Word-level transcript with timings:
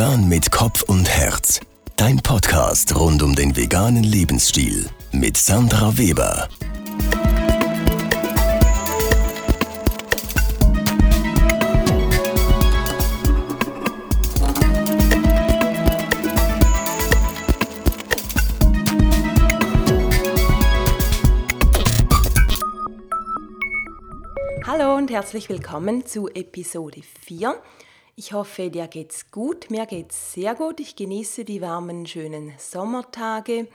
Vegan 0.00 0.30
mit 0.30 0.50
Kopf 0.50 0.80
und 0.84 1.06
Herz. 1.10 1.60
Dein 1.96 2.16
Podcast 2.22 2.96
rund 2.98 3.22
um 3.22 3.34
den 3.34 3.54
veganen 3.54 4.02
Lebensstil 4.02 4.88
mit 5.12 5.36
Sandra 5.36 5.98
Weber. 5.98 6.48
Hallo 24.66 24.96
und 24.96 25.10
herzlich 25.10 25.50
willkommen 25.50 26.06
zu 26.06 26.28
Episode 26.28 27.02
4. 27.26 27.54
Ich 28.22 28.34
hoffe, 28.34 28.68
dir 28.68 28.86
geht's 28.86 29.30
gut. 29.30 29.70
Mir 29.70 29.86
geht's 29.86 30.34
sehr 30.34 30.54
gut. 30.54 30.78
Ich 30.78 30.94
genieße 30.94 31.46
die 31.46 31.62
warmen, 31.62 32.04
schönen 32.04 32.52
Sommertage 32.58 33.66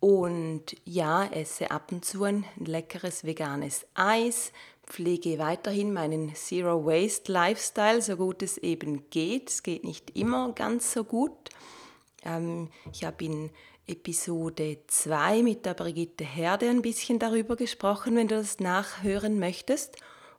und 0.00 0.74
ja, 0.86 1.26
esse 1.26 1.70
ab 1.70 1.92
und 1.92 2.02
zu 2.02 2.24
ein 2.24 2.46
leckeres 2.56 3.24
veganes 3.24 3.86
Eis, 3.92 4.52
pflege 4.86 5.38
weiterhin 5.38 5.92
meinen 5.92 6.34
Zero 6.34 6.86
Waste 6.86 7.30
Lifestyle, 7.30 8.00
so 8.00 8.16
gut 8.16 8.42
es 8.42 8.56
eben 8.56 9.10
geht. 9.10 9.50
Es 9.50 9.62
geht 9.62 9.84
nicht 9.84 10.16
immer 10.16 10.52
ganz 10.54 10.94
so 10.94 11.04
gut. 11.04 11.50
Ähm, 12.24 12.70
ich 12.90 13.04
habe 13.04 13.22
in 13.22 13.50
Episode 13.86 14.78
2 14.86 15.42
mit 15.42 15.66
der 15.66 15.74
Brigitte 15.74 16.24
Herde 16.24 16.70
ein 16.70 16.80
bisschen 16.80 17.18
darüber 17.18 17.54
gesprochen, 17.54 18.16
wenn 18.16 18.28
du 18.28 18.36
das 18.36 18.60
nachhören 18.60 19.38
möchtest. 19.38 19.98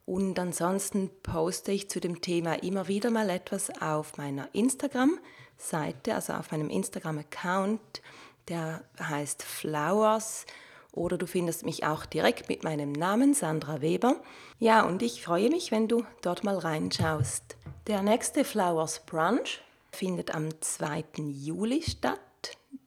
Und 0.10 0.40
ansonsten 0.40 1.12
poste 1.22 1.72
ich 1.72 1.88
zu 1.88 2.00
dem 2.00 2.20
Thema 2.20 2.64
immer 2.64 2.88
wieder 2.88 3.12
mal 3.12 3.30
etwas 3.30 3.70
auf 3.80 4.18
meiner 4.18 4.50
Instagram-Seite, 4.54 6.16
also 6.16 6.34
auf 6.34 6.50
meinem 6.50 6.72
Instagram-Account, 6.72 8.02
der 8.48 8.84
heißt 9.00 9.44
Flowers. 9.44 10.48
Oder 10.94 11.20
du 11.20 11.28
findest 11.28 11.64
mich 11.64 11.86
auch 11.86 12.08
direkt 12.08 12.50
mit 12.50 12.64
meinem 12.64 12.92
Namen 12.92 13.36
Sandra 13.36 13.82
Weber. 13.82 14.16
Ja, 14.58 14.82
und 14.82 15.04
ich 15.04 15.24
freue 15.24 15.52
mich, 15.52 15.70
wenn 15.70 15.88
du 15.88 16.04
dort 16.24 16.44
mal 16.44 16.58
reinschaust. 16.58 17.56
Der 17.86 18.02
nächste 18.02 18.44
Flowers 18.44 19.06
Brunch 19.06 19.62
findet 19.92 20.34
am 20.34 20.50
2. 20.60 21.04
Juli 21.18 21.84
statt. 21.84 22.20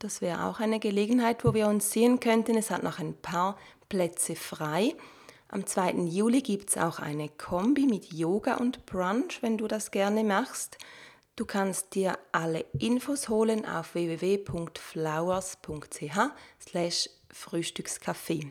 Das 0.01 0.23
wäre 0.23 0.47
auch 0.47 0.59
eine 0.59 0.81
Gelegenheit, 0.81 1.45
wo 1.45 1.55
wir 1.55 1.69
uns 1.69 1.93
sehen 1.93 2.19
könnten. 2.19 2.57
Es 2.57 2.73
hat 2.73 2.83
noch 2.83 2.99
ein 2.99 3.15
paar 3.15 3.57
Plätze 3.89 4.35
frei. 4.35 4.97
Am 5.55 5.67
2. 5.67 6.07
Juli 6.07 6.41
gibt 6.41 6.71
es 6.71 6.79
auch 6.79 6.99
eine 6.99 7.29
Kombi 7.29 7.87
mit 7.87 8.11
Yoga 8.11 8.55
und 8.55 8.87
Brunch, 8.87 9.43
wenn 9.43 9.59
du 9.59 9.69
das 9.69 9.91
gerne 9.91 10.25
machst. 10.25 10.79
Du 11.37 11.45
kannst 11.45 11.95
dir 11.95 12.19
alle 12.33 12.65
Infos 12.79 13.29
holen 13.29 13.67
auf 13.67 13.95
www.flowers.ch 13.95 14.71
Frühstückscafé. 17.31 18.51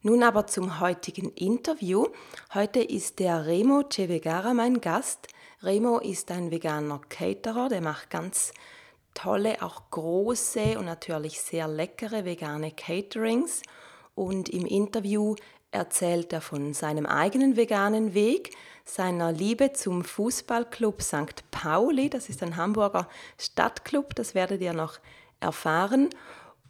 Nun 0.00 0.22
aber 0.22 0.46
zum 0.46 0.80
heutigen 0.80 1.28
Interview. 1.32 2.06
Heute 2.54 2.80
ist 2.80 3.18
der 3.18 3.44
Remo 3.44 3.82
Cevegara 3.92 4.54
mein 4.54 4.80
Gast. 4.80 5.28
Remo 5.62 5.98
ist 5.98 6.30
ein 6.30 6.50
veganer 6.50 7.02
Caterer, 7.10 7.68
der 7.68 7.82
macht 7.82 8.08
ganz 8.08 8.54
tolle, 9.12 9.60
auch 9.60 9.90
große 9.90 10.78
und 10.78 10.86
natürlich 10.86 11.42
sehr 11.42 11.68
leckere 11.68 12.24
vegane 12.24 12.72
Caterings 12.72 13.60
und 14.16 14.48
im 14.48 14.66
Interview 14.66 15.36
erzählt 15.70 16.32
er 16.32 16.40
von 16.40 16.72
seinem 16.72 17.06
eigenen 17.06 17.56
veganen 17.56 18.14
Weg, 18.14 18.56
seiner 18.84 19.30
Liebe 19.30 19.72
zum 19.72 20.02
Fußballclub 20.02 21.02
St. 21.02 21.44
Pauli, 21.50 22.10
das 22.10 22.28
ist 22.28 22.42
ein 22.42 22.56
Hamburger 22.56 23.08
Stadtclub, 23.38 24.14
das 24.14 24.34
werdet 24.34 24.60
ihr 24.62 24.72
noch 24.72 24.98
erfahren. 25.38 26.08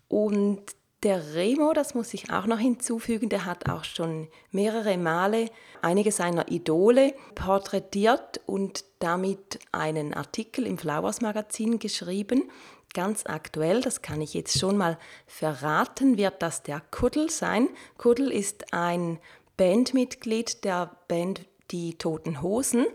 Und 0.08 0.62
der 1.02 1.34
Remo, 1.34 1.72
das 1.72 1.94
muss 1.94 2.14
ich 2.14 2.32
auch 2.32 2.46
noch 2.46 2.58
hinzufügen, 2.58 3.28
der 3.28 3.44
hat 3.44 3.68
auch 3.68 3.84
schon 3.84 4.28
mehrere 4.50 4.96
Male 4.96 5.50
einige 5.82 6.10
seiner 6.10 6.50
Idole 6.50 7.14
porträtiert 7.34 8.40
und 8.46 8.84
damit 8.98 9.60
einen 9.72 10.14
Artikel 10.14 10.66
im 10.66 10.78
Flowers 10.78 11.20
Magazin 11.20 11.78
geschrieben 11.78 12.50
ganz 12.96 13.24
aktuell, 13.26 13.82
das 13.82 14.00
kann 14.00 14.22
ich 14.22 14.32
jetzt 14.32 14.58
schon 14.58 14.78
mal 14.78 14.98
verraten, 15.26 16.16
wird 16.16 16.40
das 16.40 16.62
der 16.62 16.80
Kuddel 16.90 17.28
sein. 17.28 17.68
Kuddel 17.98 18.32
ist 18.32 18.72
ein 18.72 19.18
Bandmitglied 19.58 20.64
der 20.64 20.96
Band 21.06 21.44
Die 21.70 21.98
Toten 21.98 22.40
Hosen 22.40 22.86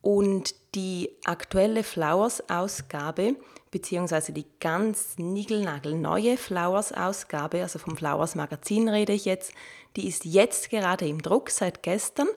und 0.00 0.54
die 0.76 1.10
aktuelle 1.24 1.82
Flowers-Ausgabe, 1.82 3.34
beziehungsweise 3.72 4.32
die 4.32 4.46
ganz 4.60 5.18
niegelnagelneue 5.18 6.36
Flowers-Ausgabe, 6.36 7.62
also 7.62 7.80
vom 7.80 7.96
Flowers-Magazin 7.96 8.88
rede 8.88 9.12
ich 9.12 9.24
jetzt, 9.24 9.54
die 9.96 10.06
ist 10.06 10.24
jetzt 10.24 10.70
gerade 10.70 11.08
im 11.08 11.20
Druck 11.20 11.50
seit 11.50 11.82
gestern 11.82 12.28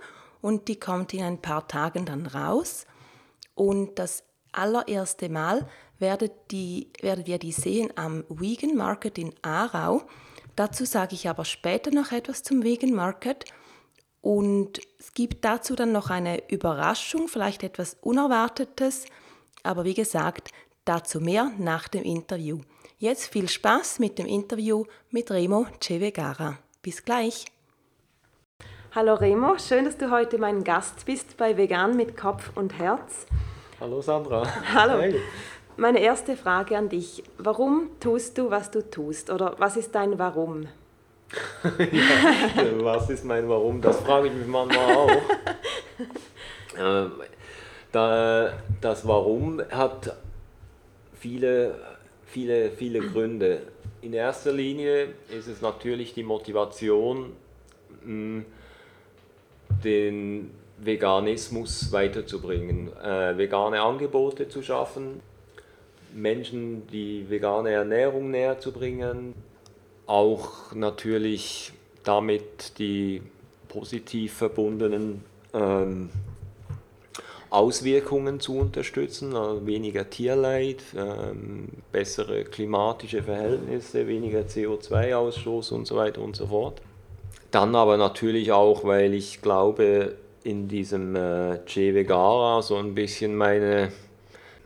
und 0.42 0.68
die 0.68 0.80
kommt 0.80 1.14
in 1.14 1.22
ein 1.22 1.40
paar 1.40 1.68
Tagen 1.68 2.08
dann 2.08 2.26
raus. 2.26 2.88
Und 3.54 4.00
das 4.00 4.24
allererste 4.52 5.30
Mal 5.30 5.68
werdet, 6.00 6.34
die, 6.52 6.90
werdet 7.02 7.28
ihr 7.28 7.40
die 7.40 7.52
sehen 7.52 7.92
am 7.96 8.24
Vegan 8.30 8.76
Market 8.76 9.18
in 9.18 9.34
Aarau. 9.42 10.04
Dazu 10.56 10.86
sage 10.86 11.16
ich 11.16 11.30
aber 11.30 11.46
später 11.46 11.92
noch 11.92 12.12
etwas 12.12 12.44
zum 12.44 12.64
Vegan 12.64 12.94
Market. 12.94 13.46
Und 14.22 14.80
es 15.00 15.14
gibt 15.14 15.46
dazu 15.46 15.76
dann 15.76 15.92
noch 15.92 16.10
eine 16.10 16.50
Überraschung, 16.50 17.28
vielleicht 17.28 17.64
etwas 17.64 17.98
Unerwartetes. 18.02 19.06
Aber 19.64 19.84
wie 19.84 19.94
gesagt, 19.94 20.50
dazu 20.86 21.20
mehr 21.20 21.52
nach 21.58 21.88
dem 21.88 22.04
Interview. 22.04 22.62
Jetzt 22.98 23.28
viel 23.28 23.50
Spaß 23.50 24.00
mit 24.00 24.18
dem 24.18 24.26
Interview 24.26 24.86
mit 25.10 25.30
Remo 25.30 25.68
Cevegara. 25.82 26.58
Bis 26.82 27.04
gleich. 27.04 27.46
Hallo 28.96 29.16
Remo, 29.16 29.58
schön, 29.58 29.84
dass 29.84 29.98
du 29.98 30.10
heute 30.10 30.38
mein 30.38 30.64
Gast 30.64 31.06
bist 31.06 31.36
bei 31.36 31.58
Vegan 31.58 31.98
mit 31.98 32.16
Kopf 32.16 32.52
und 32.56 32.80
Herz. 32.80 33.26
Hallo 33.82 34.02
Sandra. 34.02 34.48
Hallo. 34.74 35.02
Hey. 35.02 35.20
Meine 35.78 36.00
erste 36.00 36.38
Frage 36.38 36.78
an 36.78 36.88
dich. 36.88 37.24
Warum 37.38 37.90
tust 38.00 38.38
du, 38.38 38.50
was 38.50 38.72
du 38.72 38.90
tust? 38.90 39.30
Oder 39.30 39.56
was 39.58 39.76
ist 39.76 39.94
dein 39.94 40.18
Warum? 40.18 40.68
ja, 41.64 42.64
was 42.80 43.10
ist 43.10 43.26
mein 43.26 43.50
Warum? 43.50 43.82
Das 43.82 44.00
frage 44.00 44.28
ich 44.28 44.34
mich 44.34 44.48
manchmal 44.48 44.96
auch. 44.96 45.10
ähm, 46.80 47.12
da, 47.92 48.54
das 48.80 49.06
Warum 49.06 49.62
hat 49.70 50.16
viele, 51.14 51.76
viele, 52.26 52.72
viele 52.72 53.00
Gründe. 53.00 53.64
In 54.02 54.14
erster 54.14 54.54
Linie 54.54 55.10
ist 55.30 55.48
es 55.48 55.62
natürlich 55.62 56.14
die 56.14 56.24
Motivation, 56.24 57.34
den 59.84 60.52
Veganismus 60.78 61.92
weiterzubringen, 61.92 62.96
äh, 62.98 63.38
vegane 63.38 63.82
Angebote 63.82 64.48
zu 64.48 64.62
schaffen, 64.62 65.22
Menschen 66.16 66.88
die 66.88 67.30
vegane 67.30 67.72
Ernährung 67.72 68.32
näher 68.32 68.60
zu 68.60 68.72
bringen, 68.72 69.34
auch 70.08 70.74
natürlich 70.74 71.74
damit 72.04 72.80
die 72.80 73.22
positiv 73.68 74.34
verbundenen 74.34 75.24
ähm, 75.54 76.10
Auswirkungen 77.50 78.40
zu 78.40 78.58
unterstützen, 78.58 79.36
also 79.36 79.66
weniger 79.66 80.10
Tierleid, 80.10 80.84
ähm, 80.96 81.68
bessere 81.92 82.44
klimatische 82.44 83.24
Verhältnisse, 83.24 84.08
weniger 84.08 84.42
CO2-Ausstoß 84.42 85.74
und 85.74 85.86
so 85.86 85.96
weiter 85.96 86.22
und 86.22 86.36
so 86.36 86.48
fort. 86.48 86.82
Dann 87.52 87.76
aber 87.76 87.98
natürlich 87.98 88.52
auch, 88.52 88.84
weil 88.84 89.14
ich 89.14 89.42
glaube, 89.42 90.16
in 90.44 90.68
diesem 90.68 91.16
äh, 91.16 91.60
Che 91.66 91.94
Vegara 91.94 92.62
so 92.62 92.76
ein 92.76 92.94
bisschen 92.94 93.36
meine, 93.36 93.92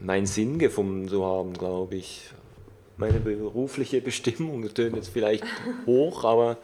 meinen 0.01 0.25
Sinn 0.25 0.59
gefunden 0.59 1.07
zu 1.07 1.25
haben, 1.25 1.53
glaube 1.53 1.95
ich. 1.95 2.29
Meine 2.97 3.19
berufliche 3.19 4.01
Bestimmung 4.09 4.73
tönt 4.73 4.95
jetzt 4.95 5.09
vielleicht 5.09 5.45
hoch, 5.85 6.23
aber 6.23 6.57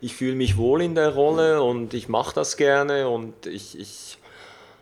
ich 0.00 0.14
fühle 0.14 0.34
mich 0.34 0.56
wohl 0.56 0.82
in 0.82 0.94
der 0.94 1.14
Rolle 1.14 1.62
und 1.62 1.94
ich 1.94 2.08
mache 2.08 2.34
das 2.34 2.56
gerne 2.56 3.08
und 3.08 3.46
ich, 3.46 3.78
ich 3.78 4.18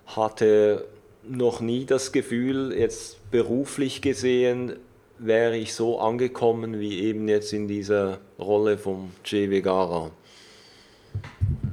hatte 0.06 0.86
noch 1.22 1.60
nie 1.60 1.84
das 1.84 2.12
Gefühl, 2.12 2.72
jetzt 2.76 3.30
beruflich 3.30 4.02
gesehen, 4.02 4.76
wäre 5.18 5.56
ich 5.56 5.74
so 5.74 6.00
angekommen 6.00 6.80
wie 6.80 7.00
eben 7.00 7.28
jetzt 7.28 7.52
in 7.52 7.68
dieser 7.68 8.18
Rolle 8.38 8.78
vom 8.78 9.12
Che 9.22 9.50
Vegara. 9.50 10.10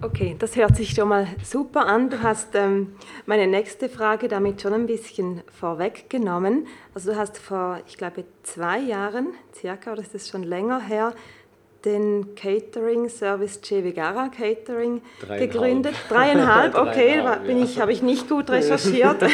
Okay, 0.02 0.38
das 0.40 0.56
hört 0.56 0.78
sich 0.78 0.92
schon 0.92 1.10
mal 1.10 1.28
super 1.44 1.86
an. 1.86 2.10
Du 2.10 2.24
hast 2.24 2.56
ähm, 2.56 2.94
meine 3.26 3.48
nächste 3.48 3.90
Frage 3.90 4.30
damit 4.30 4.62
schon 4.62 4.74
ein 4.74 4.86
bisschen 4.86 5.42
vorweggenommen. 5.60 6.68
Also 6.94 7.12
du 7.12 7.18
hast 7.18 7.38
vor, 7.38 7.82
ich 7.86 7.98
glaube, 7.98 8.24
zwei 8.44 8.80
Jahren 8.80 9.28
circa, 9.54 9.92
oder 9.92 10.02
ist 10.02 10.16
das 10.16 10.30
schon 10.30 10.44
länger 10.44 10.80
her, 10.80 11.14
den 11.84 12.34
Catering-Service 12.36 13.62
Che 13.62 13.84
Vegara 13.84 14.30
Catering 14.30 15.02
Dreieinhalb. 15.20 15.52
gegründet. 15.52 15.96
Dreieinhalb, 16.08 16.76
okay, 16.80 17.16
Dreieinhalb, 17.16 17.46
bin 17.46 17.58
ja. 17.58 17.66
ich, 17.66 17.82
habe 17.82 17.92
ich 17.92 18.02
nicht 18.02 18.30
gut 18.30 18.50
recherchiert. 18.52 19.22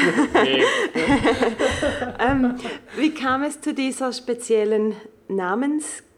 ähm, 2.19 2.55
wie 2.97 3.13
kam 3.13 3.43
es 3.43 3.61
zu 3.61 3.73
dieser 3.73 4.13
speziellen 4.13 4.95
Namensgebung? 5.27 6.14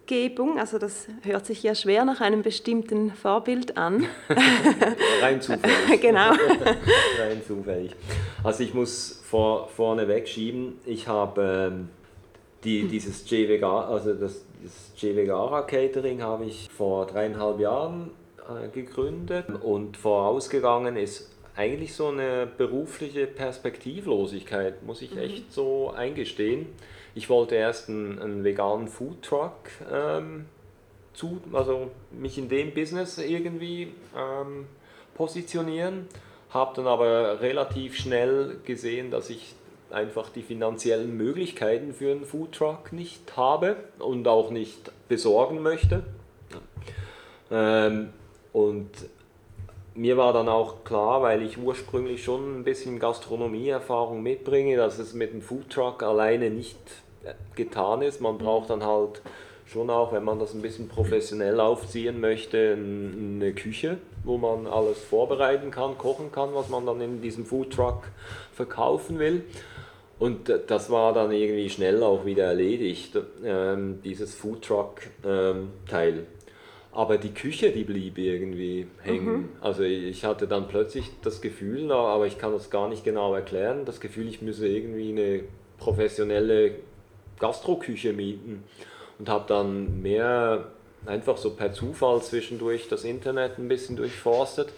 Also 0.58 0.78
das 0.80 1.08
hört 1.24 1.46
sich 1.46 1.64
ja 1.64 1.76
schwer 1.76 2.06
nach 2.06 2.22
einem 2.22 2.42
bestimmten 2.42 3.12
Vorbild 3.12 3.78
an. 3.78 4.06
Rein 5.22 5.42
zufällig. 5.42 5.76
genau. 6.02 6.32
Rein 7.20 7.42
zufällig. 7.46 7.92
Also 8.44 8.64
ich 8.64 8.74
muss 8.74 9.22
vor, 9.24 9.68
vorne 9.68 10.08
wegschieben, 10.08 10.80
ich 10.86 11.08
habe 11.08 11.72
ähm, 11.72 11.90
die, 12.64 12.88
dieses 12.88 13.30
J 13.30 13.48
Vegara, 13.48 13.90
also 13.90 14.14
das 14.14 14.46
das 14.64 14.94
Catering 15.68 16.22
habe 16.22 16.46
ich 16.46 16.68
vor 16.76 17.06
dreieinhalb 17.06 17.60
Jahren 17.60 18.12
äh, 18.50 18.70
gegründet 18.70 19.46
und 19.62 19.98
vorausgegangen 19.98 20.98
ist 20.98 21.32
eigentlich 21.56 21.96
so 21.96 22.08
eine 22.08 22.48
berufliche 22.58 23.26
Perspektivlosigkeit, 23.28 24.84
muss 24.84 25.02
ich 25.02 25.14
mhm. 25.14 25.20
echt 25.20 25.54
so 25.54 25.92
eingestehen. 25.92 26.68
Ich 27.18 27.30
wollte 27.30 27.56
erst 27.56 27.90
einen, 27.90 28.20
einen 28.20 28.44
veganen 28.44 28.88
Foodtruck 28.88 29.56
ähm, 29.92 30.46
zu, 31.16 31.42
also 31.52 31.90
mich 32.12 32.38
in 32.38 32.48
dem 32.48 32.76
Business 32.76 33.18
irgendwie 33.18 33.92
ähm, 34.16 34.68
positionieren, 35.16 36.08
habe 36.52 36.76
dann 36.76 36.86
aber 36.86 37.42
relativ 37.42 37.98
schnell 37.98 38.60
gesehen, 38.64 39.10
dass 39.10 39.32
ich 39.32 39.56
einfach 39.90 40.30
die 40.30 40.44
finanziellen 40.44 41.18
Möglichkeiten 41.18 41.92
für 41.92 42.12
einen 42.12 42.24
Foodtruck 42.24 42.94
nicht 42.94 43.36
habe 43.36 43.78
und 43.98 44.28
auch 44.28 44.52
nicht 44.52 44.92
besorgen 45.08 45.64
möchte. 45.64 46.04
Ähm, 47.50 48.10
und 48.54 48.92
mir 49.96 50.18
war 50.18 50.34
dann 50.34 50.50
auch 50.50 50.84
klar, 50.84 51.24
weil 51.24 51.42
ich 51.42 51.58
ursprünglich 51.58 52.24
schon 52.24 52.60
ein 52.60 52.64
bisschen 52.64 53.00
Gastronomieerfahrung 53.00 54.22
mitbringe, 54.22 54.78
dass 54.78 55.00
es 55.00 55.16
mit 55.16 55.34
dem 55.34 55.42
Foodtruck 55.42 56.04
alleine 56.04 56.52
nicht 56.52 56.78
getan 57.56 58.02
ist. 58.02 58.22
Man 58.22 58.38
braucht 58.38 58.70
dann 58.70 58.84
halt 58.84 59.22
schon 59.66 59.90
auch, 59.90 60.14
wenn 60.14 60.24
man 60.24 60.40
das 60.40 60.54
ein 60.54 60.62
bisschen 60.62 60.88
professionell 60.88 61.60
aufziehen 61.60 62.20
möchte, 62.22 62.78
eine 62.78 63.54
Küche, 63.54 63.98
wo 64.24 64.38
man 64.38 64.66
alles 64.68 65.00
vorbereiten 65.00 65.72
kann, 65.72 65.98
kochen 65.98 66.32
kann, 66.32 66.50
was 66.54 66.70
man 66.70 66.86
dann 66.86 67.02
in 67.02 67.22
diesem 67.22 67.46
Foodtruck 67.46 68.04
verkaufen 68.54 69.20
will. 69.20 69.44
Und 70.20 70.52
das 70.68 70.90
war 70.90 71.14
dann 71.14 71.32
irgendwie 71.32 71.70
schnell 71.70 72.02
auch 72.02 72.26
wieder 72.26 72.46
erledigt, 72.46 73.18
ähm, 73.44 74.00
dieses 74.04 74.34
Foodtruck-Teil. 74.34 76.14
Ähm, 76.14 76.26
aber 76.92 77.20
die 77.20 77.34
Küche, 77.34 77.72
die 77.72 77.84
blieb 77.84 78.18
irgendwie 78.18 78.88
hängen. 79.04 79.34
Mhm. 79.34 79.50
Also 79.62 79.84
ich 79.84 80.26
hatte 80.26 80.48
dann 80.48 80.68
plötzlich 80.68 81.12
das 81.22 81.42
Gefühl, 81.42 81.92
aber 81.92 82.26
ich 82.26 82.40
kann 82.40 82.54
das 82.54 82.72
gar 82.72 82.90
nicht 82.90 83.04
genau 83.04 83.36
erklären, 83.36 83.86
das 83.86 84.00
Gefühl, 84.00 84.28
ich 84.28 84.42
müsse 84.42 84.68
irgendwie 84.68 85.10
eine 85.10 85.44
professionelle 85.78 86.72
Gastroküche 87.40 88.14
mieten. 88.14 88.64
Und 89.20 89.30
habe 89.30 89.46
dann 89.48 90.02
mehr 90.02 90.66
einfach 91.06 91.38
so 91.38 91.52
per 91.52 91.74
Zufall 91.74 92.22
zwischendurch 92.22 92.88
das 92.88 93.04
Internet 93.04 93.58
ein 93.58 93.68
bisschen 93.68 93.96
durchforstet 93.96 94.70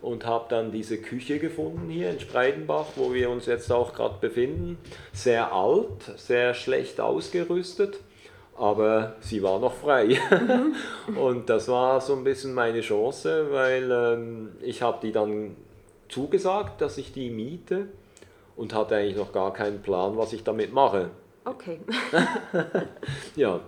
und 0.00 0.26
habe 0.26 0.46
dann 0.48 0.72
diese 0.72 0.98
Küche 0.98 1.38
gefunden 1.38 1.88
hier 1.88 2.10
in 2.10 2.20
Spreidenbach, 2.20 2.86
wo 2.96 3.12
wir 3.12 3.30
uns 3.30 3.46
jetzt 3.46 3.70
auch 3.70 3.94
gerade 3.94 4.16
befinden. 4.20 4.78
Sehr 5.12 5.52
alt, 5.52 6.02
sehr 6.16 6.54
schlecht 6.54 7.00
ausgerüstet, 7.00 8.00
aber 8.56 9.16
sie 9.20 9.42
war 9.42 9.58
noch 9.60 9.74
frei. 9.74 10.18
Mhm. 10.30 11.16
und 11.16 11.48
das 11.48 11.68
war 11.68 12.00
so 12.00 12.14
ein 12.14 12.24
bisschen 12.24 12.54
meine 12.54 12.80
Chance, 12.80 13.46
weil 13.50 13.90
ähm, 13.90 14.48
ich 14.60 14.82
habe 14.82 14.98
die 15.02 15.12
dann 15.12 15.56
zugesagt, 16.08 16.80
dass 16.80 16.98
ich 16.98 17.12
die 17.12 17.30
miete 17.30 17.86
und 18.56 18.74
hatte 18.74 18.96
eigentlich 18.96 19.16
noch 19.16 19.32
gar 19.32 19.52
keinen 19.52 19.82
Plan, 19.82 20.16
was 20.16 20.32
ich 20.32 20.44
damit 20.44 20.72
mache. 20.72 21.10
Okay. 21.44 21.80
ja. 23.36 23.60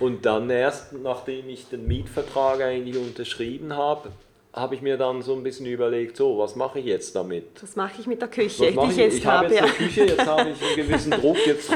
Und 0.00 0.24
dann 0.24 0.48
erst, 0.48 0.92
nachdem 0.92 1.48
ich 1.48 1.68
den 1.68 1.86
Mietvertrag 1.86 2.62
eigentlich 2.62 2.96
unterschrieben 2.96 3.76
habe, 3.76 4.10
habe 4.56 4.74
ich 4.74 4.80
mir 4.80 4.96
dann 4.96 5.20
so 5.20 5.34
ein 5.34 5.42
bisschen 5.42 5.66
überlegt, 5.66 6.16
so, 6.16 6.38
was 6.38 6.56
mache 6.56 6.78
ich 6.78 6.86
jetzt 6.86 7.14
damit? 7.14 7.44
Was 7.60 7.76
mache 7.76 8.00
ich 8.00 8.06
mit 8.06 8.22
der 8.22 8.28
Küche, 8.28 8.72
die 8.72 8.90
ich 8.90 8.96
jetzt 8.96 9.18
ich 9.18 9.26
habe? 9.26 9.52
Jetzt 9.52 9.62
eine 9.62 9.72
Küche, 9.72 10.04
jetzt 10.06 10.26
habe 10.26 10.48
ich 10.48 10.62
einen 10.62 10.76
gewissen 10.76 11.10
Druck, 11.20 11.46
jetzt 11.46 11.70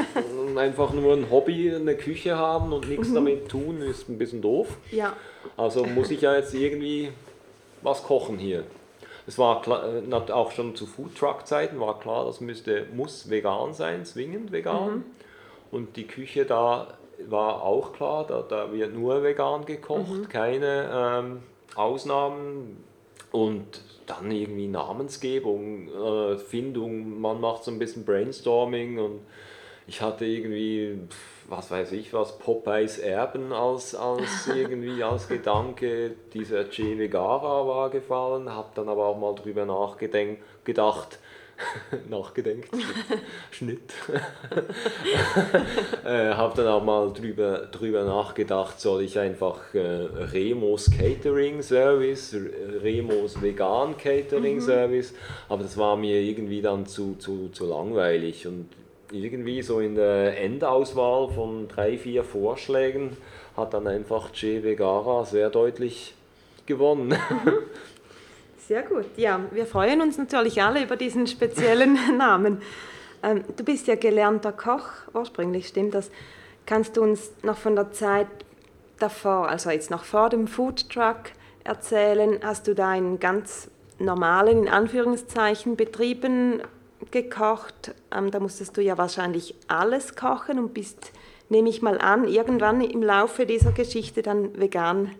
einfach 0.55 0.91
nur 0.91 1.13
ein 1.13 1.29
Hobby, 1.29 1.75
eine 1.75 1.95
Küche 1.95 2.35
haben 2.35 2.73
und 2.73 2.89
nichts 2.89 3.09
mhm. 3.09 3.15
damit 3.15 3.49
tun, 3.49 3.81
ist 3.81 4.09
ein 4.09 4.17
bisschen 4.17 4.41
doof. 4.41 4.67
Ja. 4.91 5.15
Also 5.57 5.85
muss 5.85 6.09
ich 6.09 6.21
ja 6.21 6.35
jetzt 6.35 6.55
irgendwie 6.55 7.09
was 7.83 8.01
kochen 8.03 8.39
hier. 8.39 8.63
Es 9.27 9.37
war 9.37 9.61
klar, 9.61 9.83
äh, 9.87 10.31
auch 10.31 10.51
schon 10.51 10.75
zu 10.75 10.87
Foodtruck-Zeiten 10.87 11.79
war 11.79 11.99
klar, 11.99 12.25
das 12.25 12.41
müsste, 12.41 12.87
muss 12.95 13.29
vegan 13.29 13.75
sein, 13.75 14.05
zwingend 14.05 14.51
vegan. 14.51 14.95
Mhm. 14.95 15.03
Und 15.71 15.95
die 15.95 16.07
Küche 16.07 16.45
da 16.45 16.97
war 17.29 17.63
auch 17.63 17.93
klar, 17.93 18.25
da, 18.27 18.41
da 18.41 18.71
wird 18.71 18.93
nur 18.93 19.23
vegan 19.23 19.65
gekocht, 19.65 20.11
mhm. 20.11 20.29
keine 20.29 20.89
ähm, 20.93 21.43
Ausnahmen 21.75 22.83
und 23.31 23.81
dann 24.07 24.31
irgendwie 24.31 24.67
Namensgebung, 24.67 25.87
äh, 25.87 26.37
Findung, 26.37 27.21
man 27.21 27.39
macht 27.39 27.63
so 27.63 27.71
ein 27.71 27.79
bisschen 27.79 28.05
Brainstorming 28.05 28.99
und 28.99 29.21
ich 29.87 30.01
hatte 30.01 30.25
irgendwie, 30.25 30.99
was 31.47 31.71
weiß 31.71 31.91
ich 31.93 32.13
was, 32.13 32.37
Popeyes 32.39 32.97
Erben 32.97 33.53
als, 33.53 33.95
als 33.95 34.47
irgendwie 34.55 35.03
als 35.03 35.27
Gedanke, 35.27 36.11
dieser 36.33 36.69
Che 36.69 36.97
Vegara 36.97 37.67
war 37.67 37.89
gefallen, 37.89 38.49
habe 38.49 38.69
dann 38.75 38.89
aber 38.89 39.05
auch 39.05 39.17
mal 39.17 39.35
drüber 39.35 39.65
nachgedacht, 39.65 41.19
nachgedenkt, 42.09 42.69
Schnitt. 43.51 43.93
äh, 46.05 46.33
habe 46.33 46.55
dann 46.55 46.67
auch 46.67 46.83
mal 46.83 47.11
drüber, 47.13 47.67
drüber 47.71 48.03
nachgedacht, 48.03 48.79
soll 48.79 49.03
ich 49.03 49.17
einfach 49.19 49.73
äh, 49.73 49.79
Remos 49.79 50.89
Catering 50.91 51.61
Service, 51.61 52.35
Remos 52.81 53.41
Vegan 53.41 53.97
Catering 53.97 54.55
mhm. 54.55 54.61
Service, 54.61 55.13
aber 55.49 55.63
das 55.63 55.77
war 55.77 55.97
mir 55.97 56.19
irgendwie 56.19 56.61
dann 56.61 56.85
zu, 56.85 57.15
zu, 57.15 57.49
zu 57.49 57.65
langweilig 57.65 58.47
und 58.47 58.67
irgendwie 59.11 59.61
so 59.61 59.79
in 59.79 59.95
der 59.95 60.41
Endauswahl 60.41 61.29
von 61.29 61.67
drei, 61.67 61.97
vier 61.97 62.23
Vorschlägen 62.23 63.17
hat 63.57 63.73
dann 63.73 63.87
einfach 63.87 64.31
Che 64.31 64.63
Vegara 64.63 65.25
sehr 65.25 65.49
deutlich 65.49 66.13
gewonnen. 66.65 67.13
Sehr 68.71 68.83
gut. 68.83 69.03
Ja, 69.17 69.41
wir 69.51 69.65
freuen 69.65 69.99
uns 69.99 70.17
natürlich 70.17 70.63
alle 70.63 70.81
über 70.81 70.95
diesen 70.95 71.27
speziellen 71.27 71.99
Namen. 72.17 72.61
Ähm, 73.21 73.43
du 73.57 73.65
bist 73.65 73.87
ja 73.87 73.95
gelernter 73.95 74.53
Koch, 74.53 74.87
ursprünglich 75.13 75.67
stimmt 75.67 75.93
das. 75.93 76.09
Kannst 76.65 76.95
du 76.95 77.01
uns 77.01 77.33
noch 77.43 77.57
von 77.57 77.75
der 77.75 77.91
Zeit 77.91 78.27
davor, 78.97 79.49
also 79.49 79.71
jetzt 79.71 79.91
noch 79.91 80.05
vor 80.05 80.29
dem 80.29 80.47
Foodtruck 80.47 81.17
erzählen? 81.65 82.39
Hast 82.41 82.65
du 82.65 82.73
da 82.73 82.95
in 82.95 83.19
ganz 83.19 83.69
normalen, 83.99 84.59
in 84.59 84.69
Anführungszeichen, 84.69 85.75
Betrieben 85.75 86.61
gekocht? 87.11 87.93
Ähm, 88.09 88.31
da 88.31 88.39
musstest 88.39 88.77
du 88.77 88.81
ja 88.81 88.97
wahrscheinlich 88.97 89.53
alles 89.67 90.15
kochen 90.15 90.59
und 90.59 90.73
bist, 90.73 91.11
nehme 91.49 91.67
ich 91.67 91.81
mal 91.81 91.99
an, 91.99 92.25
irgendwann 92.25 92.79
im 92.79 93.03
Laufe 93.03 93.45
dieser 93.45 93.73
Geschichte 93.73 94.21
dann 94.21 94.57
vegan 94.57 95.11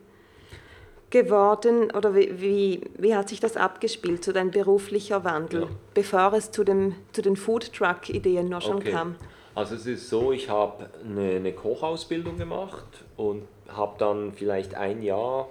geworden 1.11 1.91
oder 1.91 2.15
wie, 2.15 2.41
wie, 2.41 2.81
wie, 2.97 3.15
hat 3.15 3.29
sich 3.29 3.39
das 3.39 3.57
abgespielt, 3.57 4.23
so 4.23 4.31
dein 4.31 4.49
beruflicher 4.49 5.23
Wandel, 5.23 5.63
ja. 5.63 5.67
bevor 5.93 6.33
es 6.33 6.51
zu, 6.51 6.63
dem, 6.63 6.95
zu 7.11 7.21
den 7.21 7.35
Food-Truck-Ideen 7.35 8.49
noch 8.49 8.61
schon 8.61 8.77
okay. 8.77 8.91
kam? 8.91 9.15
Also 9.53 9.75
es 9.75 9.85
ist 9.85 10.09
so, 10.09 10.31
ich 10.31 10.49
habe 10.49 10.89
eine, 11.05 11.35
eine 11.35 11.51
Kochausbildung 11.51 12.37
gemacht 12.37 12.85
und 13.17 13.43
habe 13.67 13.95
dann 13.99 14.31
vielleicht 14.31 14.75
ein 14.75 15.03
Jahr 15.03 15.49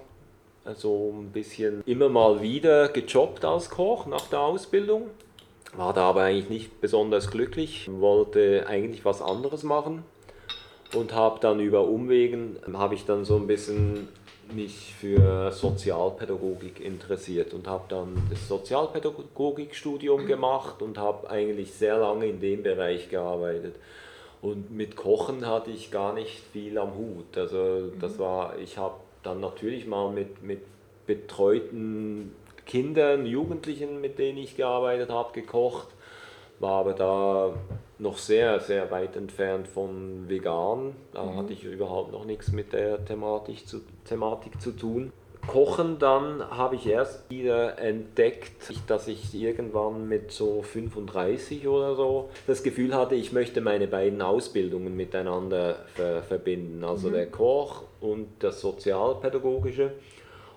so 0.75 1.15
ein 1.17 1.31
bisschen 1.31 1.83
immer 1.85 2.09
mal 2.09 2.41
wieder 2.41 2.89
gejobbt 2.89 3.45
als 3.45 3.71
Koch 3.71 4.07
nach 4.07 4.27
der 4.29 4.41
Ausbildung. 4.41 5.09
War 5.77 5.93
da 5.93 6.09
aber 6.09 6.23
eigentlich 6.23 6.49
nicht 6.49 6.81
besonders 6.81 7.31
glücklich, 7.31 7.89
wollte 7.93 8.67
eigentlich 8.67 9.05
was 9.05 9.23
anderes 9.23 9.63
machen 9.63 10.05
und 10.95 11.15
habe 11.15 11.39
dann 11.41 11.61
über 11.61 11.87
Umwegen, 11.87 12.57
habe 12.73 12.95
ich 12.95 13.05
dann 13.05 13.25
so 13.25 13.37
ein 13.37 13.47
bisschen 13.47 14.09
mich 14.55 14.95
für 14.99 15.51
Sozialpädagogik 15.53 16.81
interessiert 16.81 17.55
und 17.55 17.67
habe 17.67 17.85
dann 17.89 18.23
das 18.31 18.47
Sozialpädagogikstudium 18.49 20.27
gemacht 20.27 20.83
und 20.83 20.99
habe 20.99 21.29
eigentlich 21.31 21.73
sehr 21.73 21.99
lange 21.99 22.27
in 22.27 22.41
dem 22.41 22.63
Bereich 22.63 23.09
gearbeitet. 23.09 23.77
Und 24.43 24.71
mit 24.71 24.97
Kochen 24.97 25.47
hatte 25.47 25.71
ich 25.71 25.91
gar 25.91 26.15
nicht 26.15 26.43
viel 26.53 26.79
am 26.79 26.95
Hut. 26.95 27.37
Also 27.37 27.89
das 28.01 28.15
mhm. 28.15 28.19
war, 28.19 28.59
ich 28.59 28.79
habe 28.79 28.95
dann 29.23 29.41
natürlich 29.41 29.87
mal 29.87 30.11
mit, 30.11 30.43
mit 30.43 30.61
betreuten 31.07 32.35
Kindern, 32.67 33.27
Jugendlichen, 33.27 34.01
mit 34.01 34.19
denen 34.19 34.39
ich 34.39 34.57
gearbeitet 34.57 35.11
habe, 35.11 35.33
gekocht, 35.33 35.89
war 36.61 36.81
aber 36.81 36.93
da 36.93 37.55
noch 37.99 38.19
sehr, 38.19 38.61
sehr 38.61 38.91
weit 38.91 39.17
entfernt 39.17 39.67
von 39.67 40.29
vegan. 40.29 40.95
Da 41.13 41.25
mhm. 41.25 41.37
hatte 41.37 41.53
ich 41.53 41.65
überhaupt 41.65 42.13
noch 42.13 42.25
nichts 42.25 42.53
mit 42.53 42.73
der 42.73 43.05
Thematik 43.05 43.67
zu, 43.67 43.81
Thematik 44.05 44.61
zu 44.61 44.73
tun. 44.73 45.13
Kochen 45.47 45.99
dann 45.99 46.43
habe 46.51 46.77
ich 46.77 46.87
erst 46.87 47.31
wieder 47.31 47.79
entdeckt, 47.79 48.73
dass 48.87 49.09
ich 49.09 49.35
irgendwann 49.35 50.07
mit 50.07 50.31
so 50.33 50.63
35 50.63 51.67
oder 51.67 51.95
so 51.95 52.29
das 52.47 52.63
Gefühl 52.63 52.95
hatte, 52.95 53.15
ich 53.15 53.33
möchte 53.33 53.63
meine 53.63 53.87
beiden 53.87 54.21
Ausbildungen 54.21 54.95
miteinander 54.95 55.77
ver 55.95 56.23
verbinden, 56.23 56.85
also 56.85 57.09
mhm. 57.09 57.13
der 57.15 57.27
Koch 57.31 57.85
und 58.03 58.29
das 58.41 58.61
Sozialpädagogische 58.61 59.93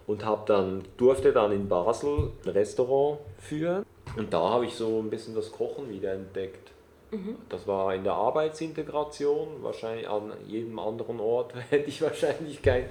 und 0.05 0.25
habe 0.25 0.43
dann 0.47 0.83
durfte 0.97 1.31
dann 1.31 1.53
in 1.53 1.69
Basel 1.69 2.31
ein 2.43 2.49
Restaurant 2.49 3.19
führen 3.39 3.85
und 4.15 4.33
da 4.33 4.49
habe 4.49 4.65
ich 4.65 4.75
so 4.75 4.99
ein 4.99 5.09
bisschen 5.09 5.35
das 5.35 5.51
Kochen 5.51 5.89
wieder 5.89 6.13
entdeckt. 6.13 6.71
Mhm. 7.11 7.37
Das 7.49 7.67
war 7.67 7.93
in 7.93 8.03
der 8.03 8.13
Arbeitsintegration, 8.13 9.47
wahrscheinlich 9.61 10.07
an 10.07 10.33
jedem 10.47 10.79
anderen 10.79 11.19
Ort 11.19 11.53
hätte 11.69 11.89
ich 11.89 12.01
wahrscheinlich 12.01 12.61
kein, 12.61 12.85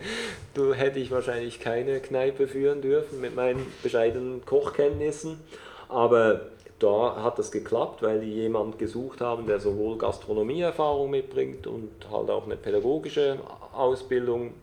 hätte 0.75 0.99
ich 0.99 1.11
wahrscheinlich 1.11 1.61
keine 1.61 2.01
Kneipe 2.01 2.47
führen 2.47 2.83
dürfen 2.83 3.21
mit 3.21 3.35
meinen 3.35 3.67
bescheidenen 3.83 4.45
Kochkenntnissen. 4.45 5.41
Aber 5.89 6.43
da 6.79 7.23
hat 7.23 7.39
es 7.39 7.53
geklappt, 7.53 8.03
weil 8.03 8.21
die 8.21 8.33
jemanden 8.33 8.79
gesucht 8.79 9.21
haben, 9.21 9.47
der 9.47 9.61
sowohl 9.61 9.99
Gastronomieerfahrung 9.99 11.11
mitbringt 11.11 11.67
und 11.67 11.91
halt 12.11 12.31
auch 12.31 12.45
eine 12.45 12.57
pädagogische 12.57 13.39
Ausbildung. 13.73 14.55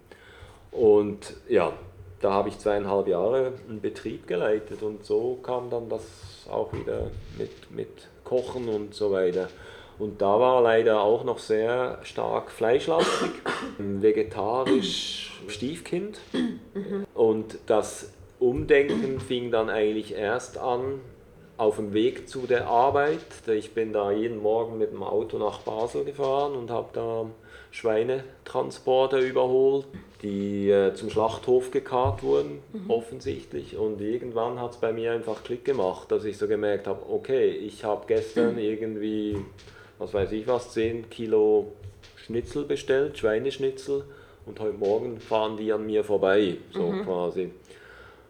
Und 0.71 1.35
ja, 1.47 1.73
da 2.19 2.31
habe 2.31 2.49
ich 2.49 2.59
zweieinhalb 2.59 3.07
Jahre 3.07 3.53
einen 3.67 3.79
Betrieb 3.79 4.27
geleitet 4.27 4.83
und 4.83 5.05
so 5.05 5.39
kam 5.41 5.69
dann 5.69 5.87
das 5.87 6.03
auch 6.51 6.73
wieder 6.73 7.11
mit, 7.37 7.71
mit 7.71 7.89
Kochen 8.23 8.69
und 8.69 8.93
so 8.93 9.11
weiter. 9.11 9.49
Und 9.97 10.21
da 10.21 10.39
war 10.39 10.61
leider 10.61 11.01
auch 11.01 11.25
noch 11.25 11.39
sehr 11.39 11.99
stark 12.03 12.51
fleischlastig, 12.51 13.31
vegetarisch 13.77 15.41
Stiefkind. 15.47 16.19
Und 17.13 17.57
das 17.65 18.13
Umdenken 18.39 19.19
fing 19.19 19.51
dann 19.51 19.69
eigentlich 19.69 20.13
erst 20.13 20.57
an 20.57 21.01
auf 21.57 21.75
dem 21.75 21.93
Weg 21.93 22.29
zu 22.29 22.47
der 22.47 22.67
Arbeit. 22.67 23.19
Ich 23.47 23.73
bin 23.73 23.91
da 23.91 24.11
jeden 24.11 24.41
Morgen 24.41 24.77
mit 24.77 24.93
dem 24.93 25.03
Auto 25.03 25.37
nach 25.37 25.59
Basel 25.59 26.05
gefahren 26.05 26.53
und 26.53 26.71
habe 26.71 26.87
da 26.93 27.25
Schweinetransporter 27.71 29.19
überholt, 29.19 29.85
die 30.21 30.69
äh, 30.69 30.93
zum 30.93 31.09
Schlachthof 31.09 31.71
gekarrt 31.71 32.23
wurden, 32.23 32.59
mhm. 32.73 32.89
offensichtlich. 32.89 33.77
Und 33.77 34.01
irgendwann 34.01 34.59
hat 34.59 34.71
es 34.71 34.77
bei 34.77 34.91
mir 34.91 35.13
einfach 35.13 35.43
Klick 35.43 35.65
gemacht, 35.65 36.11
dass 36.11 36.25
ich 36.25 36.37
so 36.37 36.47
gemerkt 36.47 36.87
habe, 36.87 37.09
okay, 37.09 37.49
ich 37.49 37.83
habe 37.83 38.05
gestern 38.07 38.53
mhm. 38.53 38.59
irgendwie, 38.59 39.37
was 39.97 40.13
weiß 40.13 40.31
ich 40.31 40.47
was, 40.47 40.71
10 40.71 41.09
Kilo 41.09 41.73
Schnitzel 42.15 42.65
bestellt, 42.65 43.17
Schweineschnitzel, 43.17 44.03
und 44.45 44.59
heute 44.59 44.77
Morgen 44.77 45.19
fahren 45.19 45.57
die 45.57 45.71
an 45.71 45.85
mir 45.85 46.03
vorbei, 46.03 46.57
so 46.71 46.87
mhm. 46.87 47.03
quasi. 47.03 47.51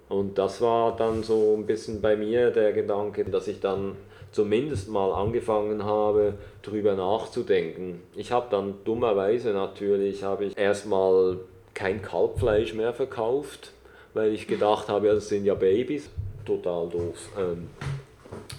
Und 0.09 0.37
das 0.37 0.59
war 0.59 0.95
dann 0.95 1.23
so 1.23 1.55
ein 1.57 1.65
bisschen 1.65 2.01
bei 2.01 2.17
mir 2.17 2.51
der 2.51 2.73
Gedanke, 2.73 3.23
dass 3.23 3.47
ich 3.47 3.59
dann 3.61 3.95
zumindest 4.31 4.89
mal 4.89 5.11
angefangen 5.11 5.83
habe, 5.83 6.35
darüber 6.61 6.95
nachzudenken. 6.95 8.01
Ich 8.15 8.31
habe 8.31 8.47
dann 8.49 8.75
dummerweise 8.85 9.51
natürlich, 9.51 10.23
habe 10.23 10.45
ich 10.45 10.57
erstmal 10.57 11.37
kein 11.73 12.01
Kalbfleisch 12.01 12.73
mehr 12.73 12.93
verkauft, 12.93 13.71
weil 14.13 14.33
ich 14.33 14.47
gedacht 14.47 14.89
habe, 14.89 15.07
das 15.07 15.29
sind 15.29 15.45
ja 15.45 15.53
Babys. 15.53 16.09
Total 16.45 16.89
doof. 16.89 17.29
Ähm, 17.37 17.69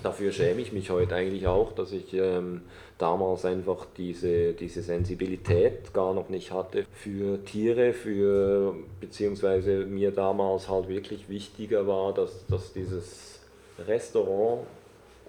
dafür 0.02 0.32
schäme 0.32 0.60
ich 0.60 0.72
mich 0.72 0.90
heute 0.90 1.14
eigentlich 1.14 1.46
auch, 1.46 1.72
dass 1.72 1.92
ich 1.92 2.14
ähm, 2.14 2.62
damals 2.98 3.44
einfach 3.44 3.86
diese, 3.96 4.52
diese 4.52 4.82
Sensibilität 4.82 5.92
gar 5.92 6.14
noch 6.14 6.28
nicht 6.28 6.52
hatte 6.52 6.84
für 6.92 7.44
Tiere, 7.44 7.92
für 7.92 8.74
beziehungsweise 9.00 9.86
mir 9.86 10.10
damals 10.10 10.68
halt 10.68 10.88
wirklich 10.88 11.28
wichtiger 11.28 11.86
war, 11.86 12.12
dass, 12.12 12.46
dass 12.46 12.72
dieses 12.72 13.40
Restaurant 13.86 14.66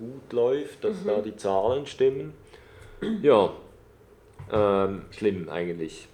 gut 0.01 0.34
läuft, 0.34 0.84
dass 0.84 1.03
mhm. 1.03 1.08
da 1.08 1.22
die 1.22 1.36
Zahlen 1.36 1.86
stimmen. 1.86 2.34
Ja, 3.22 3.51
ähm, 4.51 5.03
schlimm 5.12 5.48
eigentlich. 5.50 6.08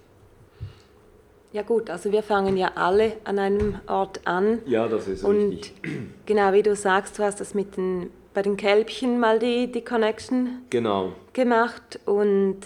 Ja 1.52 1.62
gut, 1.62 1.88
also 1.88 2.12
wir 2.12 2.22
fangen 2.22 2.56
ja 2.58 2.72
alle 2.74 3.14
an 3.24 3.38
einem 3.38 3.80
Ort 3.86 4.20
an. 4.26 4.60
Ja, 4.66 4.86
das 4.86 5.08
ist 5.08 5.24
und 5.24 5.50
richtig. 5.50 5.72
Genau, 6.26 6.52
wie 6.52 6.62
du 6.62 6.76
sagst, 6.76 7.18
du 7.18 7.22
hast 7.22 7.40
das 7.40 7.54
mit 7.54 7.76
den, 7.76 8.10
bei 8.34 8.42
den 8.42 8.58
Kälbchen 8.58 9.18
mal 9.18 9.38
die, 9.38 9.72
die 9.72 9.82
Connection 9.82 10.62
genau. 10.68 11.12
gemacht 11.32 12.00
und 12.04 12.58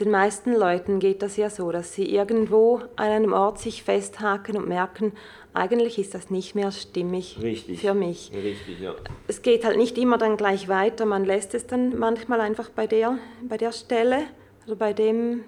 den 0.00 0.10
meisten 0.10 0.54
Leuten 0.54 0.98
geht 0.98 1.22
das 1.22 1.36
ja 1.36 1.50
so, 1.50 1.70
dass 1.70 1.94
sie 1.94 2.12
irgendwo 2.12 2.80
an 2.96 3.10
einem 3.10 3.32
Ort 3.32 3.58
sich 3.58 3.82
festhaken 3.82 4.56
und 4.56 4.66
merken, 4.66 5.12
eigentlich 5.52 5.98
ist 5.98 6.14
das 6.14 6.30
nicht 6.30 6.54
mehr 6.54 6.70
stimmig 6.70 7.38
Richtig. 7.42 7.80
für 7.80 7.94
mich. 7.94 8.30
Richtig, 8.32 8.80
ja. 8.80 8.94
Es 9.26 9.42
geht 9.42 9.64
halt 9.64 9.76
nicht 9.76 9.98
immer 9.98 10.18
dann 10.18 10.36
gleich 10.36 10.68
weiter, 10.68 11.06
man 11.06 11.24
lässt 11.24 11.54
es 11.54 11.66
dann 11.66 11.98
manchmal 11.98 12.40
einfach 12.40 12.70
bei 12.70 12.86
der, 12.86 13.18
bei 13.48 13.56
der 13.56 13.72
Stelle, 13.72 14.24
also 14.62 14.76
bei, 14.76 14.92
dem, 14.92 15.44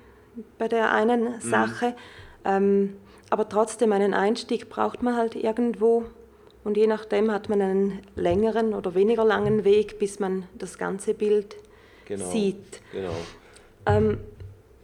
bei 0.58 0.68
der 0.68 0.92
einen 0.92 1.34
mhm. 1.34 1.40
Sache. 1.40 1.94
Ähm, 2.44 2.96
aber 3.30 3.48
trotzdem 3.48 3.92
einen 3.92 4.12
Einstieg 4.12 4.68
braucht 4.68 5.02
man 5.02 5.16
halt 5.16 5.36
irgendwo 5.36 6.04
und 6.64 6.76
je 6.76 6.86
nachdem 6.86 7.30
hat 7.30 7.48
man 7.48 7.62
einen 7.62 8.00
längeren 8.14 8.74
oder 8.74 8.94
weniger 8.94 9.24
langen 9.24 9.64
Weg, 9.64 9.98
bis 9.98 10.20
man 10.20 10.44
das 10.58 10.78
ganze 10.78 11.14
Bild 11.14 11.56
genau. 12.04 12.30
sieht. 12.30 12.80
Genau. 12.92 13.14
Ähm, 13.86 14.18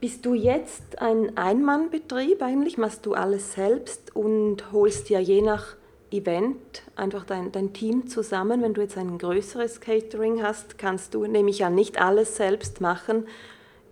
bist 0.00 0.24
du 0.24 0.34
jetzt 0.34 1.00
ein 1.00 1.36
Einmannbetrieb 1.36 2.42
eigentlich? 2.42 2.78
Machst 2.78 3.04
du 3.04 3.14
alles 3.14 3.54
selbst 3.54 4.14
und 4.14 4.72
holst 4.72 5.10
ja 5.10 5.18
je 5.18 5.42
nach 5.42 5.76
Event 6.10 6.82
einfach 6.96 7.24
dein, 7.24 7.50
dein 7.52 7.72
Team 7.72 8.06
zusammen? 8.08 8.62
Wenn 8.62 8.74
du 8.74 8.80
jetzt 8.80 8.96
ein 8.96 9.18
größeres 9.18 9.80
Catering 9.80 10.42
hast, 10.42 10.78
kannst 10.78 11.14
du 11.14 11.26
nämlich 11.26 11.58
ja 11.58 11.70
nicht 11.70 12.00
alles 12.00 12.36
selbst 12.36 12.80
machen. 12.80 13.26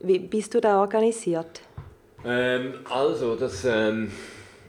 Wie 0.00 0.18
bist 0.18 0.54
du 0.54 0.60
da 0.60 0.80
organisiert? 0.80 1.62
Ähm, 2.24 2.74
also, 2.88 3.34
das 3.34 3.64
ähm, 3.64 4.12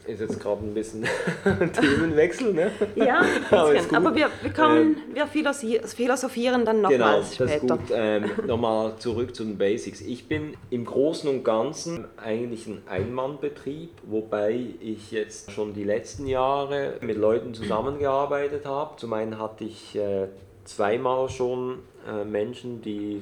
ist 0.08 0.22
jetzt 0.22 0.40
gerade 0.40 0.64
ein 0.64 0.74
bisschen 0.74 1.06
Themenwechsel, 1.74 2.54
ne? 2.54 2.72
Ja, 2.96 3.22
aber, 3.52 3.74
aber 3.94 4.16
wir, 4.16 4.30
wir, 4.42 4.54
kommen, 4.54 4.98
ähm, 5.16 5.16
wir 5.16 5.28
philosophieren 5.28 6.66
dann 6.66 6.82
nochmals 6.82 7.38
genau, 7.38 7.50
später. 7.50 7.60
Genau, 7.60 7.76
das 7.76 7.84
ist 7.84 7.90
gut. 7.90 7.98
Ähm, 7.98 8.48
Nochmal 8.48 8.96
zurück 8.98 9.36
zu 9.36 9.44
den 9.44 9.58
Basics. 9.58 10.02
Ich 10.02 10.28
bin 10.28 10.56
im 10.70 10.86
Großen 10.86 11.30
und 11.30 11.44
Ganzen 11.44 12.06
eigentlich 12.18 12.68
ein 12.68 12.82
Einmannbetrieb, 12.88 13.92
wobei 14.04 14.68
ich 14.80 15.12
jetzt 15.12 15.52
schon 15.52 15.74
die 15.74 15.84
letzten 15.84 16.28
Jahre 16.28 16.96
mit 17.02 17.18
Leuten 17.18 17.54
zusammengearbeitet 17.54 18.66
habe. 18.66 18.98
Zum 18.98 19.14
einen 19.14 19.40
hatte 19.40 19.66
ich 19.66 19.96
äh, 19.96 20.28
zweimal 20.66 21.30
schon 21.30 21.80
äh, 22.08 22.24
Menschen, 22.24 22.82
die 22.82 23.22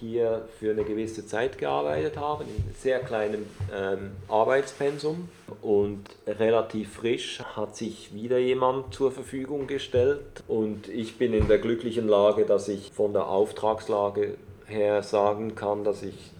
hier 0.00 0.46
für 0.58 0.72
eine 0.72 0.82
gewisse 0.82 1.24
Zeit 1.26 1.58
gearbeitet 1.58 2.16
haben, 2.16 2.44
in 2.44 2.74
sehr 2.74 2.98
kleinem 2.98 3.46
ähm, 3.72 4.10
Arbeitspensum. 4.28 5.28
Und 5.60 6.04
relativ 6.26 6.94
frisch 6.94 7.40
hat 7.40 7.76
sich 7.76 8.14
wieder 8.14 8.38
jemand 8.38 8.94
zur 8.94 9.12
Verfügung 9.12 9.66
gestellt. 9.66 10.42
Und 10.48 10.88
ich 10.88 11.18
bin 11.18 11.34
in 11.34 11.48
der 11.48 11.58
glücklichen 11.58 12.08
Lage, 12.08 12.44
dass 12.44 12.68
ich 12.68 12.92
von 12.92 13.12
der 13.12 13.28
Auftragslage 13.28 14.36
her 14.66 15.02
sagen 15.02 15.54
kann, 15.54 15.84
dass 15.84 16.02
ich 16.02 16.30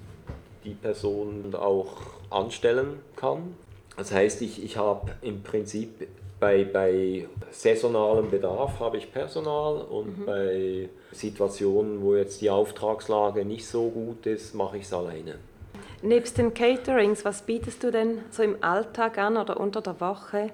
die 0.64 0.74
Person 0.74 1.54
auch 1.54 1.96
anstellen 2.30 3.00
kann. 3.16 3.54
Das 3.96 4.12
heißt, 4.12 4.42
ich, 4.42 4.64
ich 4.64 4.76
habe 4.76 5.12
im 5.20 5.42
Prinzip 5.42 6.08
bei, 6.40 6.64
bei 6.64 7.28
saisonalem 7.50 8.30
Bedarf 8.30 8.80
habe 8.80 8.96
ich 8.96 9.12
Personal 9.12 9.82
und 9.82 10.18
mhm. 10.18 10.26
bei 10.26 10.88
Situationen, 11.12 12.02
wo 12.02 12.16
jetzt 12.16 12.40
die 12.40 12.50
Auftragslage 12.50 13.44
nicht 13.44 13.66
so 13.66 13.88
gut 13.90 14.26
ist, 14.26 14.54
mache 14.54 14.78
ich 14.78 14.84
es 14.84 14.92
alleine. 14.92 15.36
Nebst 16.04 16.36
den 16.36 16.52
Caterings, 16.52 17.24
was 17.24 17.42
bietest 17.42 17.84
du 17.84 17.92
denn 17.92 18.22
so 18.32 18.42
im 18.42 18.56
Alltag 18.60 19.18
an 19.18 19.36
oder 19.36 19.60
unter 19.60 19.80
der 19.80 20.00
Woche? 20.00 20.50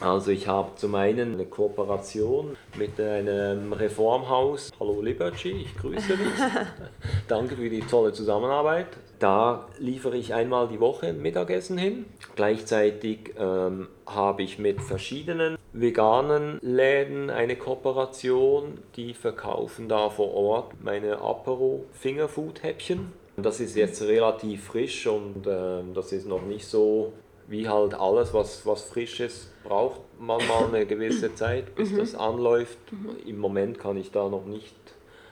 Also 0.00 0.32
ich 0.32 0.48
habe 0.48 0.74
zum 0.74 0.96
einen 0.96 1.34
eine 1.34 1.46
Kooperation 1.46 2.56
mit 2.76 3.00
einem 3.00 3.72
Reformhaus. 3.72 4.72
Hallo 4.80 5.00
Liberty, 5.00 5.50
ich 5.62 5.76
grüße 5.76 6.16
dich. 6.16 6.32
Danke 7.28 7.54
für 7.54 7.70
die 7.70 7.82
tolle 7.82 8.12
Zusammenarbeit. 8.12 8.88
Da 9.20 9.68
liefere 9.78 10.16
ich 10.16 10.34
einmal 10.34 10.66
die 10.66 10.80
Woche 10.80 11.12
Mittagessen 11.12 11.78
hin. 11.78 12.06
Gleichzeitig 12.34 13.34
ähm, 13.38 13.86
habe 14.06 14.42
ich 14.42 14.58
mit 14.58 14.80
verschiedenen 14.82 15.56
veganen 15.72 16.58
Läden 16.62 17.30
eine 17.30 17.54
Kooperation, 17.54 18.78
die 18.96 19.14
verkaufen 19.14 19.88
da 19.88 20.10
vor 20.10 20.34
Ort 20.34 20.82
meine 20.82 21.18
Apero 21.20 21.84
Fingerfood 21.92 22.64
Häppchen. 22.64 23.12
Das 23.42 23.60
ist 23.60 23.76
jetzt 23.76 24.02
relativ 24.02 24.64
frisch 24.64 25.06
und 25.06 25.46
äh, 25.46 25.82
das 25.94 26.12
ist 26.12 26.26
noch 26.26 26.42
nicht 26.42 26.66
so 26.66 27.12
wie 27.48 27.68
halt 27.68 27.94
alles, 27.94 28.34
was, 28.34 28.66
was 28.66 28.82
frisch 28.82 29.20
ist, 29.20 29.48
braucht 29.64 30.00
man 30.20 30.46
mal 30.46 30.66
eine 30.66 30.84
gewisse 30.86 31.34
Zeit, 31.34 31.74
bis 31.74 31.90
mhm. 31.90 31.98
das 31.98 32.14
anläuft. 32.14 32.78
Mhm. 32.90 33.16
Im 33.26 33.38
Moment 33.38 33.78
kann 33.78 33.96
ich 33.96 34.10
da 34.10 34.28
noch 34.28 34.44
nicht 34.44 34.74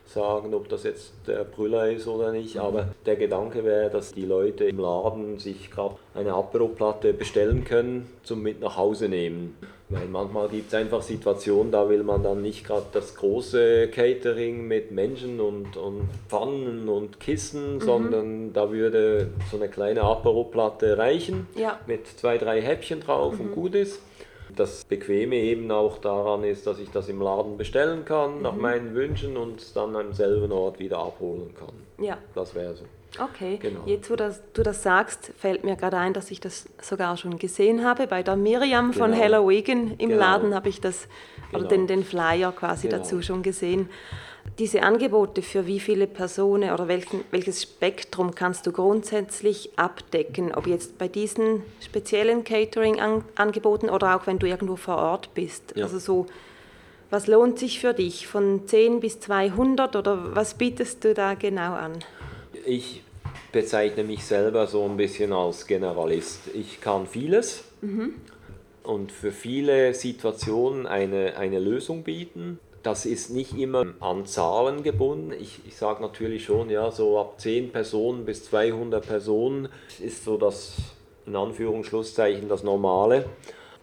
sagen, 0.09 0.55
ob 0.55 0.69
das 0.69 0.85
jetzt 0.85 1.13
der 1.27 1.45
Brüller 1.45 1.91
ist 1.91 2.07
oder 2.07 2.33
nicht, 2.33 2.59
aber 2.59 2.89
der 3.05 3.17
Gedanke 3.17 3.65
wäre, 3.65 3.91
dass 3.91 4.15
die 4.15 4.25
Leute 4.25 4.65
im 4.65 4.79
Laden 4.79 5.39
sich 5.39 5.71
gerade 5.71 5.97
eine 6.15 6.33
Apero-Platte 6.35 7.13
bestellen 7.13 7.65
können 7.65 8.11
zum 8.23 8.43
mit 8.43 8.61
nach 8.61 8.77
Hause 8.77 9.09
nehmen. 9.09 9.57
Weil 9.89 10.09
manchmal 10.09 10.49
gibt 10.49 10.69
es 10.69 10.75
einfach 10.75 11.01
Situationen, 11.01 11.71
da 11.71 11.89
will 11.89 12.03
man 12.03 12.25
dann 12.25 12.43
nicht 12.43 12.65
gerade 12.67 12.87
das 12.93 13.15
große 13.15 13.89
Catering 13.89 14.67
mit 14.67 14.91
Menschen 14.91 15.41
und, 15.41 15.77
und 15.77 16.09
Pfannen 16.29 16.89
und 16.89 17.21
Kissen, 17.21 17.77
mhm. 17.77 17.81
sondern 17.81 18.53
da 18.53 18.73
würde 18.73 19.29
so 19.49 19.57
eine 19.57 19.69
kleine 19.69 20.03
Apero-Platte 20.03 20.99
reichen 20.99 21.47
ja. 21.55 21.79
mit 21.87 22.09
zwei, 22.09 22.37
drei 22.37 22.61
Häppchen 22.61 23.01
drauf 23.01 23.35
mhm. 23.35 23.41
und 23.41 23.55
gut 23.55 23.75
ist. 23.77 24.01
Das 24.57 24.85
Bequeme 24.85 25.37
eben 25.37 25.71
auch 25.71 25.99
daran 25.99 26.43
ist, 26.43 26.67
dass 26.67 26.79
ich 26.79 26.91
das 26.91 27.09
im 27.09 27.21
Laden 27.21 27.57
bestellen 27.57 28.05
kann, 28.05 28.37
mhm. 28.37 28.43
nach 28.43 28.57
meinen 28.57 28.95
Wünschen 28.95 29.37
und 29.37 29.77
dann 29.77 29.95
am 29.95 30.13
selben 30.13 30.51
Ort 30.51 30.79
wieder 30.79 30.99
abholen 30.99 31.55
kann. 31.55 32.05
Ja. 32.05 32.19
Das 32.35 32.55
wäre 32.55 32.75
so. 32.75 32.85
Okay, 33.19 33.59
genau. 33.61 33.81
jetzt 33.87 34.11
wo 34.11 34.17
das, 34.17 34.43
du 34.53 34.63
das 34.63 34.83
sagst, 34.83 35.33
fällt 35.39 35.65
mir 35.65 35.77
gerade 35.77 35.97
ein, 35.97 36.13
dass 36.13 36.31
ich 36.31 36.41
das 36.41 36.69
sogar 36.83 37.17
schon 37.17 37.39
gesehen 37.39 37.85
habe. 37.85 38.07
Bei 38.07 38.23
der 38.23 38.37
Miriam 38.37 38.91
genau. 38.91 39.05
von 39.05 39.17
Halloween 39.17 39.95
im 39.99 40.11
genau. 40.11 40.21
Laden 40.21 40.55
habe 40.55 40.69
ich 40.69 40.81
das, 40.81 41.09
genau. 41.51 41.61
oder 41.61 41.69
den, 41.69 41.87
den 41.87 42.05
Flyer 42.05 42.53
quasi 42.53 42.89
genau. 42.89 43.03
dazu 43.03 43.23
schon 43.23 43.43
gesehen. 43.43 43.89
Diese 44.59 44.83
Angebote 44.83 45.43
für 45.43 45.67
wie 45.67 45.81
viele 45.81 46.07
Personen 46.07 46.71
oder 46.73 46.89
welchen, 46.89 47.21
welches 47.31 47.63
Spektrum 47.63 48.35
kannst 48.35 48.67
du 48.67 48.73
grundsätzlich 48.73 49.71
abdecken? 49.77 50.55
Ob 50.55 50.67
jetzt 50.67 50.99
bei 50.99 51.09
diesen 51.09 51.63
speziellen 51.81 52.43
Catering-Angeboten 52.45 53.91
oder 53.91 54.17
auch 54.17 54.27
wenn 54.27 54.39
du 54.39 54.47
irgendwo 54.47 54.77
vor 54.77 54.97
Ort 54.97 55.35
bist? 55.35 55.75
Ja. 55.77 55.85
Also 55.85 55.99
so, 55.99 56.27
was 57.11 57.27
lohnt 57.27 57.59
sich 57.59 57.81
für 57.81 57.93
dich? 57.93 58.27
Von 58.27 58.67
10 58.67 59.01
bis 59.01 59.21
200 59.21 59.95
oder 59.95 60.35
was 60.35 60.55
bietest 60.55 61.05
du 61.05 61.15
da 61.15 61.35
genau 61.35 61.75
an? 61.75 61.99
Ich 62.65 63.03
bezeichne 63.53 64.05
mich 64.05 64.25
selber 64.25 64.67
so 64.67 64.85
ein 64.85 64.97
bisschen 64.97 65.33
als 65.33 65.67
Generalist. 65.67 66.41
Ich 66.55 66.81
kann 66.81 67.07
vieles 67.07 67.65
mhm. 67.81 68.15
und 68.83 69.13
für 69.13 69.33
viele 69.33 69.95
Situationen 69.95 70.87
eine, 70.87 71.37
eine 71.37 71.59
Lösung 71.59 72.03
bieten. 72.03 72.59
Das 72.87 73.05
ist 73.05 73.31
nicht 73.31 73.59
immer 73.59 73.85
an 73.99 74.27
Zahlen 74.27 74.85
gebunden. 74.85 75.33
Ich, 75.33 75.59
ich 75.67 75.77
sage 75.77 76.01
natürlich 76.01 76.45
schon, 76.45 76.71
ja, 76.71 76.93
so 76.93 77.19
ab 77.19 77.41
10 77.41 77.73
Personen 77.73 78.25
bis 78.25 78.45
200 78.45 79.05
Personen 79.05 79.69
ist 79.99 80.23
so 80.23 80.37
das, 80.37 80.77
in 81.27 81.35
Anführungsschlusszeichen, 81.35 82.49
das 82.49 82.63
Normale. 82.63 83.25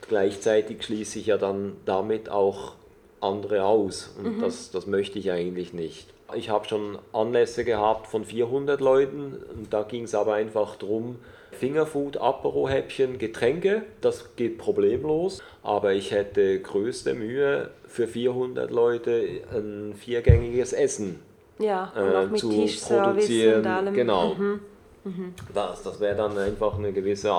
Gleichzeitig 0.08 0.84
schließe 0.84 1.20
ich 1.20 1.26
ja 1.26 1.38
dann 1.38 1.76
damit 1.84 2.30
auch 2.30 2.76
andere 3.20 3.66
aus 3.66 4.16
und 4.18 4.38
mhm. 4.38 4.42
das, 4.42 4.72
das 4.72 4.88
möchte 4.88 5.20
ich 5.20 5.32
eigentlich 5.32 5.74
nicht. 5.74 6.08
Ich 6.34 6.50
habe 6.50 6.66
schon 6.66 6.98
Anlässe 7.12 7.66
gehabt 7.66 8.08
von 8.08 8.24
400 8.24 8.80
Leuten 8.80 9.36
und 9.54 9.74
da 9.74 9.84
ging 9.84 10.06
es 10.06 10.16
aber 10.16 10.36
einfach 10.36 10.78
darum, 10.78 11.18
Fingerfood, 11.54 12.18
Apero-Häppchen, 12.18 13.18
Getränke, 13.18 13.84
das 14.02 14.36
geht 14.36 14.58
problemlos. 14.58 15.42
Aber 15.62 15.94
ich 15.94 16.12
hätte 16.12 16.60
größte 16.60 17.14
Mühe 17.14 17.70
für 17.94 18.08
400 18.08 18.72
Leute 18.72 19.42
ein 19.54 19.94
viergängiges 19.94 20.74
Essen 20.74 21.20
ja, 21.60 21.94
äh, 21.96 22.36
zu 22.36 22.50
produzieren. 22.50 23.60
Und 23.60 23.68
allem. 23.68 23.94
Genau. 23.94 24.34
Mhm. 24.34 24.60
Mhm. 25.04 25.34
Das, 25.54 25.84
das 25.84 26.00
wäre 26.00 26.16
dann 26.16 26.36
einfach 26.40 26.76
eine 26.80 26.92
gewisse, 26.92 27.32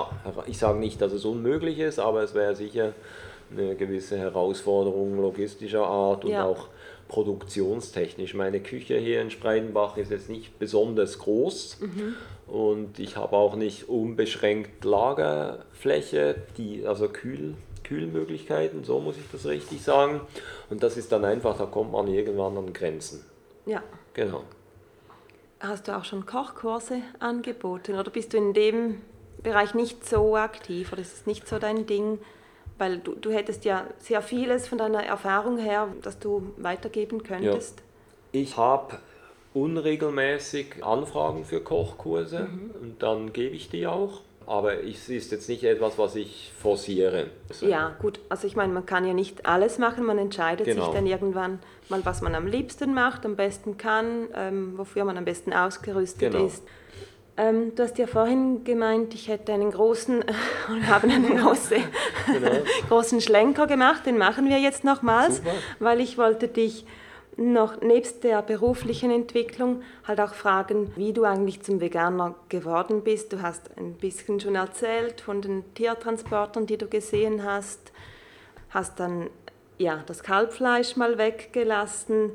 ich 0.47 0.57
sage 0.57 0.79
nicht, 0.79 1.01
dass 1.01 1.11
es 1.11 1.25
unmöglich 1.25 1.79
ist, 1.79 1.99
aber 1.99 2.23
es 2.23 2.33
wäre 2.33 2.55
sicher 2.55 2.93
eine 3.51 3.75
gewisse 3.75 4.17
Herausforderung 4.17 5.19
logistischer 5.19 5.85
Art 5.85 6.23
und 6.23 6.31
ja. 6.31 6.45
auch 6.45 6.69
produktionstechnisch. 7.09 8.33
Meine 8.33 8.61
Küche 8.61 8.97
hier 8.97 9.21
in 9.21 9.31
Spreidenbach 9.31 9.97
ist 9.97 10.09
jetzt 10.09 10.29
nicht 10.29 10.57
besonders 10.57 11.19
groß 11.19 11.79
mhm. 11.81 12.15
und 12.47 12.97
ich 12.97 13.17
habe 13.17 13.35
auch 13.35 13.57
nicht 13.57 13.89
unbeschränkt 13.89 14.85
Lagerfläche, 14.85 16.35
die, 16.57 16.87
also 16.87 17.09
Kühl, 17.09 17.55
Kühlmöglichkeiten, 17.85 18.83
so 18.83 18.99
muss 18.99 19.17
ich 19.17 19.29
das 19.31 19.45
richtig 19.45 19.81
sagen. 19.81 20.21
Und 20.69 20.83
das 20.83 20.97
ist 20.97 21.11
dann 21.11 21.23
einfach, 21.23 21.57
da 21.57 21.65
kommt 21.65 21.91
man 21.91 22.07
irgendwann 22.07 22.57
an 22.57 22.73
Grenzen. 22.73 23.23
Ja. 23.65 23.81
Genau. 24.13 24.43
Hast 25.59 25.87
du 25.87 25.95
auch 25.95 26.03
schon 26.03 26.25
Kochkurse 26.25 27.01
angeboten 27.19 27.97
oder 27.97 28.11
bist 28.11 28.33
du 28.33 28.37
in 28.37 28.53
dem 28.53 29.01
Bereich 29.41 29.73
nicht 29.73 30.07
so 30.07 30.35
aktiv 30.35 30.91
oder 30.91 31.01
ist 31.01 31.13
es 31.13 31.25
nicht 31.25 31.47
so 31.47 31.59
dein 31.59 31.85
Ding? 31.85 32.19
Weil 32.77 32.97
du, 32.99 33.15
du 33.15 33.31
hättest 33.31 33.63
ja 33.63 33.87
sehr 33.99 34.21
vieles 34.21 34.67
von 34.67 34.77
deiner 34.77 35.03
Erfahrung 35.03 35.57
her, 35.57 35.87
das 36.01 36.19
du 36.19 36.53
weitergeben 36.57 37.23
könntest. 37.23 37.79
Ja. 37.79 38.41
Ich 38.41 38.57
habe 38.57 38.99
unregelmäßig 39.53 40.83
Anfragen 40.83 41.45
für 41.45 41.61
Kochkurse 41.61 42.49
mhm. 42.51 42.71
und 42.81 43.03
dann 43.03 43.31
gebe 43.31 43.55
ich 43.55 43.69
die 43.69 43.87
auch. 43.87 44.21
Aber 44.47 44.83
es 44.83 45.09
ist 45.09 45.31
jetzt 45.31 45.49
nicht 45.49 45.63
etwas, 45.63 45.97
was 45.97 46.15
ich 46.15 46.51
forciere. 46.59 47.27
Ja, 47.61 47.95
gut. 47.99 48.19
Also 48.29 48.45
ich 48.45 48.55
meine, 48.55 48.73
man 48.73 48.85
kann 48.85 49.05
ja 49.05 49.13
nicht 49.13 49.45
alles 49.45 49.79
machen. 49.79 50.05
Man 50.05 50.17
entscheidet 50.17 50.65
genau. 50.65 50.85
sich 50.85 50.93
dann 50.93 51.07
irgendwann 51.07 51.59
mal, 51.89 52.05
was 52.05 52.21
man 52.21 52.35
am 52.35 52.45
liebsten 52.45 52.93
macht, 52.93 53.25
am 53.25 53.35
besten 53.35 53.77
kann, 53.77 54.27
ähm, 54.35 54.77
wofür 54.77 55.03
man 55.05 55.17
am 55.17 55.25
besten 55.25 55.51
ausgerüstet 55.51 56.31
genau. 56.31 56.45
ist. 56.45 56.63
Ähm, 57.37 57.75
du 57.75 57.83
hast 57.83 57.97
ja 57.97 58.07
vorhin 58.07 58.63
gemeint, 58.63 59.13
ich 59.13 59.27
hätte 59.27 59.51
einen 59.51 59.71
großen, 59.71 60.21
äh, 60.27 60.33
haben 60.87 61.09
einen 61.09 61.37
große, 61.37 61.75
genau. 62.27 62.51
großen 62.89 63.21
Schlenker 63.21 63.67
gemacht. 63.67 64.05
Den 64.05 64.17
machen 64.17 64.47
wir 64.47 64.59
jetzt 64.59 64.83
nochmals, 64.83 65.37
Super. 65.37 65.51
weil 65.79 65.99
ich 65.99 66.17
wollte 66.17 66.47
dich 66.47 66.85
noch 67.37 67.81
nebst 67.81 68.23
der 68.23 68.41
beruflichen 68.41 69.11
Entwicklung 69.11 69.81
halt 70.05 70.21
auch 70.21 70.33
fragen, 70.33 70.95
wie 70.95 71.13
du 71.13 71.23
eigentlich 71.23 71.61
zum 71.61 71.81
Veganer 71.81 72.35
geworden 72.49 73.03
bist. 73.03 73.33
Du 73.33 73.41
hast 73.41 73.77
ein 73.77 73.93
bisschen 73.93 74.39
schon 74.39 74.55
erzählt 74.55 75.21
von 75.21 75.41
den 75.41 75.63
Tiertransportern, 75.73 76.65
die 76.65 76.77
du 76.77 76.87
gesehen 76.87 77.43
hast, 77.43 77.91
hast 78.69 78.99
dann 78.99 79.29
ja 79.77 80.03
das 80.05 80.23
Kalbfleisch 80.23 80.95
mal 80.95 81.17
weggelassen. 81.17 82.31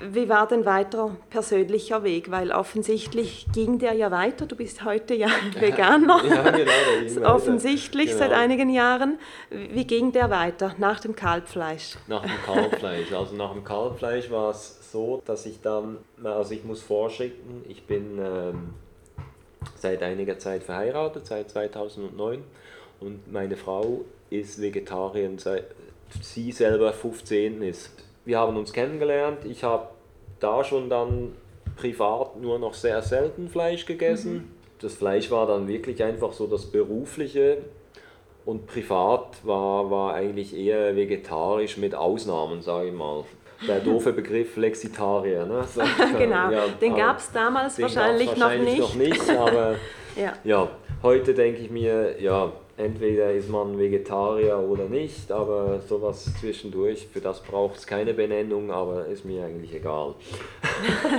Wie 0.00 0.28
war 0.28 0.46
denn 0.46 0.64
weiter 0.64 1.16
persönlicher 1.30 2.02
Weg? 2.04 2.30
Weil 2.30 2.52
offensichtlich 2.52 3.46
ging 3.52 3.78
der 3.78 3.92
ja 3.94 4.10
weiter. 4.10 4.46
Du 4.46 4.56
bist 4.56 4.84
heute 4.84 5.14
ja 5.14 5.28
Veganer. 5.58 6.22
Ja, 6.24 6.50
genau, 6.50 7.34
offensichtlich 7.34 8.06
genau. 8.06 8.18
seit 8.18 8.32
einigen 8.32 8.70
Jahren. 8.70 9.18
Wie 9.50 9.86
ging 9.86 10.12
der 10.12 10.30
weiter 10.30 10.74
nach 10.78 11.00
dem 11.00 11.16
Kalbfleisch? 11.16 11.96
Nach 12.06 12.22
dem 12.22 12.42
Kalbfleisch. 12.44 13.12
Also 13.12 13.34
nach 13.36 13.52
dem 13.52 13.64
Kalbfleisch 13.64 14.30
war 14.30 14.50
es 14.50 14.90
so, 14.92 15.22
dass 15.24 15.46
ich 15.46 15.60
dann, 15.60 15.98
also 16.22 16.52
ich 16.52 16.64
muss 16.64 16.82
vorschicken, 16.82 17.64
ich 17.68 17.86
bin 17.86 18.18
ähm, 18.18 18.74
seit 19.76 20.02
einiger 20.02 20.38
Zeit 20.38 20.62
verheiratet, 20.62 21.26
seit 21.26 21.50
2009 21.50 22.42
und 23.00 23.32
meine 23.32 23.56
Frau 23.56 24.04
ist 24.30 24.60
Vegetarierin, 24.60 25.38
seit 25.38 25.66
sie 26.20 26.52
selber 26.52 26.92
15 26.92 27.62
ist 27.62 28.05
wir 28.26 28.38
haben 28.38 28.56
uns 28.56 28.72
kennengelernt. 28.72 29.44
Ich 29.44 29.64
habe 29.64 29.88
da 30.40 30.62
schon 30.62 30.90
dann 30.90 31.32
privat 31.76 32.36
nur 32.38 32.58
noch 32.58 32.74
sehr 32.74 33.00
selten 33.00 33.48
Fleisch 33.48 33.86
gegessen. 33.86 34.34
Mhm. 34.34 34.50
Das 34.80 34.94
Fleisch 34.94 35.30
war 35.30 35.46
dann 35.46 35.68
wirklich 35.68 36.02
einfach 36.02 36.32
so 36.32 36.46
das 36.46 36.66
Berufliche 36.66 37.58
und 38.44 38.66
privat 38.66 39.44
war, 39.44 39.90
war 39.90 40.14
eigentlich 40.14 40.54
eher 40.54 40.94
vegetarisch 40.94 41.78
mit 41.78 41.94
Ausnahmen, 41.94 42.60
sage 42.60 42.88
ich 42.88 42.94
mal. 42.94 43.24
Der 43.66 43.80
doofe 43.80 44.12
Begriff 44.12 44.52
Flexitarier. 44.52 45.46
Ne? 45.46 45.64
So, 45.64 45.80
genau, 46.18 46.50
ja, 46.50 46.66
den 46.78 46.94
gab 46.94 47.18
es 47.18 47.32
damals 47.32 47.80
wahrscheinlich, 47.80 48.28
wahrscheinlich, 48.28 48.78
noch 48.78 48.94
nicht. 48.94 49.20
Noch 49.20 49.28
nicht 49.28 49.30
aber 49.30 49.76
ja. 50.16 50.34
ja, 50.44 50.68
heute 51.02 51.32
denke 51.32 51.62
ich 51.62 51.70
mir, 51.70 52.20
ja, 52.20 52.52
entweder 52.76 53.32
ist 53.32 53.48
man 53.48 53.78
Vegetarier 53.78 54.58
oder 54.58 54.84
nicht, 54.84 55.32
aber 55.32 55.80
sowas 55.80 56.32
zwischendurch, 56.40 57.06
für 57.06 57.20
das 57.20 57.42
braucht 57.42 57.76
es 57.76 57.86
keine 57.86 58.14
Benennung, 58.14 58.70
aber 58.70 59.06
ist 59.06 59.24
mir 59.24 59.44
eigentlich 59.44 59.74
egal. 59.74 60.14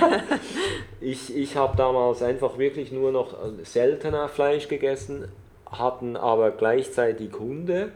ich 1.00 1.36
ich 1.36 1.56
habe 1.56 1.76
damals 1.76 2.22
einfach 2.22 2.58
wirklich 2.58 2.92
nur 2.92 3.12
noch 3.12 3.34
seltener 3.62 4.28
Fleisch 4.28 4.68
gegessen, 4.68 5.28
hatten 5.66 6.16
aber 6.16 6.50
gleichzeitig 6.52 7.30
Hunde, 7.38 7.92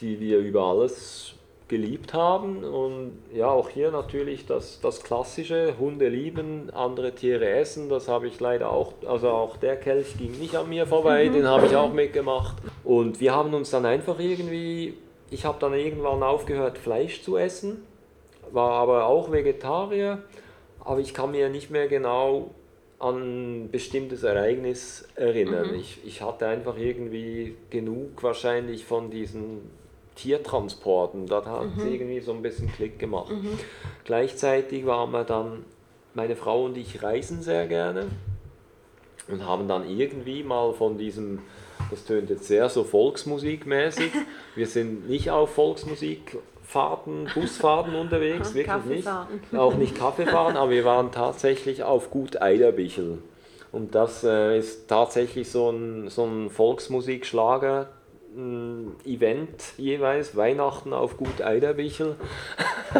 die 0.00 0.20
wir 0.20 0.38
über 0.38 0.64
alles 0.64 1.33
geliebt 1.68 2.12
haben. 2.12 2.64
Und 2.64 3.12
ja, 3.32 3.48
auch 3.48 3.68
hier 3.68 3.90
natürlich 3.90 4.46
das, 4.46 4.80
das 4.80 5.02
Klassische, 5.02 5.74
Hunde 5.78 6.08
lieben, 6.08 6.70
andere 6.72 7.14
Tiere 7.14 7.48
essen, 7.48 7.88
das 7.88 8.08
habe 8.08 8.26
ich 8.26 8.38
leider 8.40 8.70
auch, 8.70 8.92
also 9.06 9.28
auch 9.30 9.56
der 9.56 9.76
Kelch 9.76 10.16
ging 10.18 10.38
nicht 10.38 10.56
an 10.56 10.68
mir 10.68 10.86
vorbei, 10.86 11.28
den 11.28 11.46
habe 11.46 11.66
ich 11.66 11.76
auch 11.76 11.92
mitgemacht. 11.92 12.56
Und 12.84 13.20
wir 13.20 13.34
haben 13.34 13.54
uns 13.54 13.70
dann 13.70 13.86
einfach 13.86 14.18
irgendwie, 14.18 14.94
ich 15.30 15.44
habe 15.44 15.58
dann 15.58 15.74
irgendwann 15.74 16.22
aufgehört, 16.22 16.78
Fleisch 16.78 17.22
zu 17.22 17.36
essen, 17.36 17.82
war 18.52 18.72
aber 18.72 19.06
auch 19.06 19.32
Vegetarier, 19.32 20.22
aber 20.80 21.00
ich 21.00 21.14
kann 21.14 21.30
mir 21.30 21.48
nicht 21.48 21.70
mehr 21.70 21.88
genau 21.88 22.50
an 22.98 23.64
ein 23.64 23.70
bestimmtes 23.70 24.22
Ereignis 24.22 25.08
erinnern. 25.16 25.72
Mhm. 25.72 25.78
Ich, 25.78 25.98
ich 26.04 26.22
hatte 26.22 26.46
einfach 26.46 26.76
irgendwie 26.78 27.56
genug 27.70 28.22
wahrscheinlich 28.22 28.84
von 28.84 29.10
diesen 29.10 29.70
Tiertransporten. 30.16 31.26
Da 31.26 31.44
hat 31.44 31.66
es 31.76 31.84
irgendwie 31.84 32.20
so 32.20 32.32
ein 32.32 32.42
bisschen 32.42 32.72
Klick 32.72 32.98
gemacht. 32.98 33.32
Gleichzeitig 34.04 34.86
waren 34.86 35.10
wir 35.10 35.24
dann, 35.24 35.64
meine 36.14 36.36
Frau 36.36 36.64
und 36.64 36.76
ich 36.76 37.02
reisen 37.02 37.42
sehr 37.42 37.66
gerne 37.66 38.06
und 39.28 39.46
haben 39.46 39.68
dann 39.68 39.88
irgendwie 39.88 40.42
mal 40.42 40.72
von 40.72 40.98
diesem, 40.98 41.40
das 41.90 42.04
tönt 42.04 42.30
jetzt 42.30 42.46
sehr 42.46 42.68
so 42.68 42.84
volksmusikmäßig, 42.84 44.12
wir 44.54 44.66
sind 44.66 45.08
nicht 45.08 45.30
auf 45.30 45.54
Volksmusikfahrten, 45.54 47.28
Busfahrten 47.34 47.94
unterwegs, 47.94 48.54
wirklich 48.54 48.86
nicht, 48.86 49.08
auch 49.56 49.74
nicht 49.74 49.96
Kaffeefahren, 49.96 50.56
aber 50.56 50.70
wir 50.70 50.84
waren 50.84 51.10
tatsächlich 51.10 51.82
auf 51.82 52.10
Gut 52.10 52.40
Eiderbichel. 52.40 53.18
Und 53.72 53.96
das 53.96 54.22
äh, 54.22 54.56
ist 54.56 54.86
tatsächlich 54.86 55.50
so 55.50 55.70
ein, 55.70 56.08
so 56.08 56.24
ein 56.24 56.48
Volksmusikschlager, 56.48 57.88
Event 59.04 59.74
jeweils, 59.76 60.36
Weihnachten 60.36 60.92
auf 60.92 61.16
Gut 61.16 61.40
Eiderbichel. 61.40 62.16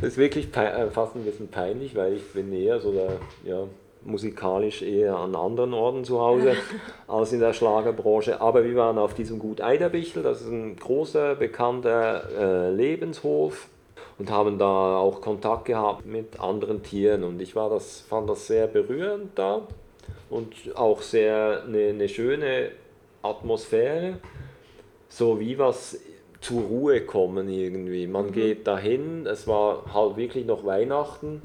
das 0.00 0.10
ist 0.10 0.16
wirklich 0.16 0.56
äh, 0.56 0.90
fast 0.90 1.16
ein 1.16 1.24
bisschen 1.24 1.48
peinlich, 1.48 1.94
weil 1.96 2.14
ich 2.14 2.32
bin 2.32 2.52
eher 2.52 2.80
so 2.80 2.92
der, 2.92 3.18
ja, 3.44 3.64
musikalisch 4.04 4.82
eher 4.82 5.16
an 5.16 5.34
anderen 5.34 5.74
Orten 5.74 6.04
zu 6.04 6.20
Hause 6.20 6.54
als 7.08 7.32
in 7.32 7.40
der 7.40 7.52
Schlagerbranche. 7.52 8.40
Aber 8.40 8.64
wir 8.64 8.76
waren 8.76 8.98
auf 8.98 9.14
diesem 9.14 9.38
Gut 9.38 9.60
Eiderbichel, 9.60 10.22
das 10.22 10.42
ist 10.42 10.50
ein 10.50 10.76
großer, 10.76 11.34
bekannter 11.34 12.24
äh, 12.38 12.70
Lebenshof 12.70 13.68
und 14.18 14.30
haben 14.30 14.58
da 14.58 14.96
auch 14.96 15.20
Kontakt 15.20 15.66
gehabt 15.66 16.06
mit 16.06 16.40
anderen 16.40 16.82
Tieren. 16.82 17.24
Und 17.24 17.42
ich 17.42 17.56
war 17.56 17.70
das, 17.70 18.00
fand 18.02 18.30
das 18.30 18.46
sehr 18.46 18.66
berührend 18.66 19.38
da 19.38 19.62
und 20.30 20.54
auch 20.74 21.02
sehr 21.02 21.64
eine, 21.66 21.88
eine 21.88 22.08
schöne 22.08 22.70
Atmosphäre, 23.22 24.18
so 25.08 25.40
wie 25.40 25.58
was 25.58 25.98
zur 26.40 26.62
Ruhe 26.62 27.00
kommen 27.02 27.48
irgendwie. 27.48 28.06
Man 28.06 28.26
mhm. 28.26 28.32
geht 28.32 28.66
dahin, 28.66 29.26
es 29.26 29.46
war 29.46 29.92
halt 29.92 30.16
wirklich 30.16 30.46
noch 30.46 30.64
Weihnachten, 30.64 31.42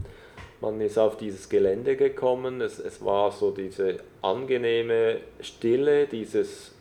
man 0.62 0.80
ist 0.80 0.97
auf 0.97 1.17
dieses 1.17 1.50
Gelände 1.50 1.95
gekommen, 1.95 2.62
es, 2.62 2.78
es 2.78 3.04
war 3.04 3.32
so 3.32 3.52
diese 3.52 3.97
angenehme 4.21 5.17
Stille, 5.39 6.06
dieses, 6.06 6.74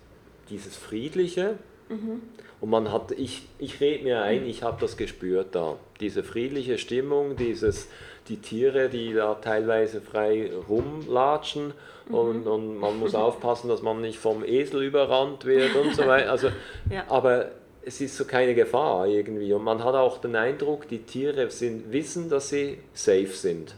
dieses 0.51 0.77
Friedliche. 0.77 1.57
Mhm. 1.89 2.21
Und 2.61 2.69
man 2.69 2.93
hat, 2.93 3.13
ich, 3.13 3.47
ich 3.59 3.81
rede 3.81 4.05
mir 4.05 4.23
ein, 4.23 4.45
ich 4.47 4.63
habe 4.63 4.79
das 4.81 4.99
gespürt 4.99 5.55
da. 5.55 5.79
Diese 6.01 6.23
friedliche 6.23 6.77
Stimmung, 6.77 7.37
dieses, 7.37 7.89
die 8.31 8.37
Tiere, 8.37 8.89
die 8.89 9.13
da 9.13 9.35
teilweise 9.35 10.01
frei 10.01 10.51
rumlatschen 10.69 11.75
mhm. 12.09 12.15
und, 12.15 12.47
und 12.47 12.79
man 12.79 12.99
muss 12.99 13.15
aufpassen, 13.15 13.69
dass 13.69 13.83
man 13.83 14.01
nicht 14.01 14.19
vom 14.19 14.45
Esel 14.45 14.83
überrannt 14.85 15.45
wird 15.45 15.75
und 15.75 15.95
so 15.95 16.07
weiter. 16.07 16.31
Also, 16.31 16.49
ja. 16.91 17.05
Aber 17.09 17.51
es 17.83 18.01
ist 18.01 18.17
so 18.17 18.25
keine 18.25 18.55
Gefahr 18.55 19.07
irgendwie. 19.07 19.53
Und 19.53 19.65
man 19.65 19.83
hat 19.83 19.95
auch 19.95 20.19
den 20.19 20.37
Eindruck, 20.37 20.89
die 20.89 21.01
Tiere 21.01 21.51
sind, 21.51 21.93
wissen, 21.93 22.29
dass 22.29 22.51
sie 22.51 22.79
safe 22.93 23.27
sind. 23.27 23.75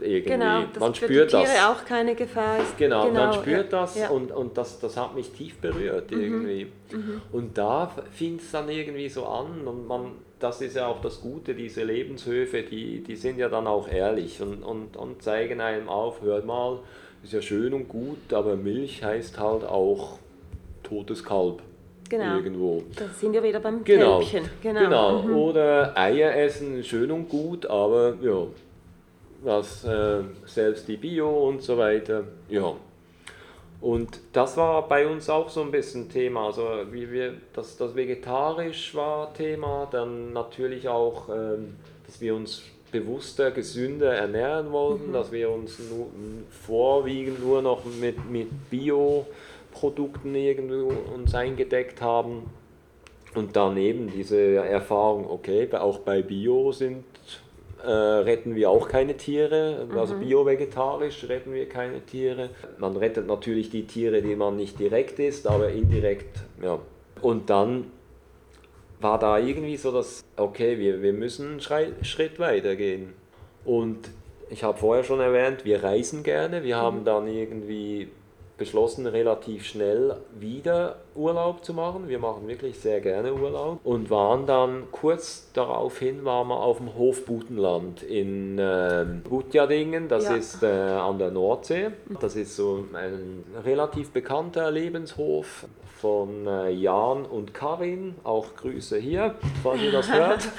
Irgendwie. 0.00 0.30
Genau, 0.30 0.62
dass 0.62 0.80
man 0.80 0.94
spürt 0.94 1.30
für 1.30 1.38
die 1.38 1.44
Tiere 1.44 1.56
das. 1.56 1.64
auch 1.66 1.84
keine 1.84 2.14
Gefahr 2.16 2.58
ist. 2.58 2.76
Genau, 2.76 3.06
genau 3.06 3.26
man 3.26 3.32
spürt 3.34 3.72
ja, 3.72 3.80
das 3.80 3.96
ja. 3.96 4.08
und, 4.08 4.32
und 4.32 4.58
das, 4.58 4.80
das 4.80 4.96
hat 4.96 5.14
mich 5.14 5.30
tief 5.30 5.58
berührt 5.58 6.10
mhm. 6.10 6.20
irgendwie. 6.20 6.72
Mhm. 6.90 7.22
Und 7.30 7.56
da 7.56 7.92
fing 8.10 8.36
es 8.36 8.50
dann 8.50 8.68
irgendwie 8.68 9.08
so 9.08 9.26
an 9.26 9.66
und 9.66 9.86
man, 9.86 10.12
das 10.42 10.60
ist 10.60 10.76
ja 10.76 10.86
auch 10.88 11.00
das 11.00 11.20
Gute, 11.20 11.54
diese 11.54 11.84
Lebenshöfe, 11.84 12.62
die, 12.62 13.02
die 13.02 13.16
sind 13.16 13.38
ja 13.38 13.48
dann 13.48 13.66
auch 13.66 13.88
ehrlich 13.88 14.40
und, 14.40 14.62
und, 14.62 14.96
und 14.96 15.22
zeigen 15.22 15.60
einem 15.60 15.88
auf, 15.88 16.20
hört 16.22 16.44
mal, 16.44 16.80
ist 17.22 17.32
ja 17.32 17.40
schön 17.40 17.72
und 17.72 17.88
gut, 17.88 18.32
aber 18.32 18.56
Milch 18.56 19.04
heißt 19.04 19.38
halt 19.38 19.64
auch 19.64 20.18
totes 20.82 21.22
Kalb 21.22 21.62
genau. 22.08 22.36
irgendwo. 22.36 22.82
Da 22.96 23.06
sind 23.08 23.32
wir 23.32 23.42
wieder 23.42 23.60
beim 23.60 23.84
genau. 23.84 24.18
Kälbchen. 24.18 24.50
Genau. 24.62 24.80
genau. 24.80 25.22
Mhm. 25.22 25.36
Oder 25.36 25.96
Eier 25.96 26.34
essen, 26.34 26.82
schön 26.82 27.10
und 27.10 27.28
gut, 27.28 27.66
aber 27.66 28.14
ja, 28.20 28.46
was 29.42 29.84
äh, 29.84 30.22
selbst 30.44 30.88
die 30.88 30.96
Bio 30.96 31.48
und 31.48 31.62
so 31.62 31.78
weiter. 31.78 32.24
Ja. 32.48 32.74
Und 33.82 34.20
das 34.32 34.56
war 34.56 34.86
bei 34.86 35.08
uns 35.08 35.28
auch 35.28 35.48
so 35.48 35.60
ein 35.60 35.72
bisschen 35.72 36.08
Thema. 36.08 36.46
Also 36.46 36.62
wie 36.92 37.10
wir, 37.10 37.34
dass 37.52 37.76
das 37.76 37.96
vegetarisch 37.96 38.94
war 38.94 39.34
Thema, 39.34 39.88
dann 39.90 40.32
natürlich 40.32 40.88
auch, 40.88 41.28
ähm, 41.28 41.74
dass 42.06 42.20
wir 42.20 42.36
uns 42.36 42.62
bewusster, 42.92 43.50
gesünder 43.50 44.14
ernähren 44.14 44.70
wollten, 44.70 45.08
mhm. 45.08 45.12
dass 45.12 45.32
wir 45.32 45.50
uns 45.50 45.80
nur, 45.80 46.06
vorwiegend 46.48 47.44
nur 47.44 47.60
noch 47.60 47.84
mit, 47.84 48.30
mit 48.30 48.70
Bio 48.70 49.26
Produkten 49.72 50.34
irgendwo 50.36 50.92
uns 51.12 51.34
eingedeckt 51.34 52.00
haben. 52.00 52.50
Und 53.34 53.56
daneben 53.56 54.12
diese 54.14 54.38
Erfahrung, 54.56 55.28
okay, 55.28 55.68
auch 55.72 55.98
bei 56.00 56.22
Bio 56.22 56.70
sind, 56.70 57.02
äh, 57.84 57.90
retten 57.90 58.54
wir 58.54 58.70
auch 58.70 58.88
keine 58.88 59.16
Tiere, 59.16 59.88
also 59.96 60.14
mhm. 60.14 60.20
bio-vegetarisch 60.20 61.28
retten 61.28 61.52
wir 61.52 61.68
keine 61.68 62.04
Tiere. 62.04 62.50
Man 62.78 62.96
rettet 62.96 63.26
natürlich 63.26 63.70
die 63.70 63.86
Tiere, 63.86 64.22
die 64.22 64.36
man 64.36 64.56
nicht 64.56 64.78
direkt 64.78 65.18
isst, 65.18 65.46
aber 65.46 65.70
indirekt, 65.70 66.40
ja. 66.62 66.78
Und 67.20 67.50
dann 67.50 67.86
war 69.00 69.18
da 69.18 69.38
irgendwie 69.38 69.76
so 69.76 69.92
das, 69.92 70.24
okay, 70.36 70.78
wir, 70.78 71.02
wir 71.02 71.12
müssen 71.12 71.60
einen 71.60 72.04
Schritt 72.04 72.38
weiter 72.38 72.76
gehen. 72.76 73.14
Und 73.64 74.10
ich 74.50 74.64
habe 74.64 74.78
vorher 74.78 75.04
schon 75.04 75.20
erwähnt, 75.20 75.64
wir 75.64 75.82
reisen 75.82 76.22
gerne. 76.22 76.62
Wir 76.62 76.76
haben 76.76 77.00
mhm. 77.00 77.04
dann 77.04 77.26
irgendwie 77.26 78.08
beschlossen, 78.62 79.08
relativ 79.08 79.64
schnell 79.64 80.14
wieder 80.38 80.98
Urlaub 81.16 81.64
zu 81.64 81.74
machen. 81.74 82.06
Wir 82.06 82.20
machen 82.20 82.46
wirklich 82.46 82.78
sehr 82.78 83.00
gerne 83.00 83.34
Urlaub 83.34 83.80
und 83.82 84.08
waren 84.08 84.46
dann 84.46 84.84
kurz 84.92 85.50
daraufhin 85.52 86.24
waren 86.24 86.46
wir 86.46 86.60
auf 86.60 86.76
dem 86.76 86.94
Hof 86.94 87.24
Butenland 87.24 88.04
in 88.04 88.60
äh, 88.60 89.04
Gutjadingen, 89.28 90.06
das 90.06 90.26
ja. 90.26 90.36
ist 90.36 90.62
äh, 90.62 90.66
an 90.68 91.18
der 91.18 91.32
Nordsee. 91.32 91.90
Das 92.20 92.36
ist 92.36 92.54
so 92.54 92.86
ein 92.94 93.42
relativ 93.64 94.12
bekannter 94.12 94.70
Lebenshof 94.70 95.66
von 95.96 96.46
äh, 96.46 96.70
Jan 96.70 97.24
und 97.24 97.54
Karin. 97.54 98.14
Auch 98.22 98.54
Grüße 98.54 98.96
hier, 98.96 99.34
falls 99.64 99.82
ihr 99.82 99.90
das 99.90 100.12
hört. 100.12 100.48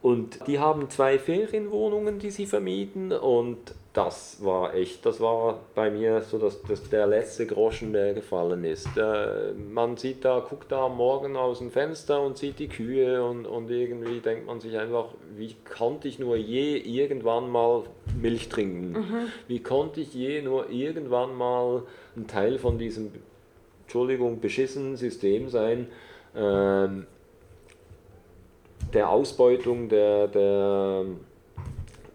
Und 0.00 0.46
die 0.46 0.60
haben 0.60 0.88
zwei 0.90 1.18
Ferienwohnungen, 1.18 2.20
die 2.20 2.30
sie 2.30 2.46
vermieten 2.46 3.10
und 3.10 3.58
das 3.98 4.44
war 4.44 4.74
echt, 4.74 5.04
das 5.04 5.20
war 5.20 5.58
bei 5.74 5.90
mir 5.90 6.22
so 6.22 6.38
dass, 6.38 6.62
dass 6.62 6.88
der 6.88 7.08
letzte 7.08 7.46
Groschen, 7.46 7.92
der 7.92 8.14
gefallen 8.14 8.62
ist. 8.62 8.96
Äh, 8.96 9.52
man 9.54 9.96
sieht 9.96 10.24
da, 10.24 10.38
guckt 10.38 10.70
da 10.70 10.86
am 10.86 10.96
Morgen 10.96 11.36
aus 11.36 11.58
dem 11.58 11.72
Fenster 11.72 12.22
und 12.22 12.38
sieht 12.38 12.60
die 12.60 12.68
Kühe 12.68 13.24
und, 13.24 13.44
und 13.44 13.68
irgendwie 13.68 14.20
denkt 14.20 14.46
man 14.46 14.60
sich 14.60 14.78
einfach, 14.78 15.06
wie 15.36 15.56
konnte 15.76 16.06
ich 16.06 16.20
nur 16.20 16.36
je 16.36 16.76
irgendwann 16.76 17.50
mal 17.50 17.82
Milch 18.22 18.48
trinken? 18.48 18.92
Mhm. 18.92 19.32
Wie 19.48 19.64
konnte 19.64 20.00
ich 20.00 20.14
je 20.14 20.42
nur 20.42 20.70
irgendwann 20.70 21.34
mal 21.34 21.82
ein 22.16 22.28
Teil 22.28 22.60
von 22.60 22.78
diesem, 22.78 23.10
Entschuldigung, 23.82 24.38
beschissenen 24.38 24.96
System 24.96 25.48
sein? 25.48 25.88
Ähm, 26.36 27.04
der 28.94 29.10
Ausbeutung 29.10 29.88
der, 29.88 30.28
der 30.28 31.04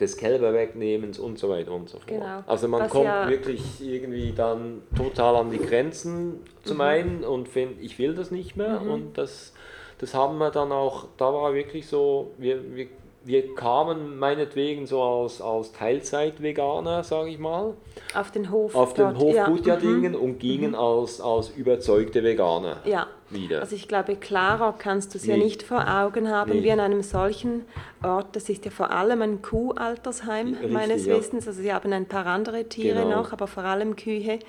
des 0.04 0.18
Kälberwegnehmens 0.18 1.20
und 1.20 1.40
so 1.40 1.50
weiter 1.50 1.72
und 1.72 1.90
so 1.90 1.98
fort. 1.98 2.08
Genau. 2.08 2.44
Also 2.46 2.68
man 2.68 2.82
Was 2.82 2.92
kommt 2.92 3.06
ja 3.06 3.30
wirklich 3.30 3.62
irgendwie 3.82 4.34
dann 4.36 4.82
total 4.96 5.38
an 5.38 5.52
die 5.52 5.60
Grenzen 5.60 6.40
zum 6.64 6.78
mhm. 6.78 6.82
einen 6.82 7.24
und 7.24 7.48
findet, 7.48 7.82
ich 7.82 7.98
will 8.00 8.14
das 8.14 8.32
nicht 8.32 8.56
mehr 8.56 8.80
mhm. 8.82 8.92
und 8.92 9.18
das, 9.18 9.54
das 10.00 10.14
haben 10.14 10.38
wir 10.38 10.52
dann 10.52 10.72
auch, 10.72 11.08
da 11.18 11.34
war 11.34 11.54
wirklich 11.54 11.88
so, 11.88 12.32
wir, 12.38 12.76
wir 12.76 12.88
wir 13.26 13.56
kamen 13.56 14.20
meinetwegen 14.20 14.86
so 14.86 15.02
als, 15.02 15.42
als 15.42 15.72
Teilzeit-Veganer, 15.72 17.04
sage 17.04 17.30
ich 17.30 17.40
mal. 17.40 17.74
Auf 18.14 18.32
den 18.32 18.52
Hof. 18.52 18.76
Auf 18.76 18.94
den 18.94 19.18
Hof 19.18 19.34
ja. 19.34 19.48
Gutjadingen 19.48 20.14
mhm. 20.14 20.20
und 20.20 20.40
gingen 20.40 20.72
mhm. 20.72 20.76
als, 20.76 21.22
als 21.22 21.50
überzeugte 21.50 22.24
Veganer 22.24 22.82
ja. 22.86 23.08
Wieder. 23.34 23.62
Also 23.62 23.76
ich 23.76 23.88
glaube, 23.88 24.16
klarer 24.16 24.76
kannst 24.78 25.14
du 25.14 25.18
es 25.18 25.26
nee. 25.26 25.38
ja 25.38 25.44
nicht 25.44 25.64
vor 25.64 25.88
Augen 25.88 26.30
haben 26.30 26.52
nee. 26.52 26.64
wie 26.64 26.72
an 26.72 26.80
einem 26.80 27.04
solchen 27.04 27.64
Ort. 28.04 28.36
Das 28.36 28.50
ist 28.50 28.66
ja 28.66 28.72
vor 28.72 28.92
allem 28.92 29.22
ein 29.22 29.42
Kuhaltersheim 29.42 30.54
Richtig, 30.54 30.72
meines 30.72 31.06
ja. 31.06 31.18
Wissens. 31.18 31.48
Also 31.48 31.62
sie 31.62 31.74
haben 31.74 31.92
ein 31.94 32.06
paar 32.06 32.26
andere 32.26 32.66
Tiere 32.70 33.04
genau. 33.04 33.22
noch, 33.22 33.34
aber 33.34 33.48
vor 33.48 33.64
allem 33.64 33.96
Kühe. 33.96 34.40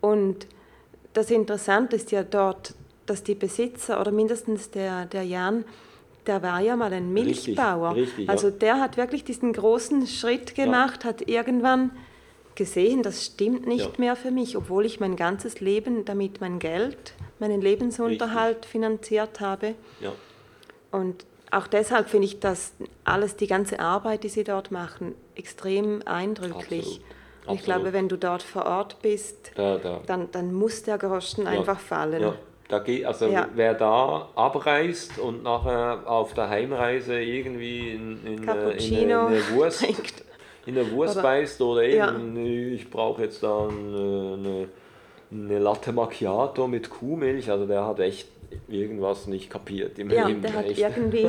Und 0.00 0.46
das 1.12 1.30
Interessante 1.30 1.96
ist 1.96 2.12
ja 2.12 2.22
dort, 2.22 2.74
dass 3.06 3.22
die 3.22 3.34
Besitzer 3.34 4.00
oder 4.00 4.12
mindestens 4.12 4.70
der, 4.70 5.06
der 5.06 5.24
Jan 5.24 5.64
der 6.26 6.42
war 6.42 6.60
ja 6.60 6.76
mal 6.76 6.92
ein 6.92 7.12
Milchbauer. 7.12 7.94
Richtig, 7.94 8.18
richtig, 8.18 8.28
also 8.28 8.50
der 8.50 8.80
hat 8.80 8.96
wirklich 8.96 9.24
diesen 9.24 9.52
großen 9.52 10.06
Schritt 10.06 10.54
gemacht, 10.54 11.04
ja. 11.04 11.10
hat 11.10 11.28
irgendwann 11.28 11.90
gesehen, 12.60 13.02
das 13.02 13.24
stimmt 13.24 13.66
nicht 13.66 13.86
ja. 13.86 13.92
mehr 13.96 14.16
für 14.16 14.30
mich, 14.30 14.54
obwohl 14.54 14.84
ich 14.84 15.00
mein 15.00 15.16
ganzes 15.16 15.60
Leben 15.60 16.04
damit 16.04 16.42
mein 16.42 16.58
Geld, 16.58 17.14
meinen 17.38 17.62
Lebensunterhalt 17.62 18.56
richtig. 18.56 18.70
finanziert 18.70 19.40
habe. 19.40 19.74
Ja. 19.98 20.12
Und 20.90 21.24
auch 21.50 21.66
deshalb 21.66 22.10
finde 22.10 22.26
ich 22.26 22.38
das 22.38 22.74
alles, 23.02 23.36
die 23.36 23.46
ganze 23.46 23.80
Arbeit, 23.80 24.24
die 24.24 24.28
sie 24.28 24.44
dort 24.44 24.70
machen, 24.70 25.14
extrem 25.36 26.02
eindrücklich. 26.04 27.00
Absolut. 27.40 27.58
Ich 27.58 27.64
glaube, 27.64 27.94
wenn 27.94 28.10
du 28.10 28.18
dort 28.18 28.42
vor 28.42 28.66
Ort 28.66 29.00
bist, 29.00 29.52
da, 29.54 29.78
da. 29.78 30.02
Dann, 30.06 30.30
dann 30.30 30.52
muss 30.52 30.82
der 30.82 30.98
Groschen 30.98 31.46
einfach 31.46 31.80
fallen. 31.80 32.34
Da 32.68 32.78
geht, 32.78 33.06
also 33.06 33.26
Ja. 33.26 33.48
wer 33.54 33.72
da 33.72 34.28
abreist 34.34 35.18
und 35.18 35.42
nachher 35.42 36.02
auf 36.04 36.34
der 36.34 36.50
Heimreise 36.50 37.20
irgendwie 37.20 37.92
in, 37.92 38.26
in, 38.26 38.46
äh, 38.46 38.72
in, 38.72 38.94
eine, 38.96 39.02
in 39.02 39.12
eine 39.12 39.50
Wurst, 39.54 39.80
trinkt. 39.80 40.24
In 40.66 40.76
eine 40.78 40.90
Wurst 40.92 41.14
Oder- 41.14 41.22
beißt 41.22 41.60
oder 41.62 41.82
eben, 41.84 41.96
Ja. 41.96 42.12
nee, 42.12 42.68
ich 42.70 42.90
brauche 42.90 43.22
jetzt 43.22 43.42
da 43.42 43.68
eine, 43.68 44.68
eine, 45.32 45.58
Latte 45.58 45.92
Macchiato 45.92 46.66
mit 46.68 46.90
Kuhmilch, 46.90 47.50
also 47.50 47.66
der 47.66 47.84
hat 47.86 48.00
echt 48.00 48.28
irgendwas 48.68 49.26
nicht 49.26 49.48
kapiert 49.48 49.98
im 49.98 50.10
Ja, 50.10 50.26
Leben. 50.26 50.42
der 50.42 50.52
hat 50.54 50.66
echt. 50.66 50.78
irgendwie 50.80 51.28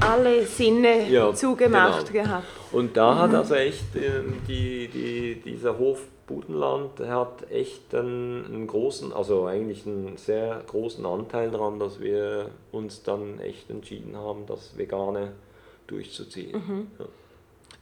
alle 0.00 0.44
Sinne 0.46 1.08
Ja, 1.10 1.32
zugemacht 1.34 2.12
genau. 2.12 2.24
gehabt. 2.24 2.46
Und 2.72 2.96
da 2.96 3.18
hat 3.18 3.34
also 3.34 3.54
echt 3.54 3.96
ähm, 3.96 4.34
die, 4.48 4.88
die, 4.88 5.40
dieser 5.44 5.78
Hof 5.78 6.06
Budenland 6.26 6.98
der 7.00 7.08
hat 7.10 7.50
echt 7.50 7.94
einen, 7.94 8.46
einen 8.46 8.66
großen, 8.66 9.12
also 9.12 9.44
eigentlich 9.44 9.86
einen 9.86 10.16
sehr 10.16 10.62
großen 10.66 11.04
Anteil 11.04 11.50
daran, 11.50 11.78
dass 11.78 12.00
wir 12.00 12.50
uns 12.72 13.02
dann 13.02 13.40
echt 13.40 13.68
entschieden 13.68 14.16
haben, 14.16 14.46
das 14.46 14.78
Vegane 14.78 15.32
durchzuziehen. 15.86 16.52
Mhm. 16.52 16.86
Ja. 16.98 17.04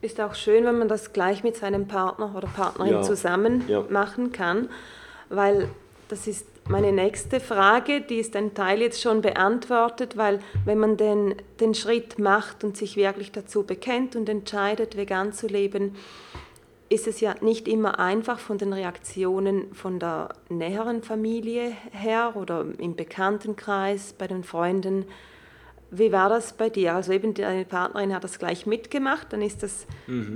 Ist 0.03 0.21
auch 0.21 0.35
schön, 0.35 0.65
wenn 0.65 0.79
man 0.79 0.89
das 0.89 1.13
gleich 1.13 1.45
mit 1.45 1.57
seinem 1.57 1.87
Partner 1.87 2.35
oder 2.37 2.49
Partnerin 2.49 2.91
Ja. 2.95 3.03
zusammen 3.03 3.63
Ja. 3.69 3.85
machen 3.89 4.33
kann, 4.33 4.69
weil 5.29 5.69
das 6.09 6.27
ist 6.27 6.45
meine 6.69 6.91
nächste 6.93 7.39
Frage, 7.39 8.01
die 8.01 8.17
ist 8.17 8.35
ein 8.35 8.53
Teil 8.53 8.81
jetzt 8.81 9.01
schon 9.01 9.21
beantwortet, 9.23 10.17
weil 10.17 10.41
wenn 10.65 10.79
man 10.79 10.97
den, 10.97 11.37
den 11.61 11.73
Schritt 11.75 12.19
macht 12.19 12.65
und 12.65 12.77
sich 12.77 12.97
wirklich 12.97 13.31
dazu 13.31 13.63
bekennt 13.63 14.17
und 14.17 14.29
entscheidet, 14.29 14.97
vegan 14.97 15.33
zu 15.33 15.47
leben, 15.47 15.95
ist 16.89 17.07
es 17.07 17.21
ja 17.21 17.37
nicht 17.41 17.69
immer 17.69 18.01
einfach 18.01 18.41
von 18.41 18.59
den 18.59 18.73
Reaktionen 18.73 19.73
von 19.73 20.01
der 20.01 20.31
näheren 20.49 21.03
Familie 21.05 21.73
her 21.93 22.33
oder 22.35 22.67
im 22.79 22.97
Bekanntenkreis, 22.97 24.15
bei 24.19 24.27
den 24.27 24.43
Freunden. 24.43 25.07
Wie 25.95 26.11
war 26.11 26.31
das 26.31 26.55
bei 26.55 26.71
dir? 26.71 26.95
Also 26.95 27.13
eben 27.13 27.35
deine 27.35 27.67
Partnerin 27.67 28.15
hat 28.15 28.25
das 28.25 28.39
gleich 28.39 28.65
mitgemacht, 28.65 29.31
dann 29.31 29.43
ist 29.43 29.63
das, 29.63 29.87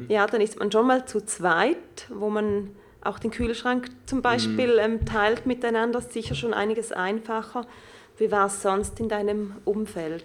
ja, 0.09 0.27
dann 0.27 0.43
ist 0.43 0.59
man 0.59 0.71
schon 0.71 0.87
mal 0.87 1.07
zu 1.07 1.25
zweit, 1.25 2.07
wo 2.11 2.29
man 2.29 2.77
auch 3.03 3.19
den 3.19 3.31
Kühlschrank 3.31 3.89
zum 4.05 4.21
Beispiel 4.21 4.79
ähm, 4.79 5.07
teilt 5.07 5.47
miteinander, 5.47 6.01
ist 6.01 6.13
sicher 6.13 6.35
schon 6.35 6.53
einiges 6.53 6.93
einfacher. 6.93 7.67
Wie 8.19 8.31
war 8.31 8.47
es 8.47 8.61
sonst 8.61 9.01
in 9.01 9.09
deinem 9.09 9.55
Umfeld? 9.65 10.25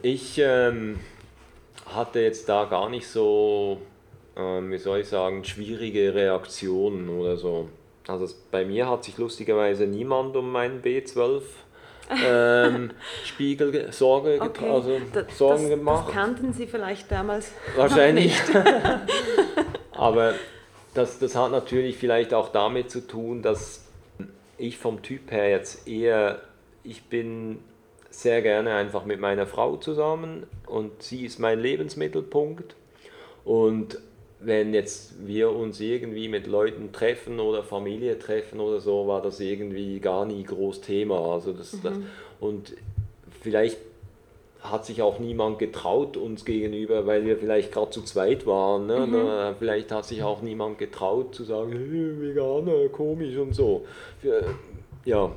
Ich 0.00 0.38
ähm, 0.38 0.98
hatte 1.86 2.20
jetzt 2.20 2.48
da 2.48 2.64
gar 2.64 2.88
nicht 2.88 3.08
so, 3.08 3.82
ähm, 4.36 4.70
wie 4.70 4.78
soll 4.78 5.00
ich 5.00 5.08
sagen, 5.08 5.44
schwierige 5.44 6.14
Reaktionen 6.14 7.10
oder 7.10 7.36
so. 7.36 7.68
Also 8.06 8.26
bei 8.50 8.64
mir 8.64 8.88
hat 8.88 9.04
sich 9.04 9.18
lustigerweise 9.18 9.86
niemand 9.86 10.34
um 10.34 10.50
meinen 10.50 10.80
B12 10.80 11.42
ähm, 12.24 12.90
Spiegel 13.24 13.70
ge- 13.72 13.90
Sorge 13.90 14.38
geta- 14.40 14.72
also 14.72 15.00
Sorgen 15.36 15.62
das, 15.62 15.70
gemacht. 15.70 16.08
Das 16.08 16.14
kannten 16.14 16.52
sie 16.52 16.66
vielleicht 16.66 17.10
damals 17.10 17.52
Wahrscheinlich. 17.76 18.34
Aber 19.92 20.34
das, 20.94 21.18
das 21.18 21.34
hat 21.36 21.52
natürlich 21.52 21.96
vielleicht 21.96 22.34
auch 22.34 22.48
damit 22.50 22.90
zu 22.90 23.06
tun, 23.06 23.42
dass 23.42 23.84
ich 24.58 24.76
vom 24.78 25.02
Typ 25.02 25.30
her 25.30 25.48
jetzt 25.50 25.86
eher, 25.86 26.40
ich 26.84 27.04
bin 27.04 27.58
sehr 28.10 28.42
gerne 28.42 28.74
einfach 28.74 29.04
mit 29.04 29.20
meiner 29.20 29.46
Frau 29.46 29.76
zusammen 29.76 30.46
und 30.66 31.02
sie 31.02 31.24
ist 31.24 31.38
mein 31.38 31.60
Lebensmittelpunkt. 31.60 32.74
Und 33.44 33.98
wenn 34.40 34.72
jetzt 34.72 35.26
wir 35.26 35.50
uns 35.50 35.80
irgendwie 35.80 36.28
mit 36.28 36.46
Leuten 36.46 36.92
treffen 36.92 37.40
oder 37.40 37.62
Familie 37.62 38.18
treffen 38.18 38.60
oder 38.60 38.80
so, 38.80 39.06
war 39.06 39.20
das 39.20 39.40
irgendwie 39.40 40.00
gar 40.00 40.24
nie 40.24 40.42
groß 40.42 40.80
Thema. 40.80 41.34
Also 41.34 41.52
das, 41.52 41.76
das, 41.82 41.94
und 42.40 42.74
vielleicht 43.42 43.78
hat 44.62 44.84
sich 44.84 45.02
auch 45.02 45.18
niemand 45.18 45.58
getraut 45.58 46.16
uns 46.16 46.44
gegenüber, 46.44 47.06
weil 47.06 47.24
wir 47.24 47.36
vielleicht 47.38 47.72
gerade 47.72 47.90
zu 47.90 48.02
zweit 48.02 48.46
waren. 48.46 48.86
Ne? 48.86 49.08
Na, 49.10 49.54
Vielleicht 49.58 49.90
hat 49.90 50.04
sich 50.04 50.22
auch 50.22 50.42
niemand 50.42 50.78
getraut 50.78 51.34
zu 51.34 51.44
sagen, 51.44 51.72
hey, 51.72 52.20
Veganer, 52.20 52.88
komisch 52.88 53.36
und 53.36 53.54
so. 53.54 53.86
Ja, 55.04 55.32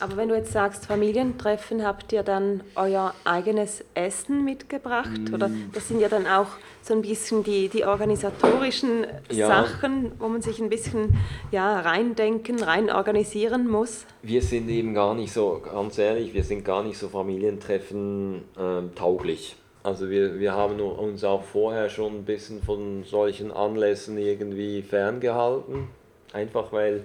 Aber 0.00 0.16
wenn 0.16 0.28
du 0.28 0.34
jetzt 0.34 0.50
sagst, 0.52 0.86
Familientreffen, 0.86 1.84
habt 1.86 2.12
ihr 2.12 2.24
dann 2.24 2.62
euer 2.74 3.14
eigenes 3.24 3.84
Essen 3.94 4.44
mitgebracht? 4.44 5.20
Oder 5.32 5.48
Mm. 5.48 5.70
das 5.72 5.86
sind 5.86 6.00
ja 6.00 6.08
dann 6.08 6.26
auch 6.26 6.48
so 6.82 6.94
ein 6.94 7.02
bisschen 7.02 7.44
die, 7.44 7.68
die 7.68 7.84
organisatorischen 7.84 9.06
Ja. 9.30 9.46
Sachen, 9.46 10.10
wo 10.18 10.28
man 10.28 10.42
sich 10.42 10.60
ein 10.60 10.68
bisschen 10.68 11.16
ja, 11.52 11.78
reindenken, 11.80 12.60
rein 12.62 12.90
organisieren 12.90 13.68
muss. 13.68 14.04
wir 14.22 14.42
sind 14.42 14.68
eben 14.68 14.94
gar 14.94 15.14
nicht 15.14 15.32
so, 15.32 15.60
ganz 15.64 15.96
ehrlich, 15.98 16.34
wir 16.34 16.42
sind 16.44 16.64
gar 16.64 16.82
nicht 16.82 16.98
so 16.98 17.08
Familientreffen 17.08 18.42
ähm, 18.58 18.90
tauglich. 18.96 19.56
Also 19.84 20.08
wir, 20.10 20.40
wir 20.40 20.54
haben 20.54 20.80
uns 20.80 21.22
auch 21.24 21.42
vorher 21.44 21.88
schon 21.88 22.14
ein 22.16 22.24
bisschen 22.24 22.62
von 22.62 23.04
solchen 23.04 23.52
Anlässen 23.52 24.16
irgendwie 24.18 24.82
ferngehalten. 24.82 25.88
Einfach 26.32 26.72
weil 26.72 27.04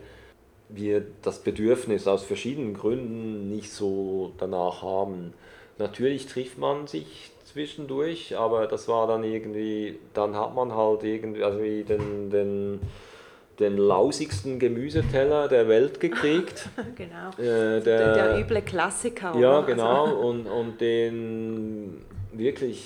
wir 0.70 1.04
das 1.24 1.40
Bedürfnis 1.40 2.08
aus 2.08 2.24
verschiedenen 2.24 2.74
Gründen 2.76 3.50
nicht 3.50 3.72
so 3.72 4.34
danach 4.38 4.82
haben. 4.84 5.34
Natürlich 5.78 6.28
trifft 6.28 6.58
man 6.58 6.88
sich 6.88 7.32
zwischendurch, 7.46 8.38
aber 8.38 8.68
das 8.68 8.88
war 8.88 9.08
dann 9.08 9.24
irgendwie, 9.24 9.98
dann 10.14 10.36
hat 10.36 10.54
man 10.54 10.74
halt 10.76 11.04
irgendwie, 11.04 11.44
also 11.44 11.60
den, 11.60 12.30
den, 12.30 12.80
den 13.60 13.78
lausigsten 13.78 14.60
Gemüseteller 14.60 15.48
der 15.48 15.68
Welt 15.68 16.00
gekriegt. 16.00 16.70
Genau. 16.96 17.30
Äh, 17.38 17.82
Der, 17.82 17.82
der, 17.82 18.14
der 18.14 18.40
üble 18.40 18.62
Klassiker. 18.62 19.34
ja, 19.40 19.60
oder? 19.60 19.68
genau. 19.68 20.06
Also, 20.06 20.18
Und, 20.18 20.46
und 20.48 20.82
den 20.82 22.06
wirklich 22.34 22.84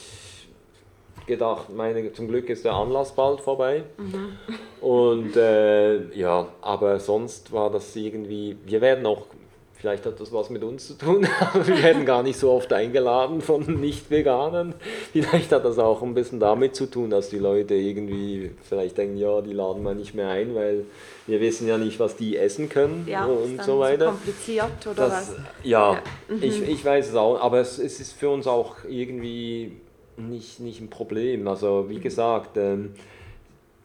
gedacht, 1.27 1.69
meine, 1.73 2.12
zum 2.13 2.27
Glück 2.27 2.49
ist 2.49 2.65
der 2.65 2.73
Anlass 2.73 3.13
bald 3.15 3.41
vorbei. 3.41 3.83
Mhm. 3.97 4.38
Und 4.81 5.36
äh, 5.38 6.13
ja, 6.17 6.47
aber 6.62 6.99
sonst 6.99 7.51
war 7.51 7.69
das 7.69 7.95
irgendwie, 7.95 8.57
wir 8.65 8.81
werden 8.81 9.05
auch, 9.05 9.27
vielleicht 9.75 10.05
hat 10.05 10.19
das 10.19 10.31
was 10.33 10.49
mit 10.49 10.63
uns 10.63 10.88
zu 10.88 10.93
tun, 10.97 11.27
aber 11.39 11.65
wir 11.67 11.81
werden 11.83 12.05
gar 12.05 12.23
nicht 12.23 12.38
so 12.38 12.51
oft 12.51 12.71
eingeladen 12.73 13.41
von 13.41 13.79
Nicht-Veganern. 13.79 14.73
Vielleicht 15.12 15.51
hat 15.51 15.63
das 15.65 15.79
auch 15.79 16.01
ein 16.01 16.13
bisschen 16.13 16.39
damit 16.39 16.75
zu 16.75 16.86
tun, 16.88 17.09
dass 17.09 17.29
die 17.29 17.39
Leute 17.39 17.75
irgendwie 17.75 18.51
vielleicht 18.63 18.97
denken, 18.97 19.17
ja, 19.17 19.41
die 19.41 19.53
laden 19.53 19.83
wir 19.83 19.93
nicht 19.93 20.13
mehr 20.15 20.29
ein, 20.29 20.53
weil 20.55 20.86
wir 21.27 21.39
wissen 21.39 21.67
ja 21.67 21.77
nicht, 21.77 21.99
was 22.01 22.17
die 22.17 22.36
essen 22.38 22.67
können 22.67 23.05
ja, 23.09 23.25
ist 23.25 23.31
und 23.31 23.57
dann 23.57 23.65
so 23.65 23.79
weiter. 23.79 24.05
kompliziert 24.07 24.71
oder 24.86 24.93
Das, 25.07 25.12
was? 25.12 25.36
ja, 25.63 25.93
Ja, 25.93 26.01
mhm. 26.27 26.43
ich, 26.43 26.62
ich 26.67 26.83
weiß 26.83 27.09
es 27.09 27.15
auch, 27.15 27.39
aber 27.39 27.59
es, 27.62 27.79
es 27.79 28.01
ist 28.01 28.12
für 28.13 28.29
uns 28.29 28.45
auch 28.47 28.75
irgendwie 28.89 29.77
nicht, 30.17 30.60
nicht 30.60 30.82
ein 30.82 30.89
Problem. 30.89 31.47
Also 31.47 31.86
Mhm. 31.88 31.89
wie 31.89 31.99
gesagt, 31.99 32.58
ähm, 32.58 32.93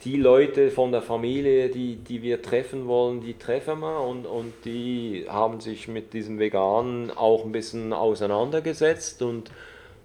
die 0.04 0.16
Leute 0.16 0.70
von 0.70 0.92
der 0.92 1.02
Familie, 1.02 1.70
die, 1.70 1.96
die 1.96 2.22
wir 2.22 2.40
treffen 2.40 2.86
wollen, 2.86 3.20
die 3.20 3.34
treffen 3.34 3.80
wir 3.80 4.00
und, 4.00 4.26
und 4.26 4.52
die 4.64 5.26
haben 5.28 5.60
sich 5.60 5.88
mit 5.88 6.12
diesem 6.12 6.38
Veganen 6.38 7.10
auch 7.10 7.44
ein 7.44 7.52
bisschen 7.52 7.92
auseinandergesetzt 7.92 9.22
und, 9.22 9.50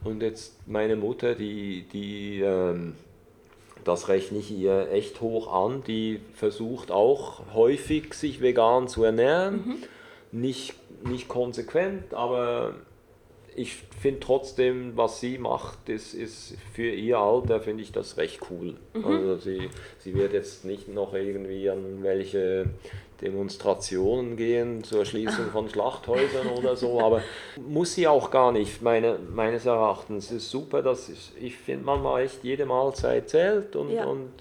und 0.03 0.21
jetzt 0.23 0.55
meine 0.67 0.95
Mutter, 0.95 1.35
die, 1.35 1.85
die 1.93 2.41
ähm, 2.41 2.95
das 3.83 4.07
rechne 4.07 4.39
ich 4.39 4.51
ihr 4.51 4.91
echt 4.91 5.21
hoch 5.21 5.53
an, 5.53 5.83
die 5.85 6.21
versucht 6.33 6.89
auch 6.89 7.53
häufig 7.53 8.13
sich 8.13 8.41
vegan 8.41 8.87
zu 8.87 9.03
ernähren. 9.03 9.83
Nicht, 10.31 10.73
nicht 11.05 11.27
konsequent, 11.27 12.13
aber 12.13 12.75
ich 13.55 13.75
finde 13.99 14.19
trotzdem, 14.19 14.93
was 14.95 15.19
sie 15.19 15.37
macht, 15.37 15.89
ist, 15.89 16.13
ist 16.13 16.57
für 16.73 16.89
ihr 16.89 17.17
Alter, 17.19 17.59
finde 17.61 17.83
ich 17.83 17.91
das 17.91 18.17
recht 18.17 18.39
cool. 18.49 18.75
Also 18.93 19.37
sie, 19.37 19.69
sie 19.99 20.13
wird 20.15 20.33
jetzt 20.33 20.65
nicht 20.65 20.87
noch 20.87 21.13
irgendwie 21.13 21.69
an 21.69 22.03
welche 22.03 22.65
Demonstrationen 23.21 24.35
gehen 24.37 24.83
zur 24.83 25.05
Schließung 25.05 25.47
von 25.51 25.69
Schlachthäusern 25.69 26.47
oder 26.47 26.75
so, 26.75 26.99
aber 27.03 27.21
muss 27.67 27.95
sie 27.95 28.07
auch 28.07 28.31
gar 28.31 28.51
nicht, 28.51 28.81
meine, 28.81 29.17
meines 29.33 29.65
Erachtens. 29.65 30.25
Es 30.25 30.43
ist 30.43 30.49
super, 30.51 30.81
dass 30.81 31.09
ich, 31.09 31.31
ich 31.39 31.55
finde 31.57 31.85
manchmal 31.85 32.23
echt 32.23 32.43
jede 32.43 32.65
Mahlzeit 32.65 33.29
zählt 33.29 33.75
und, 33.75 33.91
Ja. 33.91 34.05
und 34.05 34.31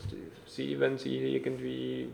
sie, 0.47 0.79
wenn 0.81 0.99
sie 0.99 1.35
irgendwie 1.35 2.09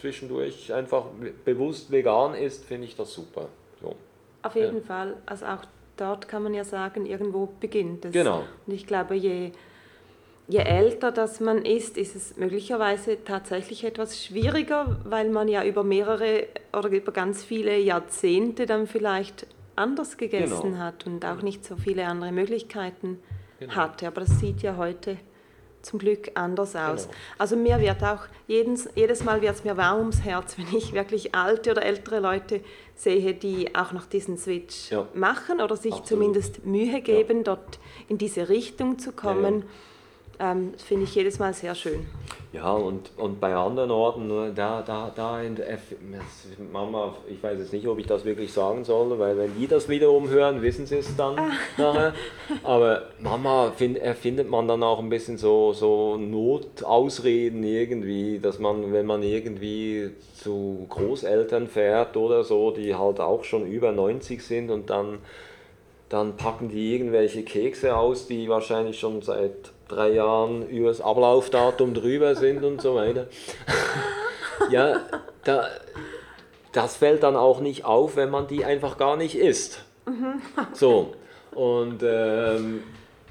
zwischendurch 0.00 0.72
einfach 0.72 1.06
bewusst 1.44 1.90
vegan 1.90 2.34
ist, 2.34 2.64
finde 2.64 2.86
ich 2.86 2.96
das 2.96 3.12
super. 3.12 3.48
So. 3.80 3.94
Auf 4.42 4.56
jeden 4.56 4.82
Fall. 4.82 5.16
Also 5.26 5.46
auch 5.46 5.64
dort 6.02 6.28
kann 6.28 6.42
man 6.42 6.52
ja 6.54 6.64
sagen, 6.64 7.06
irgendwo 7.06 7.48
beginnt 7.60 8.04
es. 8.04 8.12
Genau. 8.12 8.42
Und 8.66 8.72
ich 8.74 8.86
glaube, 8.86 9.14
je, 9.14 9.52
je 10.48 10.58
älter 10.58 11.12
das 11.12 11.40
man 11.40 11.64
ist, 11.64 11.96
ist 11.96 12.16
es 12.16 12.36
möglicherweise 12.36 13.24
tatsächlich 13.24 13.84
etwas 13.84 14.22
schwieriger, 14.24 14.98
weil 15.04 15.30
man 15.30 15.48
ja 15.48 15.64
über 15.64 15.84
mehrere 15.84 16.46
oder 16.76 16.88
über 16.90 17.12
ganz 17.12 17.44
viele 17.44 17.78
Jahrzehnte 17.78 18.66
dann 18.66 18.86
vielleicht 18.86 19.46
anders 19.76 20.16
gegessen 20.16 20.72
Genau. 20.72 20.78
hat 20.84 21.06
und 21.06 21.24
auch 21.24 21.42
nicht 21.42 21.64
so 21.64 21.76
viele 21.76 22.06
andere 22.06 22.32
Möglichkeiten 22.32 23.18
Genau. 23.60 23.74
hatte. 23.74 24.06
Aber 24.08 24.22
das 24.22 24.40
sieht 24.40 24.62
ja 24.62 24.76
heute 24.76 25.16
zum 25.82 25.98
Glück 25.98 26.30
anders 26.34 26.74
aus. 26.76 27.04
Genau. 27.04 27.14
Also 27.38 27.56
mir 27.56 27.80
wird 27.80 28.02
auch 28.02 28.20
jedes, 28.46 28.88
jedes 28.94 29.24
Mal 29.24 29.42
wird 29.42 29.54
es 29.56 29.64
mir 29.64 29.76
warm 29.76 29.98
ums 30.00 30.22
Herz, 30.22 30.56
wenn 30.58 30.76
ich 30.76 30.92
wirklich 30.92 31.34
alte 31.34 31.70
oder 31.72 31.82
ältere 31.84 32.20
Leute 32.20 32.60
sehe, 32.94 33.34
die 33.34 33.74
auch 33.74 33.92
noch 33.92 34.06
diesen 34.06 34.38
Switch 34.38 34.90
Ja. 34.90 35.06
machen 35.14 35.60
oder 35.60 35.76
sich 35.76 35.92
Absolut. 35.92 36.08
zumindest 36.08 36.64
Mühe 36.64 37.00
geben, 37.00 37.44
dort 37.44 37.78
in 38.08 38.18
diese 38.18 38.48
Richtung 38.48 38.98
zu 38.98 39.12
kommen. 39.12 39.64
Ähm, 40.42 40.72
das 40.72 40.82
finde 40.82 41.04
ich 41.04 41.14
jedes 41.14 41.38
Mal 41.38 41.54
sehr 41.54 41.74
schön. 41.74 42.04
Ja, 42.52 42.72
und, 42.72 43.12
und 43.16 43.40
bei 43.40 43.54
anderen 43.54 43.90
Orten, 43.90 44.28
da, 44.54 44.82
da, 44.82 45.10
da 45.14 45.40
Mama, 46.70 47.14
ich 47.30 47.42
weiß 47.42 47.58
jetzt 47.58 47.72
nicht, 47.72 47.86
ob 47.86 47.98
ich 47.98 48.06
das 48.06 48.24
wirklich 48.24 48.52
sagen 48.52 48.84
soll, 48.84 49.18
weil 49.18 49.38
wenn 49.38 49.56
die 49.56 49.66
das 49.68 49.88
wiederum 49.88 50.28
hören, 50.28 50.60
wissen 50.60 50.84
sie 50.84 50.96
es 50.96 51.16
dann 51.16 51.36
nachher. 51.78 52.12
Aber 52.64 53.04
Mama 53.20 53.72
find, 53.74 53.96
erfindet 53.96 54.50
man 54.50 54.68
dann 54.68 54.82
auch 54.82 54.98
ein 54.98 55.08
bisschen 55.08 55.38
so, 55.38 55.72
so 55.72 56.16
Notausreden 56.16 57.62
irgendwie, 57.62 58.38
dass 58.38 58.58
man, 58.58 58.92
wenn 58.92 59.06
man 59.06 59.22
irgendwie 59.22 60.10
zu 60.34 60.86
Großeltern 60.90 61.68
fährt 61.68 62.16
oder 62.16 62.42
so, 62.42 62.72
die 62.72 62.94
halt 62.96 63.20
auch 63.20 63.44
schon 63.44 63.64
über 63.64 63.92
90 63.92 64.44
sind 64.44 64.70
und 64.70 64.90
dann 64.90 65.20
dann 66.12 66.36
packen 66.36 66.68
die 66.68 66.92
irgendwelche 66.92 67.42
Kekse 67.42 67.96
aus, 67.96 68.26
die 68.26 68.46
wahrscheinlich 68.46 69.00
schon 69.00 69.22
seit 69.22 69.72
drei 69.94 70.10
Jahren 70.10 70.68
übers 70.68 71.00
Ablaufdatum 71.00 71.94
drüber 71.94 72.34
sind 72.34 72.64
und 72.64 72.80
so 72.80 72.96
weiter. 72.96 73.26
ja, 74.70 75.00
da, 75.44 75.68
das 76.72 76.96
fällt 76.96 77.22
dann 77.22 77.36
auch 77.36 77.60
nicht 77.60 77.84
auf, 77.84 78.16
wenn 78.16 78.30
man 78.30 78.46
die 78.46 78.64
einfach 78.64 78.98
gar 78.98 79.16
nicht 79.16 79.36
isst. 79.36 79.84
So, 80.72 81.14
und 81.54 82.02
ähm, 82.02 82.82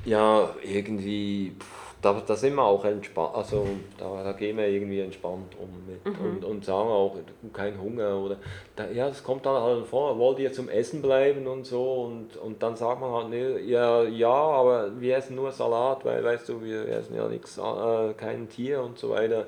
ja, 0.06 0.50
irgendwie, 0.64 1.56
pff, 1.60 1.81
da, 2.02 2.22
da 2.26 2.36
sind 2.36 2.56
wir 2.56 2.64
auch 2.64 2.84
entspannt, 2.86 3.36
also 3.36 3.68
da, 3.98 4.24
da 4.24 4.32
gehen 4.34 4.58
wir 4.58 4.68
irgendwie 4.68 5.00
entspannt 5.02 5.56
um 5.60 5.70
mit 5.86 6.18
und, 6.20 6.44
und 6.44 6.66
sagen 6.66 6.90
auch, 6.90 7.16
kein 7.54 7.80
Hunger 7.80 8.18
oder, 8.18 8.38
da, 8.76 8.90
ja, 8.90 9.08
das 9.08 9.24
kommt 9.24 9.46
dann 9.46 9.62
halt 9.62 9.86
vor, 9.86 10.18
wollt 10.18 10.40
ihr 10.40 10.52
zum 10.52 10.68
Essen 10.70 11.02
bleiben 11.02 11.46
und 11.48 11.66
so 11.66 12.04
und, 12.06 12.38
und 12.38 12.64
dann 12.64 12.76
sagt 12.76 13.02
man 13.02 13.12
halt, 13.12 13.30
nee, 13.30 13.60
ja, 13.72 14.04
ja, 14.04 14.30
aber 14.32 15.00
wir 15.00 15.18
essen 15.18 15.36
nur 15.36 15.52
Salat, 15.52 16.04
weil, 16.06 16.24
weißt 16.24 16.50
du, 16.50 16.64
wir 16.64 16.88
essen 16.88 17.16
ja 17.16 17.28
nichts, 17.28 17.58
äh, 17.58 18.14
kein 18.18 18.50
Tier 18.50 18.82
und 18.82 18.98
so 18.98 19.10
weiter. 19.12 19.46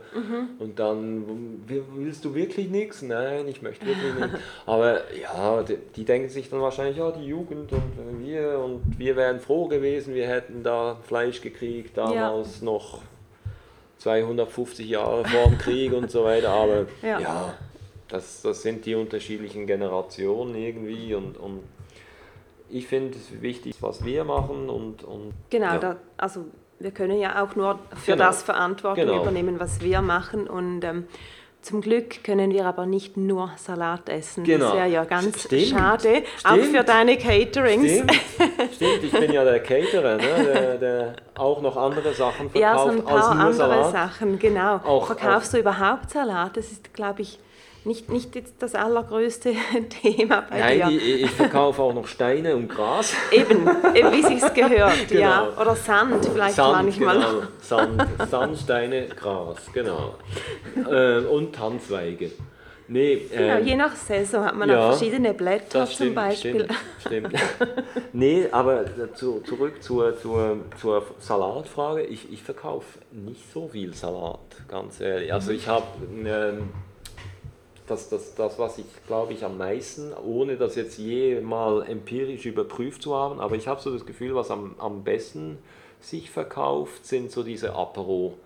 Und 0.60 0.78
dann, 0.80 1.64
"Will- 1.68 1.84
willst 1.96 2.24
du 2.26 2.36
wirklich 2.36 2.70
nichts? 2.70 3.02
Nein, 3.02 3.48
ich 3.48 3.62
möchte 3.62 3.86
wirklich 3.86 4.14
nicht, 4.16 4.30
aber 4.66 5.00
ja, 5.20 5.64
die, 5.64 5.78
die 5.96 6.06
denken 6.06 6.30
sich 6.30 6.50
dann 6.50 6.62
wahrscheinlich, 6.62 6.98
ja, 6.98 7.12
die 7.12 7.26
Jugend 7.26 7.72
und 7.72 7.82
wir 8.24 8.60
und 8.60 8.82
wir 9.00 9.16
wären 9.16 9.40
froh 9.40 9.68
gewesen, 9.68 10.14
wir 10.14 10.28
hätten 10.28 10.62
da 10.64 10.98
Fleisch 11.04 11.42
gekriegt, 11.42 11.98
damals 11.98 12.43
noch 12.62 13.00
250 14.00 14.88
Jahre 14.90 15.24
vor 15.26 15.46
dem 15.50 15.58
Krieg 15.58 15.94
und 15.94 16.12
so 16.12 16.24
weiter, 16.26 16.50
aber 16.50 16.86
Ja. 17.02 17.20
ja, 17.20 17.54
das, 18.10 18.42
das 18.42 18.62
sind 18.62 18.86
die 18.86 18.96
unterschiedlichen 18.96 19.66
Generationen 19.66 20.56
irgendwie 20.56 21.14
und, 21.16 21.38
und 21.38 21.62
ich 22.70 22.88
finde 22.88 23.18
es 23.18 23.42
wichtig, 23.42 23.76
was 23.82 24.04
wir 24.04 24.24
machen 24.24 24.70
und, 24.70 25.04
und 25.04 25.34
Genau, 25.50 25.74
ja. 25.74 25.78
da, 25.80 25.96
also 26.18 26.46
wir 26.80 26.92
können 26.92 27.20
ja 27.20 27.44
auch 27.44 27.56
nur 27.56 27.80
für 27.96 28.14
Genau. 28.14 28.26
das 28.26 28.44
Verantwortung 28.44 29.06
Genau. 29.06 29.22
übernehmen, 29.22 29.60
was 29.60 29.80
wir 29.82 30.02
machen. 30.02 30.48
Und 30.48 30.84
ähm, 30.84 31.08
zum 31.64 31.82
Glück 31.82 32.24
können 32.24 32.52
wir 32.52 32.66
aber 32.66 32.86
nicht 32.86 33.18
nur 33.18 33.52
Salat 33.58 34.10
essen. 34.10 34.44
Genau. 34.44 34.66
Das 34.68 34.76
wäre 34.76 34.88
ja 34.90 35.06
ganz 35.06 35.44
Stimmt. 35.46 35.68
schade, 35.68 36.24
auch 36.44 36.52
Stimmt. 36.56 36.78
für 36.78 36.84
deine 36.84 37.18
Caterings. 37.18 37.92
Stimmt, 37.92 38.12
stimmt, 38.76 39.04
ich 39.04 39.12
bin 39.12 39.32
ja 39.32 39.44
der 39.44 39.62
Caterer, 39.64 40.18
ne, 40.18 40.44
der, 40.46 40.78
der 40.78 41.16
auch 41.36 41.62
noch 41.62 41.76
andere 41.78 42.14
Sachen 42.14 42.50
verkauft 42.50 42.56
Ja, 42.56 42.78
so 42.78 42.90
ein 42.90 43.04
paar 43.04 43.16
als 43.16 43.26
nur 43.26 43.40
andere 43.40 43.54
Salat. 43.54 43.92
Sachen, 43.92 44.40
genau. 44.40 44.76
Auch- 44.84 45.08
Verkaufst 45.08 45.50
auch- 45.50 45.54
du 45.54 45.60
überhaupt 45.60 46.10
Salat? 46.12 46.56
Das 46.58 46.72
ist, 46.72 46.94
glaube 46.94 47.22
ich, 47.24 47.40
nicht, 47.86 48.10
nicht 48.10 48.36
jetzt 48.36 48.56
das 48.60 48.76
allergrößte 48.76 49.54
Thema 50.02 50.46
bei 50.50 50.60
Nein, 50.60 50.90
dir. 50.90 50.98
ich, 50.98 51.24
ich 51.24 51.32
verkaufe 51.32 51.82
auch 51.82 51.94
noch 51.94 52.08
Steine 52.08 52.56
und 52.56 52.68
Gras. 52.70 53.14
Eben, 53.32 53.66
wie 53.66 54.24
sich's 54.24 54.54
gehört, 54.54 55.12
ja. 55.12 55.46
Genau. 55.48 55.62
Oder 55.62 55.76
Sand 55.76 56.26
vielleicht 56.26 56.56
Sand, 56.56 56.74
manchmal. 56.74 57.16
genau. 57.18 57.42
Sand, 57.62 58.06
Sandsteine, 58.30 59.08
Gras, 59.08 59.58
genau. 59.74 60.16
Ähm, 60.90 61.26
und 61.28 61.54
Tannzweige. 61.54 62.32
Nee, 62.88 63.28
Genau, 63.32 63.58
ähm, 63.58 63.66
je 63.66 63.76
nach 63.76 63.96
Saison 63.96 64.44
hat 64.44 64.56
man 64.56 64.70
ja, 64.70 64.78
auch 64.78 64.98
verschiedene 64.98 65.34
Blätter 65.34 65.80
das 65.80 65.90
zum 65.92 65.96
stimmt, 65.96 66.16
Beispiel. 66.16 66.68
Stimmt, 67.00 67.30
stimmt. 67.30 67.44
nee, 68.14 68.48
aber 68.52 68.86
zu, 69.16 69.40
zurück 69.42 69.82
zur, 69.82 70.18
zur, 70.20 70.58
zur 70.80 71.06
Salatfrage. 71.20 72.04
Ich, 72.04 72.32
ich 72.32 72.44
verkaufe 72.44 73.00
nicht 73.12 73.52
so 73.54 73.70
viel 73.70 73.94
Salat, 73.94 74.40
ganz 74.68 75.00
ehrlich. 75.00 75.32
Also 75.32 75.52
ich 75.52 75.68
habe 75.68 75.86
ähm, 76.26 76.70
das, 77.88 78.10
das, 78.10 78.36
das, 78.36 78.58
was 78.60 78.78
ich 78.78 78.86
glaube 79.08 79.34
ich 79.34 79.44
am 79.44 79.58
meisten, 79.58 80.14
ohne 80.14 80.58
das 80.58 80.76
jetzt 80.76 80.98
je 80.98 81.42
mal 81.42 81.84
empirisch 81.84 82.46
überprüft 82.46 83.02
zu 83.02 83.16
haben, 83.16 83.40
aber 83.40 83.56
ich 83.56 83.68
habe 83.68 83.82
so 83.82 83.92
das 83.92 84.06
Gefühl, 84.06 84.36
was 84.36 84.52
am, 84.52 84.76
am 84.78 85.04
besten 85.04 85.58
sich 86.00 86.30
verkauft, 86.30 87.06
sind 87.06 87.32
so 87.32 87.44
diese 87.44 87.74
Apero. 87.74 88.38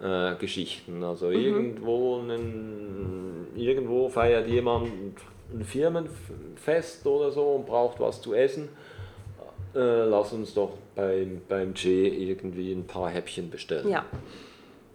Äh, 0.00 0.34
Geschichten. 0.34 1.04
Also 1.04 1.30
irgendwo, 1.30 2.18
einen, 2.18 3.46
irgendwo 3.54 4.08
feiert 4.08 4.48
jemand 4.48 4.88
ein 5.52 5.64
Firmenfest 5.64 7.06
oder 7.06 7.30
so 7.30 7.42
und 7.42 7.66
braucht 7.66 8.00
was 8.00 8.20
zu 8.20 8.34
essen. 8.34 8.68
Äh, 9.76 9.78
lass 9.78 10.32
uns 10.32 10.54
doch 10.54 10.72
beim, 10.96 11.40
beim 11.48 11.72
G 11.74 12.08
irgendwie 12.08 12.72
ein 12.72 12.84
paar 12.84 13.10
Häppchen 13.10 13.48
bestellen. 13.48 13.88
Ja. 13.88 14.04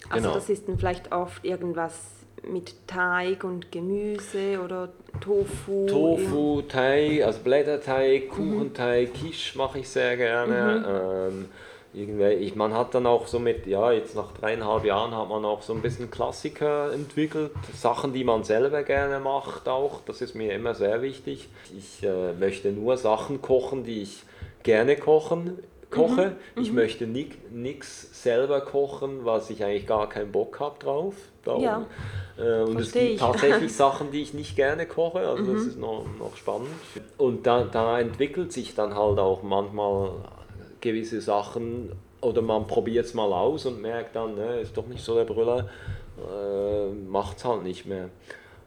Also 0.09 0.23
Genau. 0.23 0.35
das 0.35 0.49
ist 0.49 0.67
dann 0.67 0.77
vielleicht 0.77 1.13
oft 1.13 1.45
irgendwas 1.45 2.16
mit 2.43 2.87
Teig 2.87 3.43
und 3.43 3.71
Gemüse 3.71 4.59
oder 4.63 4.89
Tofu. 5.19 5.85
Tofu, 5.87 6.61
Teig, 6.63 7.23
also 7.23 7.39
Blätterteig, 7.39 8.29
Kuchenteig, 8.29 9.13
Quiche 9.13 9.57
mache 9.57 9.79
ich 9.79 9.89
sehr 9.89 10.17
gerne. 10.17 11.29
Ähm, 11.29 11.45
irgendwie, 11.93 12.33
ich, 12.33 12.55
man 12.55 12.73
hat 12.73 12.93
dann 12.93 13.07
auch 13.07 13.27
so 13.27 13.39
mit, 13.39 13.65
ja, 13.65 13.91
jetzt 13.91 14.15
nach 14.15 14.31
dreieinhalb 14.31 14.85
Jahren 14.85 15.15
hat 15.15 15.29
man 15.29 15.43
auch 15.45 15.61
so 15.61 15.73
ein 15.73 15.81
bisschen 15.81 16.11
Klassiker 16.11 16.93
entwickelt, 16.93 17.51
Sachen, 17.73 18.13
die 18.13 18.23
man 18.23 18.43
selber 18.43 18.83
gerne 18.83 19.19
macht 19.19 19.67
auch, 19.67 20.01
das 20.05 20.21
ist 20.21 20.35
mir 20.35 20.53
immer 20.53 20.75
sehr 20.75 21.01
wichtig. 21.01 21.49
Ich 21.75 22.03
äh, 22.03 22.33
möchte 22.33 22.71
nur 22.71 22.97
Sachen 22.97 23.41
kochen, 23.41 23.83
die 23.83 24.03
ich 24.03 24.23
gerne 24.63 24.95
kochen, 24.95 25.57
koche. 25.89 26.35
Ich 26.55 26.71
möchte 26.71 27.07
nichts 27.07 28.21
selber 28.23 28.61
kochen, 28.61 29.23
was 29.23 29.49
ich 29.49 29.63
eigentlich 29.63 29.87
gar 29.87 30.09
keinen 30.09 30.31
Bock 30.31 30.59
habe 30.59 30.77
drauf. 30.79 31.15
Darum. 31.47 31.63
Ja. 31.63 31.85
Äh, 32.37 32.61
und 32.61 32.79
es 32.79 32.91
gibt 32.91 33.13
ich. 33.13 33.19
tatsächlich 33.19 33.73
Sachen, 33.75 34.11
die 34.11 34.21
ich 34.21 34.33
nicht 34.33 34.55
gerne 34.55 34.85
koche, 34.85 35.19
also 35.19 35.53
das 35.53 35.63
Mhm. 35.63 35.69
ist 35.69 35.79
noch, 35.79 36.05
noch 36.19 36.35
spannend. 36.35 36.67
Und 37.17 37.47
da, 37.47 37.63
da 37.63 37.99
entwickelt 37.99 38.51
sich 38.53 38.75
dann 38.75 38.95
halt 38.95 39.19
auch 39.19 39.43
manchmal 39.43 40.11
gewisse 40.81 41.21
Sachen 41.21 41.91
oder 42.21 42.41
man 42.41 42.67
probiert 42.67 43.05
es 43.05 43.13
mal 43.13 43.31
aus 43.33 43.65
und 43.65 43.81
merkt 43.81 44.15
dann, 44.15 44.35
ne, 44.35 44.59
ist 44.61 44.77
doch 44.77 44.87
nicht 44.87 45.03
so 45.03 45.15
der 45.15 45.23
Brüller, 45.25 45.69
äh, 46.17 46.87
macht 47.09 47.37
es 47.37 47.45
halt 47.45 47.63
nicht 47.63 47.85
mehr. 47.85 48.09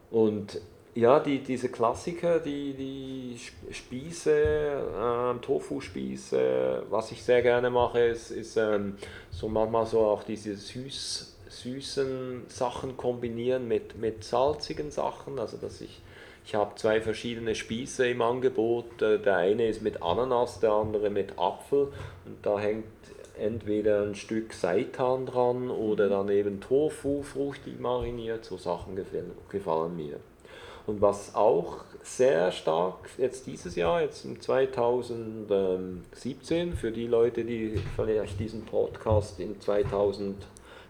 Und 0.09 0.59
ja, 0.93 1.19
die, 1.19 1.39
diese 1.39 1.69
Klassiker, 1.69 2.39
die, 2.39 2.73
die 2.73 3.35
Sp- 3.39 3.71
Spieße, 3.71 4.31
ähm, 4.99 5.41
Tofu-Spieße, 5.41 6.83
was 6.89 7.11
ich 7.11 7.23
sehr 7.23 7.41
gerne 7.41 7.69
mache, 7.69 7.99
ist, 8.01 8.31
ist 8.31 8.57
ähm, 8.57 8.97
so 9.29 9.47
manchmal 9.47 9.85
so 9.85 10.01
auch 10.01 10.23
diese 10.23 10.55
süß, 10.55 11.37
süßen 11.61 12.43
Sachen 12.47 12.97
kombinieren 12.97 13.67
mit, 13.67 13.97
mit 13.97 14.23
salzigen 14.23 14.91
Sachen. 14.91 15.39
Also 15.39 15.57
dass 15.57 15.81
ich, 15.81 16.01
ich 16.45 16.55
habe 16.55 16.75
zwei 16.75 17.01
verschiedene 17.01 17.55
Spieße 17.55 18.07
im 18.07 18.21
Angebot. 18.21 19.01
Äh, 19.01 19.19
Der 19.19 19.37
eine 19.37 19.67
ist 19.67 19.81
mit 19.81 20.01
Ananas, 20.01 20.59
der 20.59 20.71
andere 20.71 21.09
mit 21.09 21.37
Apfel. 21.37 21.87
Und 22.25 22.37
da 22.43 22.59
hängt 22.59 22.85
entweder 23.39 24.03
ein 24.03 24.15
Stück 24.15 24.53
Seitan 24.53 25.25
dran 25.25 25.69
oder 25.69 26.09
dann 26.09 26.29
eben 26.29 26.61
Tofu, 26.61 27.23
fruchtig 27.23 27.79
mariniert. 27.79 28.45
So 28.45 28.57
Sachen 28.57 28.95
gefallen, 28.95 29.31
gefallen 29.49 29.95
mir. 29.95 30.19
Und 30.87 30.99
was 31.01 31.35
auch 31.35 31.83
sehr 32.03 32.51
stark 32.51 33.09
jetzt 33.17 33.45
dieses 33.45 33.75
Jahr, 33.75 34.01
jetzt 34.01 34.25
im 34.25 34.41
2017, 34.41 36.73
für 36.73 36.91
die 36.91 37.05
Leute, 37.07 37.45
die 37.45 37.79
vielleicht 37.95 38.39
diesen 38.39 38.65
Podcast 38.65 39.39
in 39.39 39.61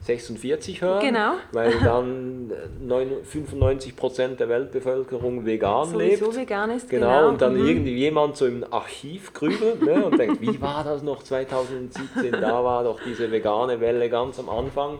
2046 0.04 0.82
hören, 0.82 0.99
Genau. 1.02 1.34
weil 1.52 1.74
dann 1.84 2.49
äh, 2.52 2.84
neun- 2.84 3.24
95% 3.24 4.36
der 4.38 4.49
Weltbevölkerung 4.49 5.45
vegan 5.45 5.89
Sowieso 5.89 6.26
lebt. 6.26 6.36
vegan 6.38 6.72
ist, 6.72 6.89
Genau, 6.89 7.06
genau. 7.08 7.30
und 7.30 7.41
dann 7.41 7.54
Mhm. 7.56 7.68
irgendwie 7.68 7.93
jemand 7.95 8.36
so 8.36 8.47
im 8.47 8.66
Archiv 8.72 9.32
grübelt 9.34 9.82
ne, 9.84 10.04
und 10.06 10.18
denkt, 10.18 10.41
wie 10.41 10.60
war 10.60 10.84
das 10.84 11.04
noch 11.04 11.22
2017? 11.24 12.32
Da 12.32 12.64
war 12.64 12.84
doch 12.84 12.99
diese 13.06 13.32
vegane 13.32 13.80
Welle 13.80 14.10
ganz 14.10 14.39
am 14.39 14.49
Anfang. 14.49 14.99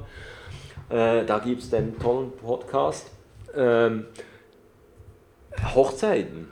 Äh, 0.90 1.26
da 1.26 1.40
gibt 1.40 1.62
es 1.64 1.70
den 1.72 1.98
tollen 1.98 2.32
Podcast. 2.34 3.10
Ähm, 3.56 4.06
Hochzeiten. 5.76 6.52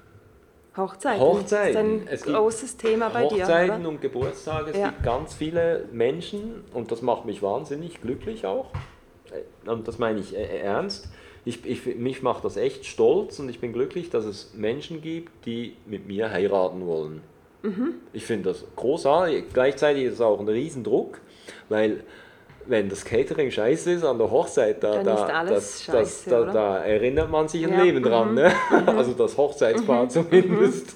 Hochzeiten. 0.80 1.22
Hochzeiten. 1.22 2.06
Das 2.06 2.14
ist 2.22 2.28
ein 2.28 2.34
großes 2.34 2.78
Thema 2.78 3.10
bei 3.10 3.28
dir. 3.28 3.44
Hochzeiten 3.44 3.86
und 3.86 4.02
Geburtstage. 4.02 4.72
Es 4.72 4.78
Ja. 4.78 4.90
gibt 4.90 5.04
ganz 5.04 5.34
viele 5.34 5.86
Menschen 5.92 6.64
und 6.74 6.92
das 6.92 7.02
macht 7.02 7.26
mich 7.26 7.42
wahnsinnig 7.42 8.02
glücklich 8.02 8.46
auch. 8.46 8.72
Äh, 9.32 9.70
Und 9.70 9.88
das 9.88 10.00
meine 10.00 10.20
ich 10.20 10.36
äh, 10.36 10.60
ernst. 10.60 11.10
Ich, 11.46 11.66
ich, 11.66 11.86
mich 11.96 12.22
macht 12.22 12.44
das 12.46 12.58
echt 12.58 12.86
stolz 12.86 13.40
und 13.40 13.50
ich 13.50 13.60
bin 13.60 13.74
glücklich, 13.74 14.10
dass 14.10 14.26
es 14.26 14.54
Menschen 14.56 15.02
gibt, 15.02 15.46
die 15.46 15.76
mit 15.86 16.08
mir 16.08 16.32
heiraten 16.32 16.86
wollen. 16.86 17.22
Mhm. 17.62 17.96
Ich 18.14 18.26
finde 18.26 18.50
das 18.50 18.66
großartig. 18.76 19.46
Gleichzeitig 19.54 20.04
ist 20.06 20.14
es 20.16 20.22
auch 20.22 20.40
ein 20.40 20.48
Riesendruck, 20.48 21.20
weil 21.70 22.04
wenn 22.66 22.88
das 22.90 23.04
Catering 23.04 23.50
scheiße 23.52 23.92
ist 23.94 24.04
an 24.04 24.18
der 24.18 24.30
Hochzeit, 24.30 24.84
da, 24.84 25.02
da, 25.02 25.14
ist 25.14 25.34
alles 25.34 25.52
das, 25.54 25.86
das, 25.86 25.86
scheiße, 25.86 26.30
da, 26.30 26.42
oder? 26.42 26.52
da 26.54 26.78
erinnert 26.84 27.30
man 27.32 27.48
sich 27.48 27.64
ein 27.66 27.72
Ja, 27.72 27.78
Mhm. 27.80 27.84
Leben 27.84 28.04
dran. 28.04 28.34
Ne? 28.36 28.52
Also 28.88 29.14
das 29.14 29.36
Hochzeitspaar 29.38 30.08
zumindest. 30.10 30.96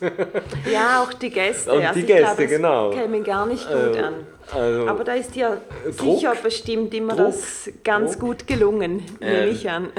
Ja, 0.72 1.02
auch 1.04 1.14
die 1.14 1.30
Gäste. 1.30 1.72
Und 1.72 1.84
also 1.86 2.00
die 2.00 2.06
glaube, 2.06 2.22
Gäste, 2.22 2.44
es 2.44 2.50
genau. 2.52 2.90
käme 2.92 3.22
gar 3.22 3.46
nicht 3.46 3.68
gut 3.68 3.96
Äh, 3.96 4.00
an. 4.00 4.14
also- 4.52 4.88
Aber 4.88 5.04
da 5.04 5.14
ist 5.14 5.34
dir 5.36 5.62
Druck. 5.98 6.16
sicher 6.20 6.34
bestimmt 6.42 6.94
immer 6.94 7.16
Druck. 7.16 7.28
das 7.28 7.70
ganz 7.84 8.12
Druck. 8.14 8.22
gut 8.22 8.48
gelungen, 8.48 9.04
nehme 9.20 9.34
Ähm, 9.48 9.52
ich 9.52 9.70
an. 9.70 9.90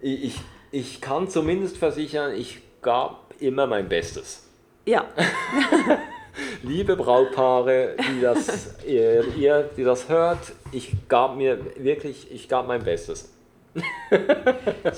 Ich, 0.00 0.38
ich 0.70 1.00
kann 1.00 1.28
zumindest 1.28 1.76
versichern, 1.78 2.32
ich 2.34 2.60
gab 2.82 3.34
immer 3.40 3.66
mein 3.66 3.88
Bestes. 3.88 4.44
Ja, 4.86 5.04
Liebe 6.62 6.96
Brautpaare, 6.96 7.94
die 7.98 8.20
das, 8.20 8.74
ihr, 8.86 9.24
ihr, 9.36 9.68
die 9.76 9.84
das 9.84 10.08
hört, 10.08 10.38
ich 10.72 10.92
gab 11.08 11.36
mir 11.36 11.58
wirklich, 11.76 12.30
ich 12.30 12.48
gab 12.48 12.66
mein 12.66 12.82
Bestes. 12.84 13.30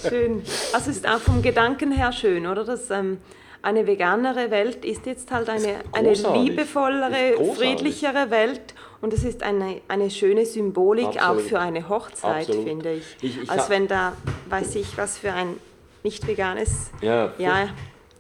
schön. 0.09 0.43
Also 0.73 0.91
ist 0.91 1.07
auch 1.09 1.19
vom 1.19 1.43
Gedanken 1.43 1.93
her 1.93 2.13
schön, 2.13 2.47
oder? 2.47 2.65
Dass 2.65 2.91
ähm, 2.91 3.19
eine 3.63 3.87
veganere 3.87 4.51
Welt 4.51 4.85
ist 4.85 5.07
jetzt 5.07 5.31
halt 5.31 5.49
eine, 5.49 5.77
eine 5.93 6.13
liebevollere, 6.13 7.35
friedlichere 7.57 8.31
Welt. 8.31 8.75
Und 9.03 9.13
es 9.15 9.25
ist 9.25 9.43
eine, 9.43 9.81
eine 9.89 10.11
schöne 10.11 10.45
Symbolik 10.45 11.07
auch 11.09 11.17
Absolut. 11.31 11.43
für 11.45 11.59
eine 11.59 11.89
Hochzeit, 11.89 12.47
Absolut. 12.49 12.69
finde 12.69 12.93
ich. 12.95 13.05
Ich- 13.23 13.43
ich 13.43 13.51
Als 13.51 13.71
wenn 13.71 13.89
da, 13.89 14.13
weiß 14.51 14.75
ich, 14.77 14.97
was 14.99 15.19
für 15.19 15.33
ein 15.33 15.57
nicht 16.03 16.27
veganes 16.27 16.91
Ja, 17.03 17.33
ja, 17.39 17.69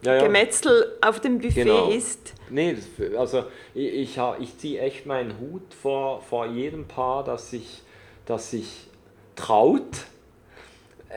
ja, 0.03 0.14
ja. 0.16 0.22
Gemetzel 0.22 0.96
auf 1.01 1.20
dem 1.20 1.38
Buffet 1.38 1.64
Genau. 1.64 1.88
ist. 1.90 2.34
Nee, 2.48 2.74
das, 2.98 3.16
also 3.16 3.44
ich, 3.74 4.16
ich, 4.16 4.18
ich 4.40 4.59
ziehe 4.59 4.80
echt 4.80 5.07
meinen 5.07 5.38
Hut 5.38 5.74
vor, 5.74 6.20
vor 6.22 6.46
jedem 6.46 6.86
Paar, 6.86 7.22
das 7.24 7.51
sich, 7.51 7.82
das 8.26 8.51
sich 8.51 8.88
traut, 9.36 9.84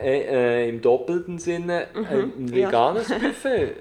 äh, 0.00 0.64
äh, 0.64 0.68
im 0.68 0.80
doppelten 0.80 1.38
Sinne 1.38 1.88
ein, 1.94 2.32
ein 2.38 2.48
ja. 2.48 2.68
veganes 2.68 3.08
Buffet 3.20 3.62
äh, 3.62 3.72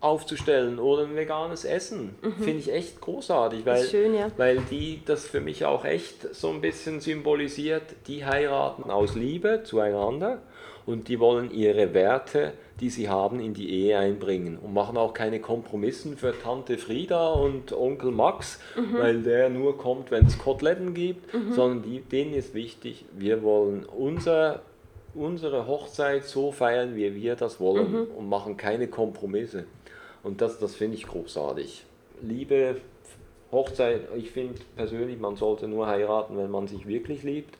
aufzustellen 0.00 0.78
oder 0.78 1.04
ein 1.04 1.14
veganes 1.14 1.64
Essen. 1.64 2.16
Finde 2.38 2.58
ich 2.58 2.72
echt 2.72 3.00
großartig, 3.00 3.64
weil, 3.64 3.82
Mhm. 3.84 3.88
Schön, 3.88 4.14
ja. 4.14 4.26
weil 4.36 4.58
die 4.70 5.00
das 5.04 5.26
für 5.26 5.40
mich 5.40 5.64
auch 5.64 5.84
echt 5.84 6.34
so 6.34 6.48
ein 6.50 6.60
bisschen 6.60 7.00
symbolisiert, 7.00 7.82
die 8.08 8.24
heiraten 8.26 8.90
aus 8.90 9.14
Liebe 9.14 9.62
zueinander 9.64 10.42
und 10.86 11.08
die 11.08 11.18
wollen 11.20 11.50
ihre 11.52 11.94
Werte, 11.94 12.52
die 12.80 12.90
sie 12.90 13.08
haben, 13.08 13.38
in 13.40 13.54
die 13.54 13.70
Ehe 13.70 13.98
einbringen 13.98 14.58
und 14.60 14.74
machen 14.74 14.96
auch 14.96 15.14
keine 15.14 15.40
Kompromissen 15.40 16.16
für 16.16 16.34
Tante 16.38 16.78
Frieda 16.78 17.32
und 17.32 17.72
Onkel 17.72 18.10
Max, 18.10 18.58
Mhm. 18.76 18.98
weil 18.98 19.22
der 19.22 19.48
nur 19.50 19.78
kommt, 19.78 20.10
wenn 20.10 20.26
es 20.26 20.38
Koteletten 20.38 20.92
gibt, 20.94 21.30
sondern 21.52 21.82
die, 21.82 22.00
denen 22.00 22.34
ist 22.34 22.54
wichtig, 22.54 23.04
wir 23.16 23.42
wollen 23.42 23.84
unser, 23.84 24.62
unsere 25.14 25.66
Hochzeit 25.66 26.24
so 26.24 26.50
feiern, 26.50 26.96
wie 26.96 27.14
wir 27.14 27.36
das 27.36 27.60
wollen 27.60 27.92
Mhm. 27.92 28.06
und 28.16 28.28
machen 28.28 28.56
keine 28.56 28.88
Kompromisse. 28.88 29.64
Und 30.24 30.40
das, 30.40 30.58
das 30.58 30.74
finde 30.74 30.96
ich 30.96 31.06
großartig. 31.06 31.84
Liebe, 32.22 32.76
Hochzeit, 33.50 34.02
ich 34.16 34.30
finde 34.30 34.54
persönlich, 34.76 35.18
man 35.20 35.36
sollte 35.36 35.68
nur 35.68 35.86
heiraten, 35.86 36.38
wenn 36.38 36.50
man 36.50 36.66
sich 36.68 36.86
wirklich 36.86 37.22
liebt. 37.22 37.54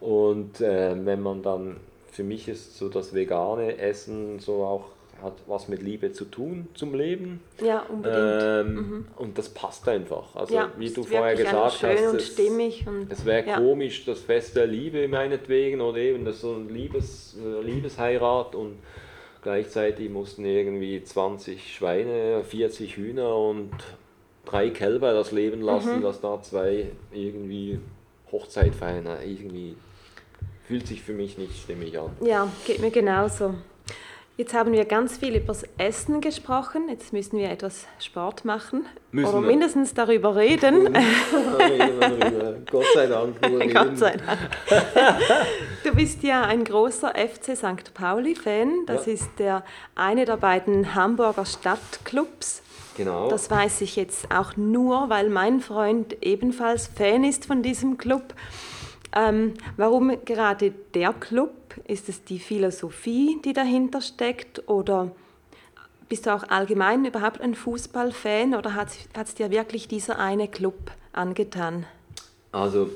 Und 0.00 0.60
äh, 0.60 0.94
wenn 1.04 1.20
man 1.20 1.42
dann, 1.42 1.76
für 2.14 2.22
mich 2.22 2.48
ist 2.48 2.78
so 2.78 2.88
das 2.88 3.12
vegane 3.12 3.76
Essen 3.78 4.38
so 4.38 4.64
auch, 4.64 4.84
hat 5.22 5.34
was 5.46 5.68
mit 5.68 5.82
Liebe 5.82 6.12
zu 6.12 6.24
tun 6.26 6.68
zum 6.74 6.94
Leben. 6.94 7.40
Ja, 7.60 7.80
unbedingt. 7.88 8.42
Ähm, 8.42 9.06
Und 9.16 9.36
das 9.36 9.48
passt 9.48 9.88
einfach. 9.88 10.34
Also 10.36 10.54
ja, 10.54 10.70
wie 10.78 10.90
du 10.90 11.02
vorher 11.02 11.34
gesagt 11.34 11.72
schön 11.74 11.90
hast, 11.90 12.06
und 12.12 12.16
es, 12.20 12.26
stimmig. 12.32 12.86
Und, 12.86 13.10
es 13.10 13.24
wäre 13.24 13.46
ja. 13.46 13.56
komisch, 13.58 14.04
das 14.04 14.20
Fest 14.20 14.54
der 14.56 14.66
Liebe 14.66 15.08
meinetwegen 15.08 15.80
oder 15.80 15.98
eben 15.98 16.24
das 16.24 16.40
so 16.40 16.54
ein 16.54 16.68
Liebes, 16.68 17.36
äh, 17.42 17.62
Liebesheirat 17.62 18.54
und 18.54 18.76
gleichzeitig 19.42 20.08
mussten 20.08 20.44
irgendwie 20.44 21.02
20 21.02 21.74
Schweine, 21.74 22.44
40 22.44 22.96
Hühner 22.96 23.36
und 23.36 23.72
drei 24.44 24.70
Kälber 24.70 25.12
das 25.14 25.32
Leben 25.32 25.62
lassen, 25.62 25.98
Mhm. 25.98 26.02
dass 26.02 26.20
da 26.20 26.40
zwei 26.42 26.86
irgendwie 27.12 27.80
Hochzeit 28.30 28.74
feiern. 28.74 29.06
Irgendwie 29.24 29.74
fühlt 30.66 30.86
sich 30.86 31.02
für 31.02 31.12
mich 31.12 31.38
nicht 31.38 31.56
stimmig 31.62 31.98
an. 31.98 32.10
Ja, 32.24 32.48
geht 32.66 32.80
mir 32.80 32.90
genauso. 32.90 33.54
Jetzt 34.36 34.52
haben 34.52 34.72
wir 34.72 34.84
ganz 34.84 35.18
viel 35.18 35.36
über 35.36 35.46
das 35.48 35.62
Essen 35.78 36.20
gesprochen. 36.20 36.88
Jetzt 36.88 37.12
müssen 37.12 37.38
wir 37.38 37.50
etwas 37.50 37.86
Sport 38.00 38.44
machen. 38.44 38.84
Müssen 39.12 39.28
oder 39.28 39.40
wir. 39.42 39.46
mindestens 39.46 39.94
darüber 39.94 40.34
reden. 40.34 40.92
Gott 42.68 42.84
sei 42.94 43.06
Dank. 43.06 43.36
Gott 43.72 43.96
sei 43.96 44.16
Dank. 44.16 44.38
Du 45.84 45.94
bist 45.94 46.24
ja 46.24 46.42
ein 46.42 46.64
großer 46.64 47.12
FC 47.14 47.56
St. 47.56 47.94
Pauli-Fan. 47.94 48.86
Das 48.86 49.06
Ja. 49.06 49.12
ist 49.12 49.28
der 49.38 49.64
eine 49.94 50.24
der 50.24 50.36
beiden 50.38 50.96
Hamburger 50.96 51.44
Stadtclubs. 51.46 52.62
Genau. 52.96 53.28
Das 53.28 53.48
weiß 53.50 53.82
ich 53.82 53.94
jetzt 53.94 54.32
auch 54.34 54.56
nur, 54.56 55.10
weil 55.10 55.28
mein 55.28 55.60
Freund 55.60 56.16
ebenfalls 56.24 56.88
Fan 56.88 57.22
ist 57.22 57.46
von 57.46 57.62
diesem 57.62 57.98
Club. 57.98 58.34
Ähm, 59.14 59.54
warum 59.76 60.12
gerade 60.24 60.72
der 60.94 61.12
Club? 61.12 61.52
Ist 61.86 62.08
es 62.08 62.24
die 62.24 62.38
Philosophie, 62.38 63.38
die 63.44 63.52
dahinter 63.52 64.00
steckt? 64.00 64.68
Oder 64.68 65.12
bist 66.08 66.26
du 66.26 66.34
auch 66.34 66.44
allgemein 66.48 67.04
überhaupt 67.04 67.40
ein 67.40 67.54
Fußballfan? 67.54 68.54
Oder 68.54 68.74
hat 68.74 68.88
es 69.14 69.34
dir 69.34 69.50
wirklich 69.50 69.88
dieser 69.88 70.18
eine 70.18 70.48
Club 70.48 70.90
angetan? 71.12 71.86
Also 72.52 72.90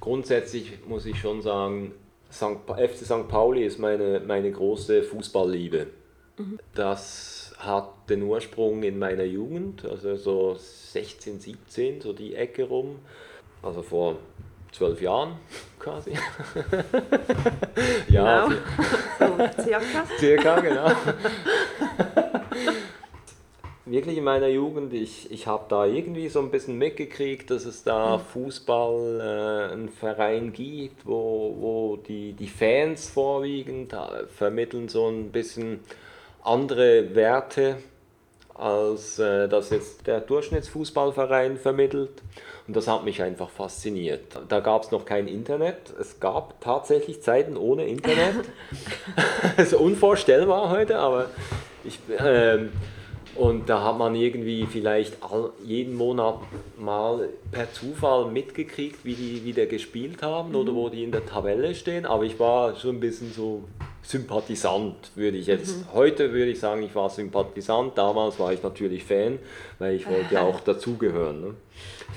grundsätzlich 0.00 0.78
muss 0.86 1.06
ich 1.06 1.18
schon 1.18 1.42
sagen, 1.42 1.92
FC 2.30 3.04
St. 3.04 3.28
Pauli 3.28 3.64
ist 3.64 3.78
meine, 3.78 4.20
meine 4.20 4.50
große 4.50 5.02
Fußballliebe. 5.02 5.86
Das 6.74 7.54
hat 7.58 8.08
den 8.08 8.22
Ursprung 8.22 8.82
in 8.82 8.98
meiner 8.98 9.24
Jugend, 9.24 9.84
also 9.84 10.16
so 10.16 10.56
16, 10.58 11.40
17, 11.40 12.00
so 12.00 12.12
die 12.12 12.34
Ecke 12.34 12.64
rum, 12.64 12.98
also 13.62 13.82
vor 13.82 14.16
zwölf 14.72 15.00
Jahren 15.00 15.36
quasi. 15.78 16.12
ja, 18.08 18.46
Genau. 18.46 18.60
So 19.18 19.36
circa. 19.62 20.06
Circa, 20.18 20.60
genau. 20.60 20.90
Wirklich 23.84 24.16
in 24.16 24.24
meiner 24.24 24.46
Jugend, 24.46 24.94
ich, 24.94 25.30
ich 25.30 25.46
habe 25.48 25.64
da 25.68 25.84
irgendwie 25.84 26.28
so 26.28 26.38
ein 26.38 26.50
bisschen 26.50 26.78
mitgekriegt, 26.78 27.50
dass 27.50 27.66
es 27.66 27.82
da 27.82 28.16
Fußball, 28.18 29.20
äh, 29.20 29.72
einen 29.72 29.88
Verein 29.88 30.52
gibt, 30.52 31.04
wo, 31.04 31.56
wo 31.58 31.96
die, 31.96 32.32
die 32.32 32.46
Fans 32.46 33.10
vorwiegend 33.10 33.92
äh, 33.92 34.26
vermitteln 34.28 34.88
so 34.88 35.08
ein 35.08 35.30
bisschen 35.32 35.80
andere 36.42 37.14
Werte, 37.14 37.76
als 38.54 39.18
äh, 39.18 39.48
das 39.48 39.70
jetzt 39.70 40.06
der 40.06 40.20
Durchschnittsfußballverein 40.20 41.56
vermittelt. 41.56 42.22
Und 42.66 42.76
das 42.76 42.86
hat 42.86 43.04
mich 43.04 43.22
einfach 43.22 43.50
fasziniert. 43.50 44.38
Da 44.48 44.60
gab 44.60 44.84
es 44.84 44.90
noch 44.90 45.04
kein 45.04 45.26
Internet. 45.26 45.92
Es 45.98 46.20
gab 46.20 46.60
tatsächlich 46.60 47.22
Zeiten 47.22 47.56
ohne 47.56 47.86
Internet. 47.86 48.48
das 49.56 49.66
ist 49.72 49.74
unvorstellbar 49.74 50.70
heute, 50.70 50.98
aber 50.98 51.26
ich. 51.84 51.98
Ähm, 52.18 52.70
und 53.34 53.70
da 53.70 53.82
hat 53.82 53.96
man 53.96 54.14
irgendwie 54.14 54.66
vielleicht 54.66 55.16
all, 55.22 55.52
jeden 55.64 55.94
Monat 55.94 56.40
mal 56.76 57.30
per 57.50 57.72
Zufall 57.72 58.26
mitgekriegt, 58.26 59.06
wie 59.06 59.14
die 59.14 59.44
wieder 59.44 59.64
gespielt 59.64 60.22
haben 60.22 60.54
oder 60.54 60.74
wo 60.74 60.90
die 60.90 61.02
in 61.02 61.12
der 61.12 61.24
Tabelle 61.24 61.74
stehen. 61.74 62.04
Aber 62.04 62.24
ich 62.24 62.38
war 62.38 62.76
schon 62.76 62.96
ein 62.96 63.00
bisschen 63.00 63.32
so 63.32 63.64
Sympathisant, 64.02 65.12
würde 65.14 65.38
ich 65.38 65.46
jetzt. 65.46 65.84
Heute 65.94 66.32
würde 66.32 66.50
ich 66.50 66.60
sagen, 66.60 66.82
ich 66.82 66.94
war 66.94 67.08
Sympathisant. 67.08 67.96
Damals 67.96 68.38
war 68.38 68.52
ich 68.52 68.62
natürlich 68.62 69.04
Fan, 69.04 69.38
weil 69.78 69.94
ich 69.94 70.08
wollte 70.08 70.34
ja 70.34 70.42
auch 70.46 70.60
dazugehören. 70.60 71.40
Ne? 71.40 71.54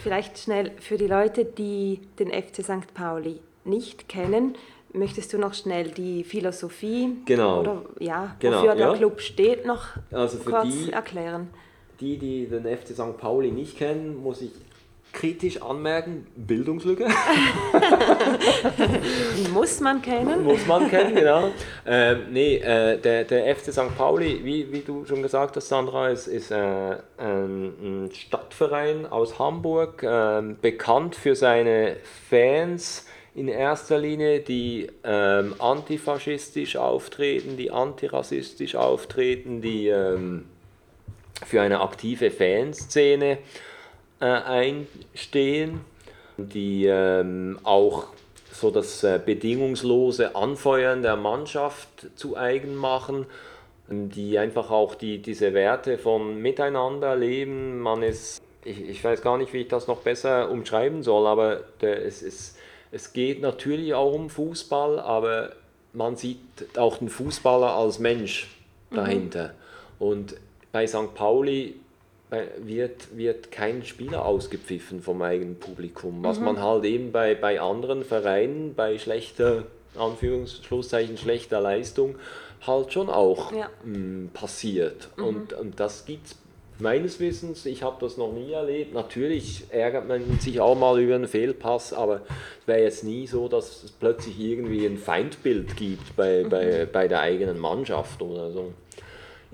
Vielleicht 0.03 0.38
schnell 0.39 0.71
für 0.79 0.97
die 0.97 1.07
Leute, 1.07 1.45
die 1.45 1.99
den 2.19 2.29
FC 2.31 2.63
St. 2.63 2.93
Pauli 2.93 3.39
nicht 3.63 4.09
kennen, 4.09 4.55
möchtest 4.93 5.31
du 5.33 5.38
noch 5.38 5.53
schnell 5.53 5.89
die 5.91 6.23
Philosophie 6.23 7.09
Genau. 7.25 7.59
oder 7.61 7.81
ja, 7.99 8.36
Genau, 8.39 8.57
wofür 8.61 8.75
der 8.75 8.88
ja. 8.88 8.93
Club 8.95 9.21
steht, 9.21 9.65
noch 9.65 9.86
Also 10.11 10.38
kurz 10.39 10.69
die- 10.86 10.91
erklären? 10.91 11.49
Die, 11.99 12.17
die 12.17 12.45
den 12.47 12.65
FC 12.65 12.89
St. 12.93 13.17
Pauli 13.17 13.51
nicht 13.51 13.77
kennen, 13.77 14.21
muss 14.21 14.41
ich 14.41 14.51
kritisch 15.16 15.61
anmerken, 15.61 16.28
Bildungslücke. 16.36 17.07
Muss 19.53 19.80
man 19.80 20.01
kennen. 20.01 20.43
Muss 20.43 20.66
man 20.68 20.89
kennen, 20.89 21.16
genau. 21.16 21.51
Ähm, 21.86 22.24
nee, 22.32 22.57
äh, 22.57 22.99
der, 22.99 23.24
der 23.24 23.55
FC 23.55 23.72
St. 23.72 23.97
Pauli, 23.97 24.41
wie, 24.43 24.70
wie 24.72 24.82
du 24.82 25.05
schon 25.05 25.24
gesagt 25.24 25.55
hast, 25.55 25.70
Sandra, 25.70 26.09
ist, 26.09 26.28
ist 26.28 26.51
äh, 26.51 26.97
ein 27.18 28.09
Stadtverein 28.13 29.05
aus 29.05 29.39
Hamburg, 29.39 30.03
äh, 30.03 30.41
bekannt 30.61 31.16
für 31.16 31.36
seine 31.36 31.95
Fans 32.30 33.07
in 33.34 33.47
erster 33.47 33.97
Linie, 33.97 34.41
die 34.41 34.89
ähm, 35.03 35.55
antifaschistisch 35.59 36.76
auftreten, 36.76 37.57
die 37.57 37.72
antirassistisch 37.72 38.76
auftreten, 38.76 39.61
die 39.61 39.88
ähm, 39.88 40.45
für 41.45 41.61
eine 41.61 41.82
aktive 41.82 42.32
Fanszene 42.32 43.34
äh, 43.34 43.38
einstehen, 44.24 45.82
die 46.38 46.86
ähm, 46.86 47.59
auch 47.63 48.07
so 48.51 48.72
das 48.72 49.03
äh, 49.03 49.20
bedingungslose 49.24 50.36
Anfeuern 50.36 51.01
der 51.01 51.18
Mannschaft 51.18 52.07
zu 52.16 52.38
eigen 52.38 52.76
machen, 52.76 53.26
die 53.88 54.39
einfach 54.39 54.72
auch 54.72 54.95
die, 54.95 55.22
diese 55.22 55.53
Werte 55.53 55.97
von 55.97 56.41
Miteinander 56.41 57.16
leben. 57.16 57.80
Man 57.80 58.01
ist, 58.01 58.41
ich, 58.63 58.82
ich 58.82 59.03
weiß 59.03 59.22
gar 59.22 59.38
nicht, 59.38 59.53
wie 59.53 59.61
ich 59.61 59.68
das 59.68 59.88
noch 59.88 59.99
besser 59.99 60.49
umschreiben 60.49 61.03
soll, 61.03 61.28
aber 61.28 61.63
der, 61.82 62.05
es, 62.05 62.22
es, 62.22 62.57
es 62.91 63.13
geht 63.13 63.41
natürlich 63.41 63.93
auch 63.93 64.13
um 64.13 64.30
Fußball, 64.30 64.99
aber 64.99 65.51
man 65.93 66.16
sieht 66.16 66.39
auch 66.78 66.97
den 66.97 67.09
Fußballer 67.09 67.76
als 67.76 67.99
Mensch 67.99 68.47
mhm. 68.89 68.95
dahinter. 68.95 69.47
Mhm. 69.99 70.07
Und 70.07 70.36
bei 70.72 70.88
St. 70.88 71.13
Pauli 71.13 71.76
wird, 72.57 73.15
wird 73.15 73.51
kein 73.51 73.84
Spieler 73.86 74.26
ausgepfiffen 74.26 75.01
vom 75.01 75.21
eigenen 75.21 75.57
Publikum, 75.57 76.23
was 76.23 76.39
mhm. 76.39 76.45
man 76.45 76.61
halt 76.61 76.86
eben 76.86 77.11
bei, 77.11 77.36
bei 77.36 77.61
anderen 77.61 78.03
Vereinen, 78.03 78.73
bei 78.73 78.97
schlechter, 78.97 79.63
Anführungsschlusszeichen, 79.95 81.17
schlechter 81.17 81.61
Leistung, 81.61 82.15
halt 82.65 82.91
schon 82.91 83.09
auch 83.09 83.51
ja. 83.51 83.69
mh, 83.84 83.97
mm, 83.97 84.30
passiert. 84.34 85.09
Mhm. 85.17 85.23
Und, 85.23 85.53
und 85.53 85.80
das 85.80 86.05
gibt 86.05 86.28
es 86.28 86.36
meines 86.80 87.19
Wissens, 87.19 87.65
ich 87.65 87.84
habe 87.84 87.97
das 87.99 88.17
noch 88.17 88.34
nie 88.34 88.51
erlebt. 88.51 88.93
Natürlich 88.93 89.65
ärgert 89.69 90.07
man 90.07 90.39
sich 90.39 90.59
auch 90.59 90.76
mal 90.76 90.99
über 90.99 91.15
einen 91.15 91.28
Fehlpass, 91.28 91.93
aber 91.93 92.21
es 92.61 92.67
wäre 92.67 92.82
jetzt 92.82 93.03
nie 93.03 93.28
so, 93.28 93.47
dass 93.47 93.84
es 93.84 93.91
plötzlich 93.91 94.39
irgendwie 94.39 94.86
ein 94.86 94.97
Feindbild 94.97 95.78
gibt 95.78 96.15
bei, 96.15 96.43
mhm. 96.43 96.49
bei, 96.49 96.88
bei 96.91 97.07
der 97.07 97.21
eigenen 97.21 97.59
Mannschaft 97.59 98.21
oder 98.21 98.51
so. 98.51 98.73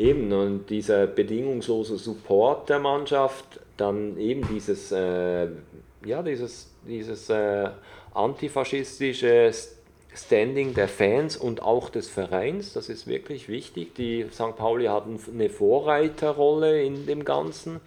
Eben, 0.02 0.34
und 0.34 0.72
dieser 0.72 1.06
bedingungslose 1.06 1.96
Support 1.98 2.70
der 2.70 2.80
Mannschaft, 2.80 3.60
dann 3.78 4.18
eben 4.18 4.42
dieses, 4.52 4.92
äh, 4.92 5.48
ja, 6.04 6.24
dieses, 6.24 6.72
dieses 6.88 7.30
äh, 7.30 7.70
antifaschistische 8.16 9.52
Standing 10.16 10.74
der 10.74 10.88
Fans 10.88 11.38
und 11.38 11.62
auch 11.62 11.90
des 11.90 12.10
Vereins, 12.10 12.74
das 12.74 12.90
ist 12.90 13.06
wirklich 13.06 13.48
wichtig. 13.48 13.94
Die 13.94 14.26
St. 14.34 14.56
Pauli 14.58 14.86
hatten 14.86 15.20
eine 15.32 15.50
Vorreiterrolle 15.50 16.82
in 16.82 17.06
dem 17.06 17.24
Ganzen 17.24 17.80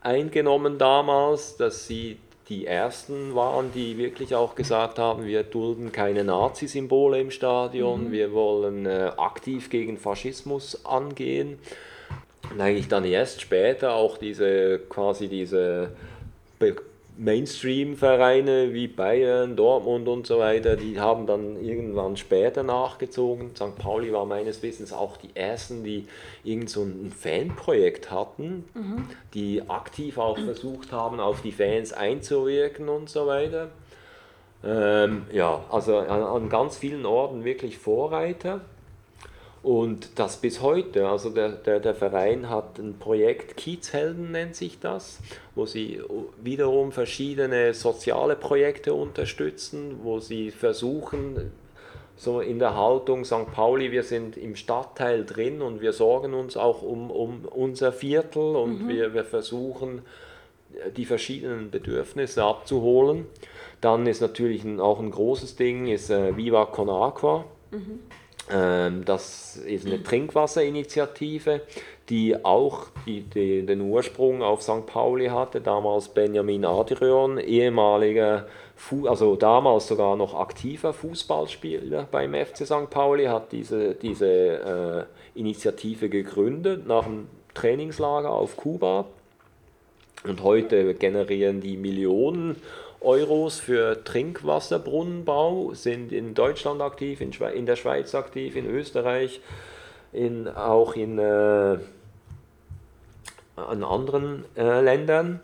eingenommen 0.00 0.78
damals, 0.78 1.58
dass 1.58 1.86
sie 1.86 2.16
die 2.52 2.66
ersten 2.66 3.34
waren, 3.34 3.72
die 3.72 3.96
wirklich 3.96 4.34
auch 4.34 4.54
gesagt 4.54 4.98
haben, 4.98 5.24
wir 5.24 5.42
dulden 5.42 5.90
keine 5.90 6.22
Nazi-Symbole 6.22 7.18
im 7.18 7.30
Stadion, 7.30 8.08
mhm. 8.08 8.12
wir 8.12 8.32
wollen 8.32 8.84
äh, 8.84 9.10
aktiv 9.16 9.70
gegen 9.70 9.96
Faschismus 9.96 10.84
angehen. 10.84 11.58
Und 12.50 12.60
eigentlich 12.60 12.88
dann 12.88 13.04
erst 13.04 13.40
später 13.40 13.94
auch 13.94 14.18
diese 14.18 14.80
quasi 14.90 15.28
diese 15.28 15.92
Mainstream-Vereine 17.18 18.72
wie 18.72 18.88
Bayern, 18.88 19.54
Dortmund 19.54 20.08
und 20.08 20.26
so 20.26 20.38
weiter, 20.38 20.76
die 20.76 20.98
haben 20.98 21.26
dann 21.26 21.62
irgendwann 21.62 22.16
später 22.16 22.62
nachgezogen. 22.62 23.54
St. 23.54 23.76
Pauli 23.76 24.12
war 24.12 24.24
meines 24.24 24.62
Wissens 24.62 24.92
auch 24.92 25.18
die 25.18 25.30
ersten, 25.34 25.84
die 25.84 26.06
irgend 26.42 26.70
so 26.70 26.82
ein 26.82 27.12
Fanprojekt 27.16 28.10
hatten, 28.10 28.64
mhm. 28.74 29.08
die 29.34 29.62
aktiv 29.68 30.18
auch 30.18 30.38
versucht 30.38 30.92
haben, 30.92 31.20
auf 31.20 31.42
die 31.42 31.52
Fans 31.52 31.92
einzuwirken 31.92 32.88
und 32.88 33.10
so 33.10 33.26
weiter. 33.26 33.68
Ähm, 34.64 35.26
ja, 35.32 35.64
also 35.70 35.98
an, 35.98 36.22
an 36.22 36.48
ganz 36.48 36.76
vielen 36.76 37.04
Orten 37.04 37.44
wirklich 37.44 37.78
Vorreiter. 37.78 38.62
Und 39.62 40.18
das 40.18 40.38
bis 40.38 40.60
heute, 40.60 41.08
also 41.08 41.30
der, 41.30 41.50
der, 41.50 41.78
der 41.78 41.94
Verein 41.94 42.50
hat 42.50 42.80
ein 42.80 42.98
Projekt, 42.98 43.56
Kiezhelden 43.56 44.32
nennt 44.32 44.56
sich 44.56 44.80
das, 44.80 45.20
wo 45.54 45.66
sie 45.66 46.00
wiederum 46.42 46.90
verschiedene 46.90 47.72
soziale 47.72 48.34
Projekte 48.34 48.92
unterstützen, 48.92 50.00
wo 50.02 50.18
sie 50.18 50.50
versuchen, 50.50 51.52
so 52.16 52.40
in 52.40 52.58
der 52.58 52.76
Haltung 52.76 53.24
St. 53.24 53.52
Pauli, 53.52 53.92
wir 53.92 54.02
sind 54.02 54.36
im 54.36 54.56
Stadtteil 54.56 55.24
drin 55.24 55.62
und 55.62 55.80
wir 55.80 55.92
sorgen 55.92 56.34
uns 56.34 56.56
auch 56.56 56.82
um, 56.82 57.10
um 57.10 57.44
unser 57.44 57.92
Viertel 57.92 58.56
und 58.56 58.84
mhm. 58.84 58.88
wir, 58.88 59.14
wir 59.14 59.24
versuchen, 59.24 60.02
die 60.96 61.04
verschiedenen 61.04 61.70
Bedürfnisse 61.70 62.42
abzuholen. 62.42 63.26
Dann 63.80 64.06
ist 64.06 64.20
natürlich 64.20 64.64
ein, 64.64 64.80
auch 64.80 64.98
ein 64.98 65.10
großes 65.10 65.56
Ding, 65.56 65.86
ist 65.86 66.10
äh, 66.10 66.36
Viva 66.36 66.66
Con 66.66 66.90
Aqua. 66.90 67.44
Mhm. 67.70 68.00
Ähm, 68.50 69.04
das 69.04 69.56
ist 69.56 69.86
eine 69.86 70.02
Trinkwasserinitiative, 70.02 71.60
die 72.08 72.44
auch 72.44 72.86
die, 73.06 73.22
die, 73.22 73.64
den 73.64 73.80
Ursprung 73.80 74.42
auf 74.42 74.62
St. 74.62 74.86
Pauli 74.86 75.28
hatte. 75.28 75.60
Damals 75.60 76.08
Benjamin 76.08 76.64
Adrian, 76.64 77.38
ehemaliger, 77.38 78.46
Fu 78.74 79.06
also 79.06 79.36
damals 79.36 79.86
sogar 79.86 80.16
noch 80.16 80.34
aktiver 80.34 80.92
Fußballspieler 80.92 82.08
beim 82.10 82.34
FC 82.34 82.66
St. 82.66 82.90
Pauli, 82.90 83.26
hat 83.26 83.52
diese, 83.52 83.94
diese 83.94 85.06
äh, 85.34 85.38
Initiative 85.38 86.08
gegründet 86.08 86.86
nach 86.86 87.06
einem 87.06 87.28
Trainingslager 87.54 88.30
auf 88.30 88.56
Kuba. 88.56 89.06
Und 90.24 90.42
heute 90.42 90.94
generieren 90.94 91.60
die 91.60 91.76
Millionen 91.76 92.56
Euros 93.04 93.60
für 93.60 94.02
Trinkwasserbrunnenbau, 94.04 95.74
sind 95.74 96.12
in 96.12 96.34
Deutschland 96.34 96.80
aktiv, 96.80 97.20
in, 97.20 97.32
Schwe 97.32 97.50
in 97.50 97.66
der 97.66 97.76
Schweiz 97.76 98.14
aktiv, 98.14 98.56
in 98.56 98.66
Österreich, 98.66 99.40
in, 100.12 100.48
auch 100.48 100.94
in, 100.94 101.18
äh, 101.18 101.74
in 101.74 101.80
anderen 103.84 104.44
äh, 104.56 104.80
Ländern. 104.80 105.40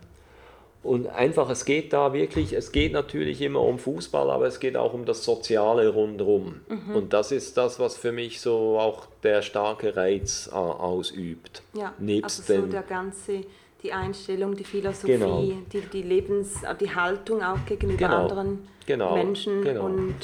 Und 0.82 1.08
einfach, 1.08 1.50
es 1.50 1.64
geht 1.64 1.92
da 1.92 2.12
wirklich, 2.12 2.52
es 2.52 2.70
geht 2.70 2.92
natürlich 2.92 3.42
immer 3.42 3.60
um 3.60 3.78
Fußball, 3.78 4.30
aber 4.30 4.46
es 4.46 4.60
geht 4.60 4.76
auch 4.76 4.94
um 4.94 5.04
das 5.04 5.24
Soziale 5.24 5.88
rundherum. 5.88 6.60
Mhm. 6.68 6.94
Und 6.94 7.12
das 7.12 7.32
ist 7.32 7.56
das, 7.56 7.80
was 7.80 7.96
für 7.96 8.12
mich 8.12 8.40
so 8.40 8.78
auch 8.78 9.06
der 9.24 9.42
starke 9.42 9.96
Reiz 9.96 10.48
äh, 10.50 10.54
ausübt. 10.54 11.62
Ja, 11.74 11.94
Nebst 11.98 12.48
also 12.48 12.62
so 12.62 12.66
der 12.68 12.82
ganze 12.82 13.42
die 13.82 13.92
Einstellung, 13.92 14.56
die 14.56 14.64
Philosophie, 14.64 15.12
genau. 15.12 15.42
die, 15.72 15.80
die 15.80 16.02
Lebens, 16.02 16.62
die 16.80 16.94
Haltung 16.94 17.42
auch 17.42 17.64
gegenüber 17.66 18.08
genau. 18.08 18.22
anderen 18.22 18.68
genau. 18.86 19.14
Menschen. 19.14 19.62
Genau. 19.62 19.84
Und 19.84 20.16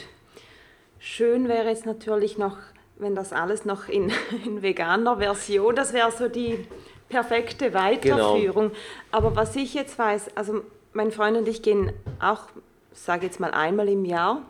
schön 0.98 1.48
wäre 1.48 1.70
es 1.70 1.84
natürlich 1.84 2.36
noch, 2.36 2.56
wenn 2.98 3.14
das 3.14 3.32
alles 3.32 3.64
noch 3.64 3.88
in, 3.88 4.12
in 4.44 4.62
veganer 4.62 5.18
Version, 5.18 5.74
das 5.76 5.92
wäre 5.92 6.10
so 6.10 6.28
die 6.28 6.66
perfekte 7.08 7.74
Weiterführung. 7.74 8.68
Genau. 8.68 8.78
Aber 9.12 9.36
was 9.36 9.54
ich 9.56 9.74
jetzt 9.74 9.98
weiß, 9.98 10.36
also 10.36 10.62
mein 10.92 11.12
Freund 11.12 11.36
und 11.36 11.46
ich 11.48 11.62
gehen 11.62 11.92
auch, 12.20 12.44
sage 12.92 13.26
jetzt 13.26 13.40
mal 13.40 13.50
einmal 13.52 13.88
im 13.88 14.04
Jahr 14.04 14.42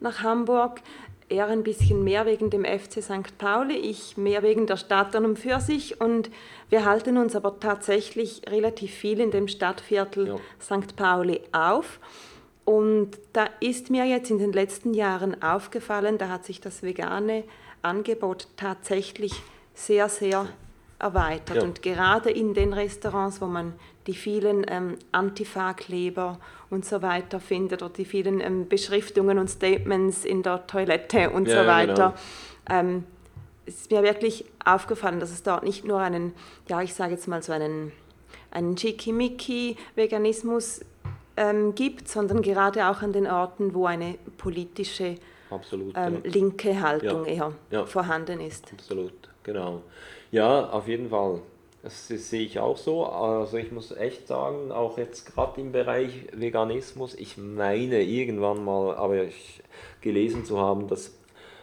nach 0.00 0.22
Hamburg 0.22 0.80
er 1.30 1.46
ein 1.46 1.62
bisschen 1.62 2.04
mehr 2.04 2.26
wegen 2.26 2.50
dem 2.50 2.64
FC 2.64 3.02
St. 3.02 3.38
Pauli, 3.38 3.76
ich 3.76 4.16
mehr 4.16 4.42
wegen 4.42 4.66
der 4.66 4.76
Stadt 4.76 5.14
an 5.16 5.24
und 5.24 5.38
für 5.38 5.60
sich. 5.60 6.00
Und 6.00 6.30
wir 6.68 6.84
halten 6.84 7.16
uns 7.16 7.36
aber 7.36 7.58
tatsächlich 7.60 8.42
relativ 8.48 8.92
viel 8.92 9.20
in 9.20 9.30
dem 9.30 9.48
Stadtviertel 9.48 10.28
ja. 10.28 10.36
St. 10.60 10.96
Pauli 10.96 11.40
auf. 11.52 12.00
Und 12.64 13.12
da 13.32 13.46
ist 13.60 13.90
mir 13.90 14.04
jetzt 14.04 14.30
in 14.30 14.38
den 14.38 14.52
letzten 14.52 14.92
Jahren 14.92 15.42
aufgefallen, 15.42 16.18
da 16.18 16.28
hat 16.28 16.44
sich 16.44 16.60
das 16.60 16.82
vegane 16.82 17.44
Angebot 17.82 18.48
tatsächlich 18.56 19.32
sehr, 19.74 20.08
sehr 20.08 20.48
erweitert. 20.98 21.56
Ja. 21.56 21.62
Und 21.62 21.82
gerade 21.82 22.30
in 22.30 22.54
den 22.54 22.72
Restaurants, 22.72 23.40
wo 23.40 23.46
man 23.46 23.74
die 24.10 24.16
vielen 24.16 24.66
ähm, 24.68 24.96
Antifa-Kleber 25.12 26.40
und 26.68 26.84
so 26.84 27.00
weiter 27.00 27.38
findet 27.38 27.80
oder 27.80 27.92
die 27.92 28.04
vielen 28.04 28.40
ähm, 28.40 28.68
Beschriftungen 28.68 29.38
und 29.38 29.48
Statements 29.48 30.24
in 30.24 30.42
der 30.42 30.66
Toilette 30.66 31.30
und 31.30 31.46
ja, 31.46 31.62
so 31.62 31.68
weiter. 31.68 32.14
Genau. 32.66 32.80
Ähm, 32.80 33.04
es 33.66 33.82
ist 33.82 33.92
mir 33.92 34.02
wirklich 34.02 34.46
aufgefallen, 34.64 35.20
dass 35.20 35.30
es 35.30 35.44
dort 35.44 35.62
nicht 35.62 35.84
nur 35.84 36.00
einen, 36.00 36.32
ja, 36.68 36.82
ich 36.82 36.92
sage 36.92 37.12
jetzt 37.12 37.28
mal 37.28 37.40
so 37.40 37.52
einen, 37.52 37.92
einen 38.50 38.76
Schickimicki-Veganismus 38.76 40.80
ähm, 41.36 41.76
gibt, 41.76 42.08
sondern 42.08 42.42
gerade 42.42 42.88
auch 42.88 43.02
an 43.02 43.12
den 43.12 43.28
Orten, 43.28 43.74
wo 43.74 43.86
eine 43.86 44.18
politische 44.38 45.18
Absolut, 45.50 45.94
ähm, 45.96 46.20
ja. 46.24 46.30
linke 46.32 46.80
Haltung 46.80 47.26
ja. 47.26 47.52
eher 47.70 47.86
vorhanden 47.86 48.40
ist. 48.40 48.72
Absolut, 48.72 49.12
genau. 49.44 49.82
Ja, 50.32 50.68
auf 50.70 50.88
jeden 50.88 51.10
Fall. 51.10 51.42
Das, 51.82 52.08
das 52.08 52.28
sehe 52.28 52.42
ich 52.42 52.58
auch 52.58 52.76
so. 52.76 53.06
Also 53.06 53.56
ich 53.56 53.72
muss 53.72 53.90
echt 53.92 54.28
sagen, 54.28 54.70
auch 54.70 54.98
jetzt 54.98 55.34
gerade 55.34 55.58
im 55.60 55.72
Bereich 55.72 56.26
Veganismus, 56.32 57.14
ich 57.14 57.38
meine 57.38 58.02
irgendwann 58.02 58.62
mal, 58.64 58.94
aber 58.96 59.24
ich 59.24 59.62
gelesen 60.02 60.44
zu 60.44 60.58
haben, 60.58 60.88
dass 60.88 61.14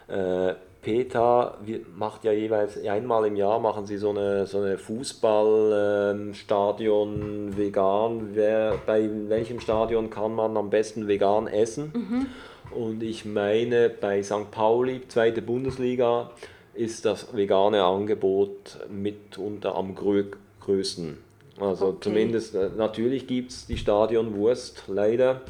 äh, 0.07 0.55
PETA 0.81 1.59
macht 1.97 2.23
ja 2.23 2.31
jeweils 2.31 2.81
einmal 2.85 3.25
im 3.25 3.35
Jahr 3.35 3.59
machen 3.59 3.85
sie 3.85 3.97
so 3.97 4.11
eine, 4.11 4.47
so 4.47 4.59
eine 4.59 4.77
Fußballstadion 4.77 7.21
ähm, 7.21 7.57
vegan. 7.57 8.29
Wer, 8.33 8.79
bei 8.85 9.09
welchem 9.27 9.59
Stadion 9.59 10.09
kann 10.09 10.33
man 10.33 10.55
am 10.55 10.69
besten 10.69 11.09
vegan 11.09 11.47
essen? 11.47 11.91
Mhm. 11.93 12.27
Und 12.71 13.03
ich 13.03 13.25
meine, 13.25 13.89
bei 13.89 14.23
St. 14.23 14.49
Pauli, 14.51 15.01
zweite 15.07 15.41
Bundesliga, 15.41 16.31
ist 16.77 17.05
das 17.05 17.35
vegane 17.35 17.83
Angebot 17.83 18.79
mitunter 18.89 19.75
am 19.75 19.95
größten. 19.95 21.17
Also 21.59 21.87
okay. 21.87 21.97
zumindest, 22.01 22.55
äh, 22.55 22.69
natürlich 22.75 23.27
gibt 23.27 23.51
es 23.51 23.65
die 23.65 23.77
Stadionwurst, 23.77 24.83
leider, 24.87 25.41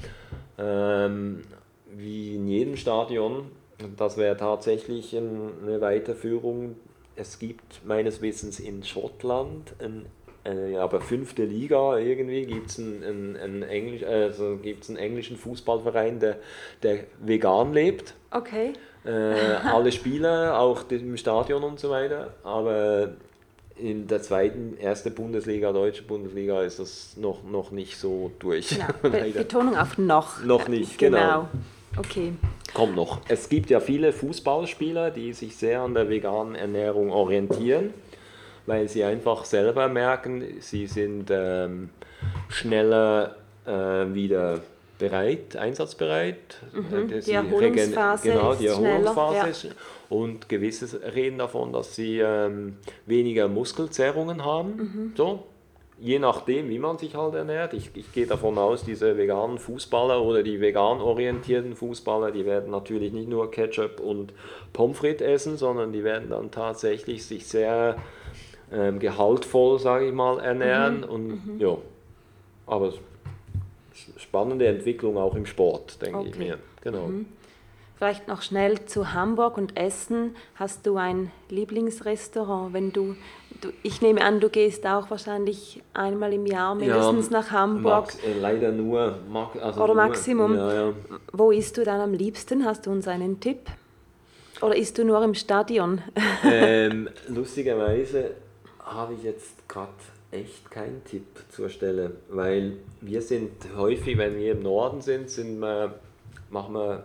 ähm, 0.57 1.43
wie 1.95 2.35
in 2.35 2.47
jedem 2.47 2.77
Stadion. 2.77 3.51
Das 3.97 4.17
wäre 4.17 4.37
tatsächlich 4.37 5.15
eine 5.15 5.81
Weiterführung. 5.81 6.75
Es 7.15 7.39
gibt 7.39 7.85
meines 7.85 8.21
Wissens 8.21 8.59
in 8.59 8.83
Schottland, 8.83 9.73
ein, 9.79 10.05
äh, 10.45 10.77
aber 10.77 11.01
fünfte 11.01 11.43
Liga 11.43 11.97
irgendwie, 11.97 12.45
gibt 12.45 12.69
es 12.69 12.79
einen, 12.79 13.03
einen, 13.03 13.35
einen, 13.35 13.63
Englisch, 13.63 14.03
also 14.03 14.57
einen 14.63 14.97
englischen 14.97 15.35
Fußballverein, 15.35 16.19
der, 16.19 16.37
der 16.83 16.99
vegan 17.19 17.73
lebt. 17.73 18.15
Okay. 18.31 18.73
Äh, 19.07 19.11
alle 19.63 19.91
Spieler, 19.91 20.59
auch 20.59 20.83
im 20.89 21.15
Stadion 21.15 21.63
und 21.63 21.79
so 21.79 21.89
weiter. 21.89 22.33
Aber 22.43 23.09
in 23.77 24.07
der 24.07 24.21
zweiten, 24.21 24.75
erste 24.77 25.11
Bundesliga, 25.11 25.71
deutsche 25.71 26.03
Bundesliga, 26.03 26.61
ist 26.63 26.79
das 26.79 27.15
noch, 27.15 27.43
noch 27.43 27.71
nicht 27.71 27.97
so 27.97 28.31
durch. 28.39 28.71
Ja, 28.77 28.87
Betonung 29.01 29.77
auf 29.77 29.97
noch. 29.97 30.43
Noch 30.43 30.67
nicht, 30.67 30.97
genau. 30.97 31.17
genau. 31.17 31.47
Okay. 31.97 32.33
Kommt 32.73 32.95
noch. 32.95 33.21
Es 33.27 33.49
gibt 33.49 33.69
ja 33.69 33.79
viele 33.79 34.11
Fußballspieler, 34.11 35.11
die 35.11 35.33
sich 35.33 35.55
sehr 35.55 35.81
an 35.81 35.93
der 35.93 36.09
veganen 36.09 36.55
Ernährung 36.55 37.11
orientieren, 37.11 37.93
weil 38.65 38.89
sie 38.89 39.03
einfach 39.03 39.45
selber 39.45 39.87
merken, 39.87 40.43
sie 40.59 40.85
sind 40.85 41.29
ähm, 41.31 41.89
schneller 42.49 43.37
äh, 43.65 44.13
wieder 44.13 44.59
bereit, 44.97 45.55
einsatzbereit. 45.55 46.57
Mhm. 46.73 47.11
Äh, 47.11 47.21
die 47.21 47.31
Erholungsphase 47.31 48.29
genau, 48.29 48.55
die 48.55 48.67
Erholungsphase 48.67 49.49
ist, 49.49 49.63
ja. 49.63 49.71
und 50.09 50.49
gewisse 50.49 50.99
reden 51.15 51.37
davon, 51.37 51.73
dass 51.73 51.95
sie 51.95 52.19
ähm, 52.19 52.77
weniger 53.05 53.47
Muskelzerrungen 53.47 54.43
haben. 54.43 54.75
Mhm. 54.75 55.13
So, 55.15 55.43
je 55.99 56.19
nachdem, 56.19 56.69
wie 56.69 56.79
man 56.79 56.97
sich 56.97 57.15
halt 57.15 57.33
ernährt. 57.33 57.73
Ich, 57.73 57.91
ich 57.95 58.11
gehe 58.11 58.27
davon 58.27 58.57
aus, 58.57 58.83
diese 58.83 59.17
veganen 59.17 59.57
Fußballer 59.57 60.21
oder 60.21 60.43
die 60.43 60.61
vegan 60.61 61.01
orientierten 61.01 61.75
Fußballer, 61.75 62.31
die 62.31 62.45
werden 62.45 62.71
natürlich 62.71 63.13
nicht 63.13 63.29
nur 63.29 63.49
Ketchup 63.51 63.99
und 63.99 64.33
Pommes 64.73 64.97
frites 64.97 65.25
essen, 65.25 65.57
sondern 65.57 65.91
die 65.91 66.03
werden 66.03 66.29
dann 66.29 66.51
tatsächlich 66.51 67.25
sich 67.25 67.47
sehr 67.47 67.97
ähm, 68.71 68.99
gehaltvoll, 68.99 69.79
sage 69.79 70.07
ich 70.07 70.13
mal, 70.13 70.39
ernähren. 70.39 70.97
Mhm. 70.97 71.03
Und 71.03 71.27
mhm. 71.27 71.59
ja, 71.59 71.77
aber 72.67 72.93
spannende 74.17 74.67
Entwicklung 74.67 75.17
auch 75.17 75.35
im 75.35 75.45
Sport, 75.45 76.01
denke 76.01 76.19
okay. 76.19 76.29
ich 76.29 76.37
mir. 76.37 76.59
Genau. 76.81 77.07
Mhm. 77.07 77.25
Vielleicht 77.97 78.27
noch 78.27 78.43
schnell 78.43 78.85
zu 78.85 79.13
Hamburg 79.13 79.57
und 79.57 79.75
Essen. 79.75 80.35
Hast 80.53 80.85
du 80.85 80.97
ein 80.97 81.31
Lieblingsrestaurant, 81.49 82.71
wenn 82.73 82.93
du, 82.93 83.15
du 83.59 83.69
ich 83.81 84.03
nehme 84.03 84.23
an, 84.23 84.39
du 84.39 84.49
gehst 84.49 84.85
auch 84.85 85.09
wahrscheinlich 85.09 85.81
einmal 85.95 86.31
im 86.31 86.45
Jahr 86.45 86.75
mindestens 86.75 87.31
ja, 87.31 87.39
nach 87.39 87.49
Hamburg. 87.49 88.05
Max, 88.05 88.19
äh, 88.23 88.39
leider 88.39 88.71
nur. 88.71 89.17
Also 89.59 89.83
Oder 89.83 89.95
Maximum. 89.95 90.55
ja, 90.55 90.73
ja. 90.73 90.93
Wo 91.33 91.49
isst 91.49 91.75
du 91.77 91.83
dann 91.83 91.99
am 91.99 92.13
liebsten? 92.13 92.65
Hast 92.65 92.85
du 92.85 92.91
uns 92.91 93.07
einen 93.07 93.39
Tipp? 93.39 93.61
Oder 94.61 94.75
isst 94.75 94.99
du 94.99 95.03
nur 95.03 95.23
im 95.23 95.33
Stadion? 95.33 96.01
Ähm, 96.43 97.09
lustigerweise 97.27 98.31
habe 98.79 99.15
ich 99.15 99.23
jetzt 99.23 99.67
gerade 99.67 99.89
echt 100.41 100.71
keinen 100.71 101.03
Tipp 101.03 101.25
zur 101.49 101.69
Stelle, 101.69 102.11
weil 102.29 102.77
wir 103.01 103.21
sind 103.21 103.51
häufig, 103.75 104.17
wenn 104.17 104.37
wir 104.37 104.53
im 104.53 104.63
Norden 104.63 105.01
sind, 105.01 105.29
sind 105.29 105.59
wir, 105.59 105.95
machen 106.49 106.73
wir 106.73 107.03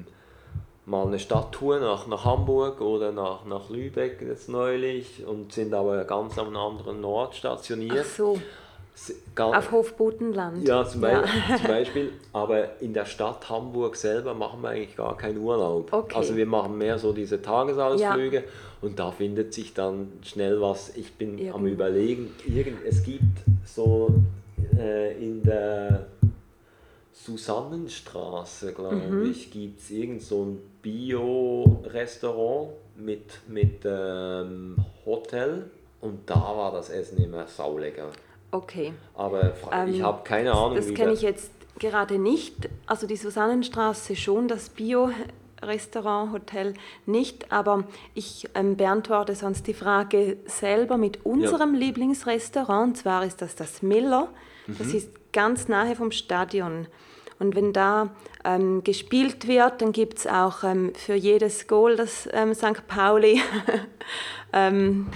mal 0.85 1.07
eine 1.07 1.19
Stadttour 1.19 1.79
nach, 1.81 2.07
nach 2.07 2.25
Hamburg 2.25 2.81
oder 2.81 3.13
nach, 3.13 3.45
nach 3.45 3.71
Lübeck 3.71 4.21
jetzt 4.23 4.49
neulich 4.49 5.25
und 5.27 5.53
sind 5.53 5.73
aber 5.75 6.05
ganz 6.05 6.39
am 6.39 6.57
anderen 6.57 7.05
Ort 7.05 7.35
stationiert. 7.37 7.99
Ach 8.01 8.17
so. 8.17 8.39
Auf 9.37 9.73
Hofbotenland. 9.73 10.69
Ja 10.69 10.85
zum, 10.85 11.01
Beispiel, 11.01 11.43
ja. 11.49 11.57
zum 11.57 11.67
Beispiel. 11.69 12.13
Aber 12.33 12.81
in 12.81 12.93
der 12.93 13.07
Stadt 13.07 13.49
Hamburg 13.49 13.97
selber 13.97 14.35
machen 14.35 14.63
wir 14.63 14.71
eigentlich 14.71 14.97
gar 14.97 15.17
keinen 15.17 15.39
Urlaub. 15.39 15.91
Okay. 15.93 16.15
Also 16.15 16.37
wir 16.37 16.47
machen 16.47 16.77
mehr 16.77 16.99
so 16.99 17.13
diese 17.13 17.41
Tagesausflüge 17.41 18.37
ja. 18.37 18.43
Und 18.83 18.99
da 18.99 19.11
findet 19.13 19.55
sich 19.55 19.73
dann 19.73 20.13
schnell 20.23 20.61
was. 20.61 20.95
Ich 20.97 21.15
bin 21.15 21.39
Irgend. 21.39 21.55
am 21.55 21.67
überlegen, 21.67 22.31
irgend, 22.47 22.85
es 22.85 23.03
gibt 23.03 23.39
so 23.65 24.13
äh, 24.77 25.17
in 25.23 25.43
der 25.43 26.09
Susannenstraße, 27.13 28.73
glaube 28.73 28.97
mhm. 28.97 29.31
ich, 29.31 29.51
gibt 29.51 29.81
es 29.81 29.91
irgend 29.91 30.23
so 30.23 30.45
ein 30.45 30.59
Bio-Restaurant 30.83 32.71
mit, 32.97 33.49
mit 33.49 33.81
ähm, 33.85 34.77
Hotel 35.07 35.71
und 36.01 36.29
da 36.29 36.35
war 36.35 36.73
das 36.73 36.91
Essen 36.91 37.23
immer 37.23 37.47
saulecker. 37.47 38.11
Okay. 38.51 38.93
Aber 39.15 39.55
ich 39.87 39.99
ähm, 39.99 40.03
habe 40.03 40.25
keine 40.25 40.53
Ahnung. 40.53 40.75
Das 40.77 40.93
kenne 40.93 41.13
ich 41.13 41.23
jetzt 41.23 41.53
gerade 41.79 42.19
nicht. 42.19 42.69
Also 42.87 43.07
die 43.07 43.17
Susannenstraße 43.17 44.17
schon, 44.17 44.49
das 44.49 44.69
Bio. 44.69 45.11
Restaurant, 45.63 46.33
Hotel 46.33 46.75
nicht, 47.07 47.53
aber 47.53 47.85
ich 48.15 48.49
ähm, 48.55 48.77
beantworte 48.77 49.35
sonst 49.35 49.67
die 49.67 49.75
Frage 49.75 50.37
selber 50.47 50.99
mit 50.99 51.25
unserem 51.25 51.75
ja. 51.75 51.81
Lieblingsrestaurant. 51.81 52.89
Und 52.89 52.97
zwar 52.97 53.25
ist 53.25 53.43
das 53.43 53.55
das 53.55 53.83
Miller. 53.83 54.29
Das 54.67 54.89
mhm. 54.89 54.97
ist 54.97 55.33
ganz 55.33 55.69
nahe 55.69 55.97
vom 55.97 56.11
Stadion. 56.13 56.87
Und 57.39 57.57
wenn 57.57 57.73
da 57.73 58.11
ähm, 58.45 58.85
gespielt 58.85 59.49
wird, 59.49 59.83
dann 59.83 59.93
gibt 59.93 60.19
es 60.19 60.27
auch 60.27 60.63
ähm, 60.63 60.93
für 60.95 61.15
jedes 61.15 61.67
Goal, 61.67 61.97
das 61.97 62.29
ähm, 62.33 62.55
St. 62.55 62.87
Pauli 62.87 63.41
ähm, 64.53 65.09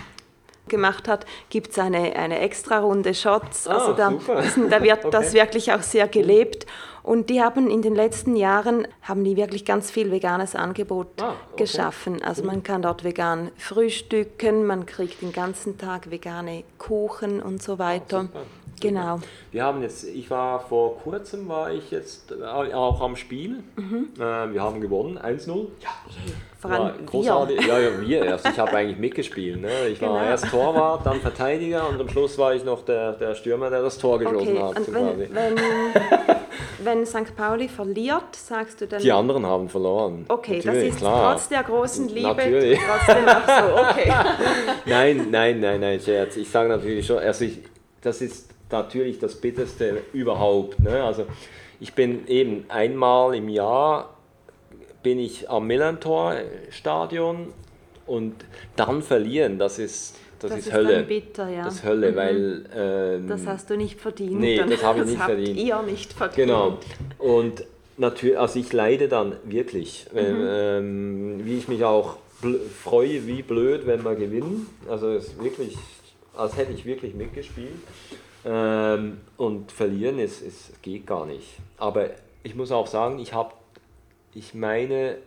gemacht 0.69 1.09
hat, 1.09 1.27
gibt 1.51 1.73
es 1.73 1.79
eine, 1.79 2.17
eine 2.17 2.41
extra 2.41 2.79
Runde 2.79 3.15
Shots. 3.15 3.67
Ah, 3.67 3.79
also 3.79 3.93
da, 3.93 4.11
da 4.71 4.83
wird 4.83 5.05
okay. 5.05 5.11
das 5.11 5.33
wirklich 5.33 5.73
auch 5.73 5.83
sehr 5.83 6.09
gelebt. 6.09 6.67
Und 7.03 7.31
die 7.31 7.41
haben 7.41 7.71
in 7.71 7.83
den 7.83 7.95
letzten 7.95 8.35
Jahren 8.35 8.89
haben 9.01 9.23
die 9.23 9.37
wirklich 9.37 9.65
ganz 9.65 9.93
viel 9.93 10.11
veganes 10.11 10.57
Angebot 10.57 11.07
ah, 11.23 11.35
okay. 11.53 11.63
geschaffen. 11.63 12.21
Also 12.21 12.43
man 12.43 12.65
kann 12.65 12.83
dort 12.83 13.05
vegan 13.05 13.53
frühstücken, 13.57 14.67
man 14.67 14.87
kriegt 14.87 15.23
den 15.23 15.33
ganzen 15.33 15.79
Tag 15.79 16.11
vegane 16.11 16.65
Kuchen 16.79 17.41
und 17.41 17.63
so 17.63 17.79
weiter. 17.79 18.29
Ah, 18.35 18.39
Genau. 18.81 19.21
Wir 19.53 19.65
haben 19.65 19.83
jetzt, 19.83 20.05
ich 20.05 20.31
war 20.31 20.61
vor 20.61 20.99
kurzem, 20.99 21.49
war 21.49 21.73
ich 21.73 21.91
jetzt 21.91 22.33
auch 22.43 23.01
am 23.01 23.17
Spiel. 23.17 23.63
Mhm. 23.77 24.09
Äh, 24.17 24.53
wir 24.53 24.63
haben 24.63 24.81
gewonnen, 24.81 25.19
1-0. 25.19 25.67
Ja, 25.81 25.91
vor 26.59 26.71
allem 26.71 27.07
großartig. 27.07 27.59
Wir. 27.61 27.67
Ja, 27.67 27.79
ja, 27.79 28.01
wir 28.01 28.25
erst. 28.25 28.49
Ich 28.49 28.59
habe 28.59 28.73
eigentlich 28.73 28.99
mitgespielt. 28.99 29.61
Ne? 29.61 29.89
Ich 29.89 30.01
war 30.03 30.19
genau. 30.19 30.31
erst 30.31 30.51
Torwart, 30.51 31.07
dann 31.07 31.21
Verteidiger 31.21 31.89
und 31.89 32.01
am 32.01 32.09
Schluss 32.09 32.37
war 32.39 32.55
ich 32.55 32.65
noch 32.65 32.85
der, 32.85 33.13
der 33.13 33.35
Stürmer, 33.35 33.71
der 33.71 33.83
das 33.83 33.99
Tor 33.99 34.19
geschossen 34.19 34.57
okay. 34.57 34.63
hat. 34.63 34.79
Und 34.79 34.95
wenn, 34.95 35.35
wenn, 35.35 35.55
wenn, 36.85 37.07
St. 37.07 37.37
Pauli 37.37 37.69
verliert, 37.69 38.35
sagst 38.35 38.81
du 38.81 38.87
dann... 38.87 39.01
Die 39.01 39.13
anderen 39.13 39.47
haben 39.47 39.69
verloren. 39.69 40.25
Okay, 40.29 40.63
Natürlich, 40.65 40.89
das 40.89 40.95
ist 40.95 40.99
klar. 40.99 41.33
trotz 41.33 41.49
der 41.49 41.63
großen 41.63 42.09
Liebe 42.09 42.29
Natürlich. 42.29 42.81
trotzdem 42.87 43.29
auch 43.29 43.47
so. 43.47 43.91
Okay. 43.91 44.13
nein, 44.87 45.29
nein, 45.31 45.61
nein, 45.61 45.81
nein, 45.81 46.01
Scherz. 46.01 46.37
Ich 46.37 46.51
sage 46.51 46.69
natürlich 46.69 47.07
schon, 47.07 47.19
also 47.19 47.45
ich, 47.45 47.59
das 48.03 48.21
ist 48.21 48.56
natürlich 48.71 49.19
das 49.19 49.37
Bitterste 49.37 50.03
überhaupt. 50.13 50.81
Ne? 50.81 51.03
Also 51.03 51.27
ich 51.81 51.95
bin 51.95 52.27
eben 52.27 52.65
einmal 52.69 53.35
im 53.35 53.49
Jahr 53.49 54.15
bin 55.03 55.19
ich 55.21 55.49
am 55.49 55.67
Millantor-Stadion 55.69 57.53
und 58.07 58.35
dann 58.75 59.03
verlieren, 59.03 59.59
das 59.59 59.79
ist 59.79 60.17
das, 60.41 60.51
das 60.51 60.61
ist, 60.61 60.67
ist 60.67 60.73
Hölle. 60.75 61.03
bitter, 61.03 61.49
ja. 61.49 61.65
Das 61.65 61.77
ist 61.77 61.85
Hölle, 61.85 62.13
mhm. 62.13 62.17
weil. 62.17 62.65
Ähm, 62.75 63.29
das 63.29 63.47
hast 63.47 63.71
du 63.71 63.77
nicht 63.77 64.01
verdient. 64.01 64.41
Nee, 64.41 64.59
das 64.59 64.83
habe 64.83 65.01
ich 65.01 65.07
nicht 65.07 65.19
habt 65.19 65.31
verdient. 65.31 65.59
ihr 65.59 65.83
nicht 65.83 66.13
verdient. 66.13 66.49
Genau. 66.49 66.79
Und 67.19 67.65
natürlich, 67.97 68.39
also 68.39 68.59
ich 68.59 68.73
leide 68.73 69.09
dann 69.09 69.37
wirklich, 69.45 70.07
mhm. 70.13 70.19
ähm, 70.19 71.41
wie 71.45 71.57
ich 71.57 71.69
mich 71.69 71.85
auch 71.85 72.17
freue, 72.83 73.27
wie 73.27 73.43
blöd, 73.43 73.87
wenn 73.87 74.05
wir 74.05 74.15
gewinnen. 74.15 74.67
Also 74.89 75.11
es 75.11 75.29
ist 75.29 75.43
wirklich, 75.43 75.77
als 76.37 76.57
hätte 76.57 76.73
ich 76.73 76.85
wirklich 76.85 77.15
mitgespielt. 77.15 77.73
Ähm, 78.47 79.21
und 79.37 79.73
verlieren 79.73 80.19
ist, 80.19 80.41
ist, 80.41 80.83
geht 80.83 81.07
gar 81.07 81.27
nicht. 81.27 81.57
Aber 81.79 82.11
ich 82.45 82.55
muss 82.55 82.71
auch 82.71 82.87
sagen, 82.87 83.19
ich 83.19 83.35
habe, 83.35 83.53
ich 84.35 84.55
meine, 84.55 85.19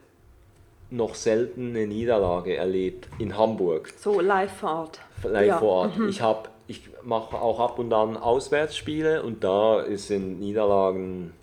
noch 0.89 1.15
selten 1.15 1.69
eine 1.69 1.85
Niederlage 1.85 2.55
erlebt 2.55 3.09
in 3.19 3.37
Hamburg. 3.37 3.93
So 3.97 4.21
live 4.21 4.51
vor 4.51 4.71
Ort. 4.71 5.01
Live 5.23 5.47
ja. 5.47 5.57
vor 5.57 5.69
Ort. 5.69 5.97
Mhm. 5.97 6.09
Ich 6.09 6.21
habe 6.21 6.49
ich 6.67 6.87
mache 7.03 7.35
auch 7.35 7.59
ab 7.59 7.79
und 7.79 7.91
an 7.91 8.15
Auswärtsspiele 8.15 9.23
und 9.23 9.43
da 9.43 9.83
sind 9.95 10.39
Niederlagen 10.39 11.33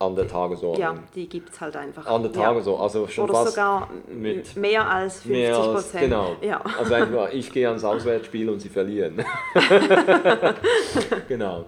an 0.00 0.14
der 0.14 0.28
Tagesordnung. 0.28 0.80
Ja, 0.80 0.94
die 1.14 1.28
gibt 1.28 1.50
es 1.50 1.60
halt 1.60 1.74
einfach. 1.76 2.06
An 2.06 2.22
der 2.22 2.32
Tagesordnung, 2.32 2.82
also 2.82 3.08
schon 3.08 3.24
Oder 3.24 3.34
fast 3.34 3.50
sogar 3.50 3.88
mit 4.08 4.56
mehr 4.56 4.88
als 4.88 5.22
50 5.22 5.30
mehr 5.32 5.56
als, 5.58 5.66
Prozent. 5.66 6.02
genau. 6.04 6.36
Ja. 6.40 6.60
Also 6.78 6.94
einfach, 6.94 7.32
ich 7.32 7.52
gehe 7.52 7.66
ans 7.68 7.82
Auswärtsspiel 7.84 8.48
und 8.48 8.60
sie 8.60 8.68
verlieren. 8.68 9.24
genau. 11.28 11.64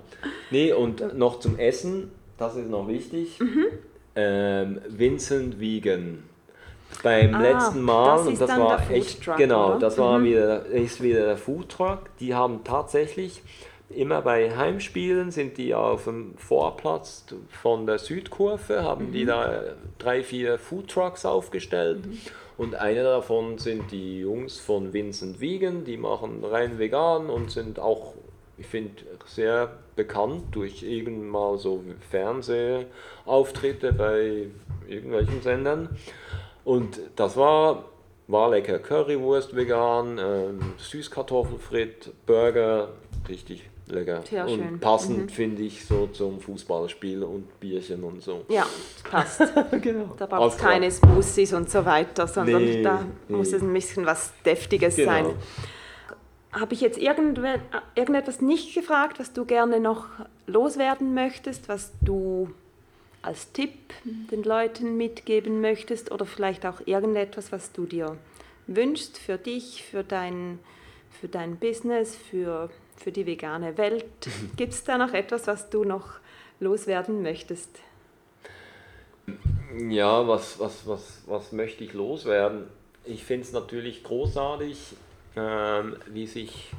Nee, 0.50 0.72
und 0.72 1.16
noch 1.16 1.40
zum 1.40 1.58
Essen, 1.58 2.10
das 2.38 2.56
ist 2.56 2.68
noch 2.68 2.88
wichtig. 2.88 3.38
Mhm. 3.40 3.66
Ähm, 4.16 4.80
Vincent 4.88 5.60
Wiegen. 5.60 6.24
Beim 7.04 7.34
Ah, 7.36 7.40
letzten 7.40 7.82
Mal, 7.82 8.16
das 8.16 8.26
und 8.26 8.40
das 8.40 8.58
war 8.58 8.90
echt, 8.90 9.24
Truck, 9.24 9.36
genau, 9.36 9.70
oder? 9.70 9.78
das 9.78 9.96
war 9.96 10.18
Mhm. 10.18 10.24
wieder, 10.24 10.66
ist 10.66 11.00
wieder 11.00 11.24
der 11.24 11.36
Food 11.36 11.68
Truck. 11.68 12.00
Die 12.18 12.34
haben 12.34 12.64
tatsächlich 12.64 13.42
immer 13.94 14.22
bei 14.22 14.56
Heimspielen 14.56 15.30
sind 15.30 15.58
die 15.58 15.74
auf 15.74 16.04
dem 16.04 16.36
Vorplatz 16.36 17.24
von 17.48 17.86
der 17.86 17.98
Südkurve, 17.98 18.82
haben 18.82 19.08
Mhm. 19.08 19.12
die 19.12 19.24
da 19.24 19.62
drei, 19.98 20.22
vier 20.22 20.58
Food 20.58 20.88
Trucks 20.88 21.24
aufgestellt. 21.26 22.04
Und 22.56 22.74
einer 22.74 23.02
davon 23.02 23.58
sind 23.58 23.90
die 23.90 24.20
Jungs 24.20 24.58
von 24.58 24.92
Vincent 24.92 25.40
Wiegen, 25.40 25.84
die 25.84 25.96
machen 25.96 26.44
rein 26.44 26.78
vegan 26.78 27.30
und 27.30 27.50
sind 27.50 27.78
auch, 27.78 28.14
ich 28.58 28.66
finde, 28.66 28.90
sehr 29.24 29.78
bekannt 29.96 30.44
durch 30.52 30.82
irgend 30.82 31.24
mal 31.30 31.56
so 31.58 31.82
Fernsehauftritte 32.10 33.92
bei 33.92 34.48
irgendwelchen 34.88 35.40
Sendern. 35.42 35.88
Und 36.64 37.00
das 37.16 37.36
war, 37.36 37.86
war 38.28 38.50
lecker. 38.50 38.78
Currywurst 38.78 39.56
vegan, 39.56 40.18
ähm, 40.18 40.74
Süßkartoffelfrit, 40.76 42.12
Burger, 42.26 42.90
richtig 43.28 43.70
lecker. 43.92 44.22
Sehr 44.28 44.48
schön. 44.48 44.60
Und 44.74 44.80
passend 44.80 45.30
finde 45.32 45.62
ich 45.62 45.84
so 45.84 46.06
zum 46.08 46.40
Fußballspiel 46.40 47.22
und 47.22 47.58
Bierchen 47.60 48.02
und 48.04 48.22
so. 48.22 48.44
Ja, 48.48 48.66
passt. 49.10 49.40
genau. 49.82 50.14
Da 50.16 50.26
braucht 50.26 50.56
es 50.56 50.58
keine 50.62 50.90
Smoothies 50.90 51.52
und 51.52 51.70
so 51.70 51.84
weiter, 51.84 52.26
sondern 52.26 52.64
Nee, 52.64 52.82
da 52.82 53.04
nee. 53.28 53.36
muss 53.36 53.52
es 53.52 53.62
ein 53.62 53.72
bisschen 53.72 54.06
was 54.06 54.32
Deftiges 54.44 54.96
Genau. 54.96 55.10
sein. 55.10 55.26
Habe 56.52 56.74
ich 56.74 56.80
jetzt 56.80 56.98
irgendwe- 56.98 57.60
irgendetwas 57.94 58.40
nicht 58.40 58.74
gefragt, 58.74 59.20
was 59.20 59.32
du 59.32 59.44
gerne 59.44 59.78
noch 59.78 60.06
loswerden 60.46 61.14
möchtest, 61.14 61.68
was 61.68 61.92
du 62.02 62.50
als 63.22 63.52
Tipp 63.52 63.72
den 64.04 64.42
Leuten 64.42 64.96
mitgeben 64.96 65.60
möchtest 65.60 66.10
oder 66.10 66.24
vielleicht 66.26 66.66
auch 66.66 66.80
irgendetwas, 66.86 67.52
was 67.52 67.70
du 67.72 67.84
dir 67.86 68.16
wünschst 68.66 69.18
für 69.18 69.36
dich, 69.36 69.84
für 69.84 70.02
dein, 70.02 70.58
für 71.20 71.28
dein 71.28 71.56
Business, 71.56 72.16
für, 72.16 72.70
für 73.00 73.12
die 73.12 73.26
vegane 73.26 73.76
Welt? 73.78 74.04
Gibt 74.56 74.74
es 74.74 74.84
da 74.84 74.98
noch 74.98 75.12
etwas, 75.12 75.46
was 75.46 75.70
du 75.70 75.84
noch 75.84 76.20
loswerden 76.60 77.22
möchtest? 77.22 77.70
Ja, 79.88 80.26
was, 80.26 80.58
was, 80.58 80.86
was, 80.86 81.22
was 81.26 81.52
möchte 81.52 81.84
ich 81.84 81.94
loswerden? 81.94 82.64
Ich 83.04 83.24
finde 83.24 83.46
es 83.46 83.52
natürlich 83.52 84.04
großartig, 84.04 84.94
ähm, 85.36 85.96
wie 86.06 86.26
sich 86.26 86.70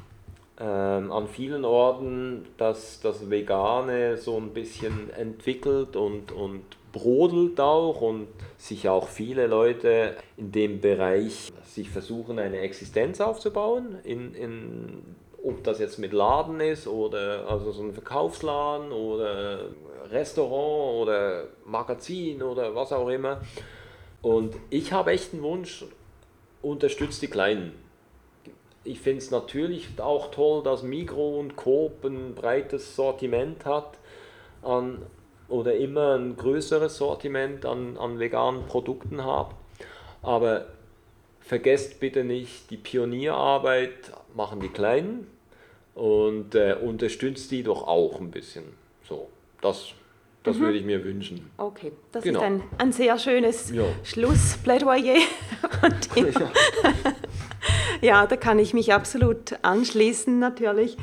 ähm, 0.60 1.10
an 1.10 1.28
vielen 1.28 1.64
Orten 1.64 2.46
das, 2.58 3.00
das 3.00 3.30
Vegane 3.30 4.16
so 4.18 4.36
ein 4.36 4.50
bisschen 4.50 5.10
entwickelt 5.14 5.96
und, 5.96 6.30
und 6.30 6.62
brodelt 6.92 7.58
auch 7.58 8.02
und 8.02 8.28
sich 8.58 8.88
auch 8.88 9.08
viele 9.08 9.46
Leute 9.46 10.16
in 10.36 10.52
dem 10.52 10.80
Bereich 10.80 11.50
sich 11.64 11.88
versuchen, 11.88 12.38
eine 12.38 12.58
Existenz 12.58 13.20
aufzubauen, 13.20 13.96
in, 14.04 14.34
in, 14.34 15.02
ob 15.42 15.64
das 15.64 15.78
jetzt 15.78 15.98
mit 15.98 16.12
Laden 16.12 16.60
ist 16.60 16.86
oder 16.86 17.46
also 17.48 17.72
so 17.72 17.82
ein 17.82 17.92
Verkaufsladen 17.92 18.92
oder 18.92 19.70
Restaurant 20.10 21.02
oder 21.02 21.44
Magazin 21.64 22.42
oder 22.42 22.74
was 22.74 22.92
auch 22.92 23.08
immer. 23.08 23.40
Und 24.20 24.54
ich 24.70 24.92
habe 24.92 25.10
echt 25.10 25.32
einen 25.32 25.42
Wunsch, 25.42 25.84
unterstützt 26.60 27.22
die 27.22 27.28
Kleinen. 27.28 27.72
Ich 28.84 29.00
finde 29.00 29.18
es 29.18 29.30
natürlich 29.30 29.88
auch 29.98 30.30
toll, 30.30 30.62
dass 30.62 30.82
Migro 30.82 31.38
und 31.38 31.56
Coop 31.56 32.04
ein 32.04 32.34
breites 32.34 32.94
Sortiment 32.94 33.64
hat 33.64 33.98
an, 34.62 35.04
oder 35.48 35.74
immer 35.74 36.14
ein 36.14 36.36
größeres 36.36 36.96
Sortiment 36.96 37.66
an, 37.66 37.96
an 37.96 38.18
veganen 38.18 38.66
Produkten 38.66 39.24
hat. 39.24 39.50
Aber 40.22 40.66
vergesst 41.40 41.98
bitte 41.98 42.22
nicht, 42.24 42.70
die 42.70 42.76
Pionierarbeit 42.76 44.12
machen 44.34 44.60
die 44.60 44.68
Kleinen 44.68 45.31
und 45.94 46.54
äh, 46.54 46.76
unterstützt 46.80 47.50
die 47.50 47.62
doch 47.62 47.86
auch 47.86 48.20
ein 48.20 48.30
bisschen. 48.30 48.64
So, 49.08 49.28
das, 49.60 49.92
das 50.42 50.58
würde 50.58 50.78
ich 50.78 50.84
mir 50.84 51.04
wünschen. 51.04 51.50
Okay, 51.58 51.92
das 52.12 52.24
Genau. 52.24 52.40
ist 52.40 52.44
ein, 52.44 52.62
ein 52.78 52.92
sehr 52.92 53.18
schönes 53.18 53.70
Ja. 53.70 53.84
Schlussplädoyer. 54.02 55.16
von 55.80 55.94
dir. 56.14 56.32
ja, 58.00 58.26
da 58.26 58.36
kann 58.36 58.58
ich 58.58 58.74
mich 58.74 58.92
absolut 58.92 59.58
anschließen, 59.62 60.38
natürlich. 60.38 60.96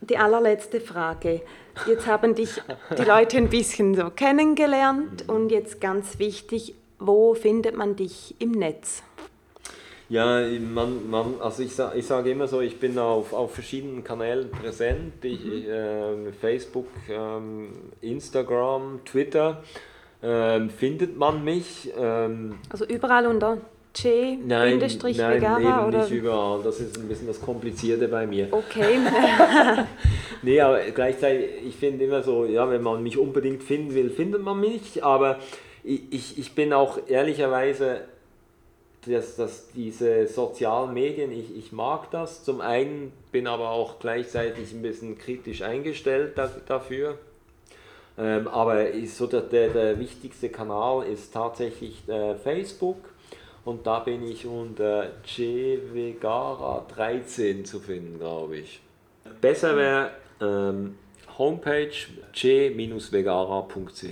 Die 0.00 0.18
allerletzte 0.18 0.80
Frage. 0.80 1.40
Jetzt 1.88 2.06
haben 2.06 2.34
dich 2.34 2.60
die 2.98 3.02
Leute 3.04 3.38
ein 3.38 3.48
bisschen 3.48 3.94
so 3.94 4.10
kennengelernt 4.10 5.28
und 5.28 5.50
jetzt 5.50 5.80
ganz 5.80 6.18
wichtig, 6.18 6.74
wo 6.98 7.34
findet 7.34 7.76
man 7.76 7.96
dich 7.96 8.34
im 8.38 8.52
Netz? 8.52 9.02
Ja, 10.08 10.42
man, 10.72 11.08
man, 11.10 11.34
also 11.40 11.62
ich, 11.62 11.72
ich 11.96 12.06
sage 12.06 12.30
immer 12.30 12.46
so, 12.46 12.60
ich 12.60 12.78
bin 12.78 12.98
auf, 12.98 13.32
auf 13.32 13.54
verschiedenen 13.54 14.04
Kanälen 14.04 14.50
präsent. 14.50 15.24
Ich, 15.24 15.44
ich, 15.46 15.64
ähm, 15.68 16.32
Facebook, 16.40 16.88
ähm, 17.10 17.70
Instagram, 18.00 19.00
Twitter. 19.04 19.62
Ähm, 20.22 20.70
findet 20.70 21.16
man 21.16 21.44
mich? 21.44 21.90
Ähm, 21.98 22.56
Also 22.70 22.86
überall 22.86 23.26
unter 23.26 23.58
nein, 24.02 24.42
nein, 24.46 24.80
J-Vegara 24.80 25.60
eben 25.60 25.88
oder? 25.88 25.98
nicht 26.02 26.10
überall. 26.10 26.62
Das 26.62 26.80
ist 26.80 26.98
ein 26.98 27.06
bisschen 27.08 27.26
das 27.28 27.40
Komplizierte 27.40 28.08
bei 28.08 28.26
mir. 28.26 28.48
Okay, 28.50 28.98
Nee, 30.42 30.60
aber 30.60 30.80
gleichzeitig, 30.94 31.50
ich 31.66 31.76
finde 31.76 32.04
immer 32.04 32.22
so, 32.22 32.44
ja, 32.44 32.68
wenn 32.68 32.82
man 32.82 33.02
mich 33.02 33.18
unbedingt 33.18 33.62
finden 33.62 33.94
will, 33.94 34.10
findet 34.10 34.42
man 34.42 34.60
mich. 34.60 35.02
Aber 35.02 35.38
ich, 35.82 36.02
ich, 36.10 36.38
ich 36.38 36.54
bin 36.54 36.72
auch 36.72 36.98
ehrlicherweise, 37.06 38.02
dass, 39.06 39.36
dass 39.36 39.70
diese 39.72 40.26
sozialen 40.26 40.92
Medien, 40.94 41.32
ich, 41.32 41.56
ich 41.56 41.72
mag 41.72 42.10
das. 42.10 42.44
Zum 42.44 42.60
einen 42.60 43.12
bin 43.32 43.46
aber 43.46 43.70
auch 43.70 43.98
gleichzeitig 43.98 44.72
ein 44.72 44.82
bisschen 44.82 45.16
kritisch 45.18 45.62
eingestellt 45.62 46.36
da, 46.36 46.50
dafür. 46.66 47.18
Ähm, 48.16 48.46
aber 48.48 48.90
ist 48.90 49.16
so 49.16 49.26
der, 49.26 49.40
der, 49.42 49.70
der 49.70 49.98
wichtigste 49.98 50.48
Kanal 50.48 51.04
ist 51.06 51.34
tatsächlich 51.34 52.08
äh, 52.08 52.36
Facebook. 52.36 52.98
Und 53.64 53.84
da 53.86 53.98
bin 54.00 54.22
ich 54.22 54.46
unter 54.46 55.10
jvegara13 55.26 57.64
zu 57.64 57.80
finden, 57.80 58.18
glaube 58.18 58.58
ich. 58.58 58.82
Besser 59.40 59.74
wäre 59.76 60.10
ähm, 60.40 60.96
Homepage 61.38 61.90
j-vegara.ch. 62.34 64.02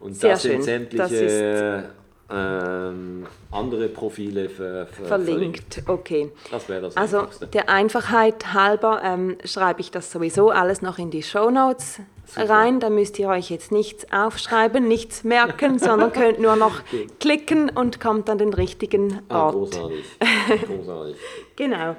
Und 0.00 0.16
Sehr 0.16 0.30
da 0.30 0.36
sind 0.36 0.52
schön. 0.52 0.62
sämtliche 0.62 1.90
ähm, 2.32 3.26
andere 3.50 3.88
Profile 3.88 4.48
ver, 4.48 4.86
ver, 4.86 5.04
verlinkt. 5.06 5.82
Okay. 5.86 6.30
Das 6.50 6.68
wäre 6.68 6.82
das 6.82 6.96
Also 6.96 7.18
Einfachste. 7.20 7.46
der 7.48 7.68
Einfachheit 7.68 8.52
halber 8.54 9.00
ähm, 9.04 9.36
schreibe 9.44 9.80
ich 9.80 9.90
das 9.90 10.10
sowieso 10.10 10.50
alles 10.50 10.82
noch 10.82 10.98
in 10.98 11.10
die 11.10 11.22
Shownotes 11.22 12.00
rein. 12.36 12.80
Da 12.80 12.88
müsst 12.88 13.18
ihr 13.18 13.28
euch 13.28 13.50
jetzt 13.50 13.72
nichts 13.72 14.06
aufschreiben, 14.10 14.88
nichts 14.88 15.22
merken, 15.24 15.78
sondern 15.78 16.12
könnt 16.14 16.40
nur 16.40 16.56
noch 16.56 16.80
klicken 17.20 17.68
und 17.70 18.00
kommt 18.00 18.30
an 18.30 18.38
den 18.38 18.54
richtigen 18.54 19.20
Ah, 19.28 19.44
Ort. 19.46 19.54
großartig. 19.54 20.04
großartig. 20.66 21.16
Genau. 21.56 21.96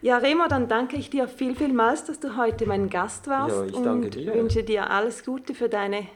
Ja, 0.00 0.18
Remo, 0.18 0.44
dann 0.48 0.68
danke 0.68 0.96
ich 0.96 1.10
dir 1.10 1.26
viel, 1.26 1.56
vielmals, 1.56 2.04
dass 2.04 2.20
du 2.20 2.36
heute 2.36 2.66
mein 2.66 2.88
Gast 2.88 3.26
warst 3.28 3.56
Ja, 3.56 3.64
ich 3.64 3.72
danke 3.72 4.06
und 4.06 4.14
dir. 4.14 4.34
wünsche 4.34 4.62
dir 4.62 4.90
alles 4.90 5.24
Gute 5.24 5.54
für 5.54 5.68
deine 5.68 6.06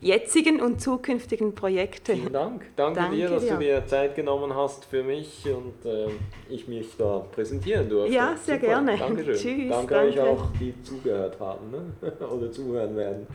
jetzigen 0.00 0.60
und 0.60 0.80
zukünftigen 0.80 1.54
Projekte. 1.54 2.14
Vielen 2.14 2.32
Dank. 2.32 2.62
Danke, 2.76 3.00
Danke 3.00 3.16
dir, 3.16 3.28
dass 3.28 3.44
dir. 3.44 3.52
du 3.52 3.58
dir 3.58 3.86
Zeit 3.86 4.14
genommen 4.14 4.54
hast 4.54 4.84
für 4.84 5.02
mich 5.02 5.44
und 5.46 5.84
äh, 5.84 6.08
ich 6.48 6.68
mich 6.68 6.96
da 6.96 7.26
präsentieren 7.32 7.88
durfte. 7.88 8.14
Ja, 8.14 8.36
sehr 8.36 8.58
gerne. 8.58 8.96
Dankeschön. 8.96 9.34
Tschüss, 9.36 9.70
Danke, 9.70 9.94
danke. 9.94 10.12
euch 10.12 10.20
auch, 10.20 10.46
die 10.60 10.74
zugehört 10.82 11.40
haben 11.40 11.70
ne? 11.70 12.12
oder 12.26 12.52
zuhören 12.52 12.96
werden. 12.96 13.26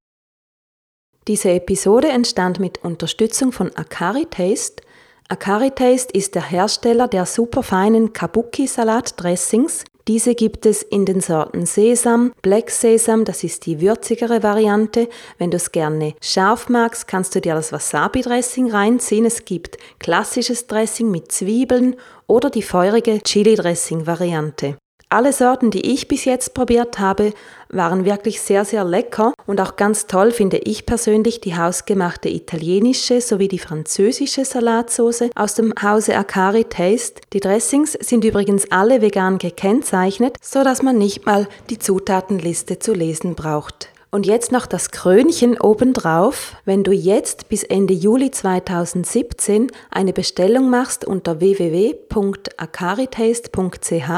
Diese 1.28 1.52
Episode 1.52 2.10
entstand 2.10 2.60
mit 2.60 2.84
Unterstützung 2.84 3.52
von 3.52 3.76
Akari 3.76 4.26
Taste. 4.26 4.82
Akari 5.28 5.70
Taste 5.70 6.12
ist 6.18 6.34
der 6.34 6.50
Hersteller 6.50 7.08
der 7.08 7.28
superfeinen 7.28 8.14
Kabuki-Salat-Dressings. 8.14 9.86
Diese 10.10 10.34
gibt 10.34 10.66
es 10.66 10.82
in 10.82 11.06
den 11.06 11.22
Sorten 11.22 11.68
Sesam, 11.68 12.34
Black 12.42 12.72
Sesam, 12.72 13.26
das 13.26 13.44
ist 13.44 13.68
die 13.68 13.80
würzigere 13.80 14.42
Variante. 14.42 15.08
Wenn 15.38 15.52
du 15.52 15.58
es 15.58 15.72
gerne 15.72 16.16
scharf 16.20 16.68
magst, 16.68 17.08
kannst 17.08 17.36
du 17.36 17.42
dir 17.42 17.54
das 17.54 17.72
Wasabi-Dressing 17.72 18.72
reinziehen. 18.72 19.26
Es 19.26 19.46
gibt 19.46 19.78
klassisches 20.00 20.66
Dressing 20.66 21.12
mit 21.12 21.32
Zwiebeln 21.32 21.96
oder 22.26 22.50
die 22.50 22.64
feurige 22.64 23.22
Chili-Dressing-Variante. 23.22 24.78
Alle 25.12 25.34
Sorten, 25.34 25.72
die 25.72 25.92
ich 25.92 26.08
bis 26.08 26.26
jetzt 26.26 26.54
probiert 26.54 27.00
habe, 27.00 27.34
waren 27.70 28.06
wirklich 28.06 28.42
sehr, 28.42 28.64
sehr 28.64 28.84
lecker 28.84 29.34
und 29.48 29.60
auch 29.60 29.76
ganz 29.76 30.06
toll 30.06 30.32
finde 30.32 30.58
ich 30.58 30.86
persönlich 30.86 31.42
die 31.42 31.58
hausgemachte 31.58 32.30
italienische 32.30 33.20
sowie 33.20 33.48
die 33.48 33.58
französische 33.58 34.46
Salatsauce 34.46 35.32
aus 35.34 35.56
dem 35.56 35.74
Hause 35.82 36.16
Akari 36.16 36.66
Taste. 36.66 37.22
Die 37.34 37.40
Dressings 37.40 37.94
sind 37.94 38.24
übrigens 38.24 38.72
alle 38.72 39.02
vegan 39.02 39.40
gekennzeichnet, 39.40 40.38
so 40.44 40.64
dass 40.64 40.84
man 40.84 41.00
nicht 41.00 41.26
mal 41.26 41.48
die 41.72 41.80
Zutatenliste 41.80 42.78
zu 42.78 42.94
lesen 42.94 43.34
braucht. 43.34 43.90
Und 44.12 44.26
jetzt 44.26 44.52
noch 44.52 44.66
das 44.66 44.90
Krönchen 44.90 45.62
obendrauf. 45.62 46.56
Wenn 46.66 46.84
du 46.84 46.92
jetzt 46.92 47.48
bis 47.48 47.64
Ende 47.64 47.94
Juli 47.94 48.32
2017 48.32 49.68
eine 49.92 50.14
Bestellung 50.14 50.72
machst 50.72 51.06
unter 51.06 51.40
www.akaritaste.ch, 51.40 54.12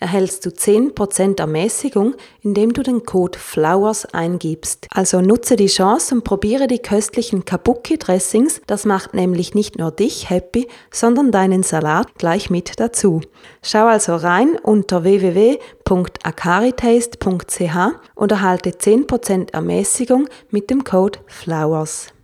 erhältst 0.00 0.46
du 0.46 0.50
10% 0.50 1.40
Ermäßigung, 1.40 2.14
indem 2.42 2.72
du 2.72 2.82
den 2.82 3.04
Code 3.04 3.38
FLOWERS 3.38 4.06
eingibst. 4.06 4.86
Also 4.90 5.20
nutze 5.20 5.56
die 5.56 5.66
Chance 5.66 6.14
und 6.14 6.24
probiere 6.24 6.66
die 6.66 6.78
köstlichen 6.78 7.44
Kabuki-Dressings. 7.44 8.62
Das 8.66 8.84
macht 8.84 9.14
nämlich 9.14 9.54
nicht 9.54 9.78
nur 9.78 9.90
dich 9.90 10.30
happy, 10.30 10.68
sondern 10.90 11.32
deinen 11.32 11.62
Salat 11.62 12.14
gleich 12.16 12.50
mit 12.50 12.80
dazu. 12.80 13.20
Schau 13.62 13.86
also 13.86 14.16
rein 14.16 14.58
unter 14.62 15.04
www.akaritaste.ch 15.04 17.76
und 18.14 18.32
erhalte 18.32 18.70
10% 18.70 19.52
Ermäßigung 19.52 20.28
mit 20.50 20.70
dem 20.70 20.84
Code 20.84 21.18
FLOWERS. 21.26 22.14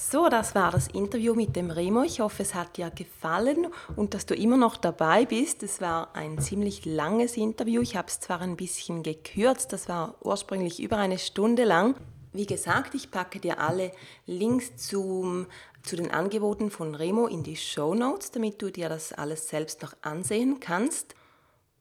So, 0.00 0.28
das 0.28 0.54
war 0.54 0.70
das 0.70 0.86
Interview 0.86 1.34
mit 1.34 1.56
dem 1.56 1.70
Remo. 1.70 2.02
Ich 2.02 2.20
hoffe, 2.20 2.42
es 2.42 2.54
hat 2.54 2.76
dir 2.76 2.88
gefallen 2.88 3.66
und 3.96 4.14
dass 4.14 4.26
du 4.26 4.34
immer 4.34 4.56
noch 4.56 4.76
dabei 4.76 5.26
bist. 5.26 5.64
Es 5.64 5.80
war 5.80 6.14
ein 6.14 6.38
ziemlich 6.38 6.86
langes 6.86 7.36
Interview. 7.36 7.82
Ich 7.82 7.96
habe 7.96 8.06
es 8.06 8.20
zwar 8.20 8.40
ein 8.40 8.56
bisschen 8.56 9.02
gekürzt, 9.02 9.72
das 9.72 9.88
war 9.88 10.14
ursprünglich 10.22 10.80
über 10.80 10.98
eine 10.98 11.18
Stunde 11.18 11.64
lang. 11.64 11.96
Wie 12.32 12.46
gesagt, 12.46 12.94
ich 12.94 13.10
packe 13.10 13.40
dir 13.40 13.58
alle 13.58 13.90
Links 14.24 14.76
zum, 14.76 15.46
zu 15.82 15.96
den 15.96 16.12
Angeboten 16.12 16.70
von 16.70 16.94
Remo 16.94 17.26
in 17.26 17.42
die 17.42 17.56
Show 17.56 17.94
Notes, 17.94 18.30
damit 18.30 18.62
du 18.62 18.70
dir 18.70 18.88
das 18.88 19.12
alles 19.12 19.48
selbst 19.48 19.82
noch 19.82 19.94
ansehen 20.02 20.60
kannst. 20.60 21.16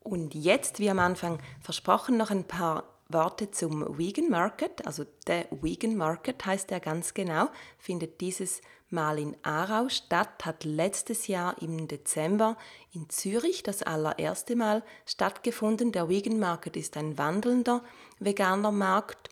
Und 0.01 0.33
jetzt, 0.33 0.79
wie 0.79 0.89
am 0.89 0.99
Anfang 0.99 1.39
versprochen, 1.61 2.17
noch 2.17 2.31
ein 2.31 2.45
paar 2.45 2.96
Worte 3.09 3.51
zum 3.51 3.97
Vegan 3.97 4.29
Market, 4.29 4.85
also 4.85 5.05
der 5.27 5.47
Vegan 5.51 5.95
Market 5.95 6.45
heißt 6.45 6.71
er 6.71 6.79
ganz 6.79 7.13
genau, 7.13 7.49
findet 7.77 8.19
dieses 8.19 8.61
Mal 8.89 9.19
in 9.19 9.35
Aarau 9.43 9.89
statt, 9.89 10.45
hat 10.45 10.63
letztes 10.63 11.27
Jahr 11.27 11.61
im 11.61 11.87
Dezember 11.87 12.57
in 12.93 13.09
Zürich 13.09 13.63
das 13.63 13.83
allererste 13.83 14.55
Mal 14.55 14.81
stattgefunden. 15.05 15.91
Der 15.91 16.07
Vegan 16.07 16.39
Market 16.39 16.77
ist 16.77 16.95
ein 16.95 17.17
wandelnder 17.17 17.83
veganer 18.19 18.71
Markt 18.71 19.29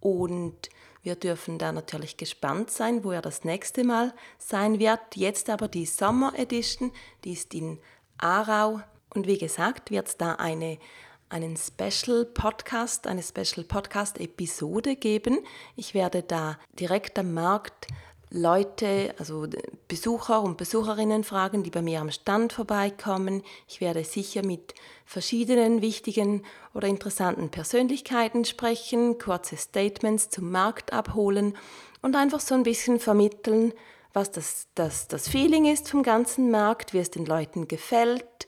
und 0.00 0.70
wir 1.02 1.16
dürfen 1.16 1.58
da 1.58 1.70
natürlich 1.70 2.16
gespannt 2.16 2.70
sein, 2.70 3.04
wo 3.04 3.10
er 3.10 3.20
das 3.20 3.44
nächste 3.44 3.84
Mal 3.84 4.14
sein 4.38 4.78
wird. 4.78 5.00
Jetzt 5.16 5.50
aber 5.50 5.68
die 5.68 5.84
Summer 5.84 6.32
Edition, 6.38 6.90
die 7.24 7.32
ist 7.32 7.52
in 7.52 7.78
Aarau 8.16 8.80
und 9.14 9.26
wie 9.26 9.38
gesagt 9.38 9.90
wird 9.90 10.08
es 10.08 10.16
da 10.16 10.36
eine 10.36 10.78
einen 11.28 11.56
Special 11.56 12.24
Podcast, 12.24 13.06
eine 13.06 13.22
Special 13.22 13.64
Podcast 13.64 14.20
Episode 14.20 14.96
geben. 14.96 15.38
Ich 15.76 15.94
werde 15.94 16.22
da 16.22 16.58
direkt 16.78 17.18
am 17.18 17.34
Markt 17.34 17.88
Leute, 18.30 19.14
also 19.18 19.46
Besucher 19.86 20.42
und 20.42 20.56
Besucherinnen 20.56 21.22
fragen, 21.22 21.62
die 21.62 21.70
bei 21.70 21.82
mir 21.82 22.00
am 22.00 22.10
Stand 22.10 22.52
vorbeikommen. 22.52 23.42
Ich 23.68 23.80
werde 23.80 24.02
sicher 24.02 24.44
mit 24.44 24.74
verschiedenen 25.06 25.82
wichtigen 25.82 26.42
oder 26.74 26.88
interessanten 26.88 27.50
Persönlichkeiten 27.50 28.44
sprechen, 28.44 29.18
kurze 29.18 29.56
Statements 29.56 30.30
zum 30.30 30.50
Markt 30.50 30.92
abholen 30.92 31.56
und 32.02 32.16
einfach 32.16 32.40
so 32.40 32.56
ein 32.56 32.64
bisschen 32.64 32.98
vermitteln, 32.98 33.72
was 34.12 34.32
das, 34.32 34.66
das, 34.74 35.06
das 35.06 35.28
Feeling 35.28 35.66
ist 35.66 35.88
vom 35.88 36.02
ganzen 36.02 36.50
Markt, 36.50 36.92
wie 36.92 36.98
es 36.98 37.10
den 37.10 37.26
Leuten 37.26 37.68
gefällt, 37.68 38.46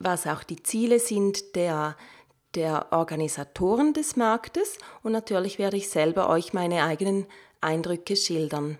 was 0.00 0.26
auch 0.26 0.42
die 0.42 0.62
Ziele 0.62 0.98
sind 0.98 1.54
der, 1.54 1.96
der 2.56 2.88
Organisatoren 2.90 3.92
des 3.92 4.16
Marktes 4.16 4.78
und 5.02 5.12
natürlich 5.12 5.58
werde 5.58 5.76
ich 5.76 5.88
selber 5.88 6.28
euch 6.28 6.52
meine 6.52 6.82
eigenen 6.82 7.26
Eindrücke 7.60 8.16
schildern. 8.16 8.78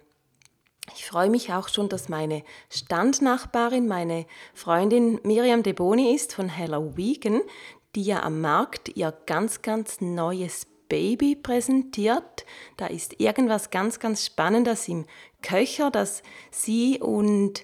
Ich 0.97 1.07
freue 1.07 1.31
mich 1.31 1.53
auch 1.53 1.69
schon, 1.69 1.89
dass 1.89 2.09
meine 2.09 2.43
Standnachbarin, 2.69 3.87
meine 3.87 4.27
Freundin 4.55 5.21
Miriam 5.23 5.63
De 5.63 5.73
Boni 5.73 6.15
ist 6.15 6.35
von 6.35 6.49
Hello 6.49 6.97
Vegan, 6.97 7.43
die 7.95 8.03
ja 8.03 8.23
am 8.23 8.41
Markt 8.41 8.97
ihr 8.97 9.13
ganz, 9.27 9.63
ganz 9.63 10.01
neues 10.01 10.67
Baby 10.89 11.37
präsentiert. 11.37 12.45
Da 12.77 12.87
ist 12.87 13.21
irgendwas 13.21 13.71
ganz, 13.71 14.01
ganz 14.01 14.27
Spannendes 14.27 14.89
im 14.89 15.07
Köcher, 15.43 15.91
das 15.91 16.23
sie 16.51 16.99
und 16.99 17.63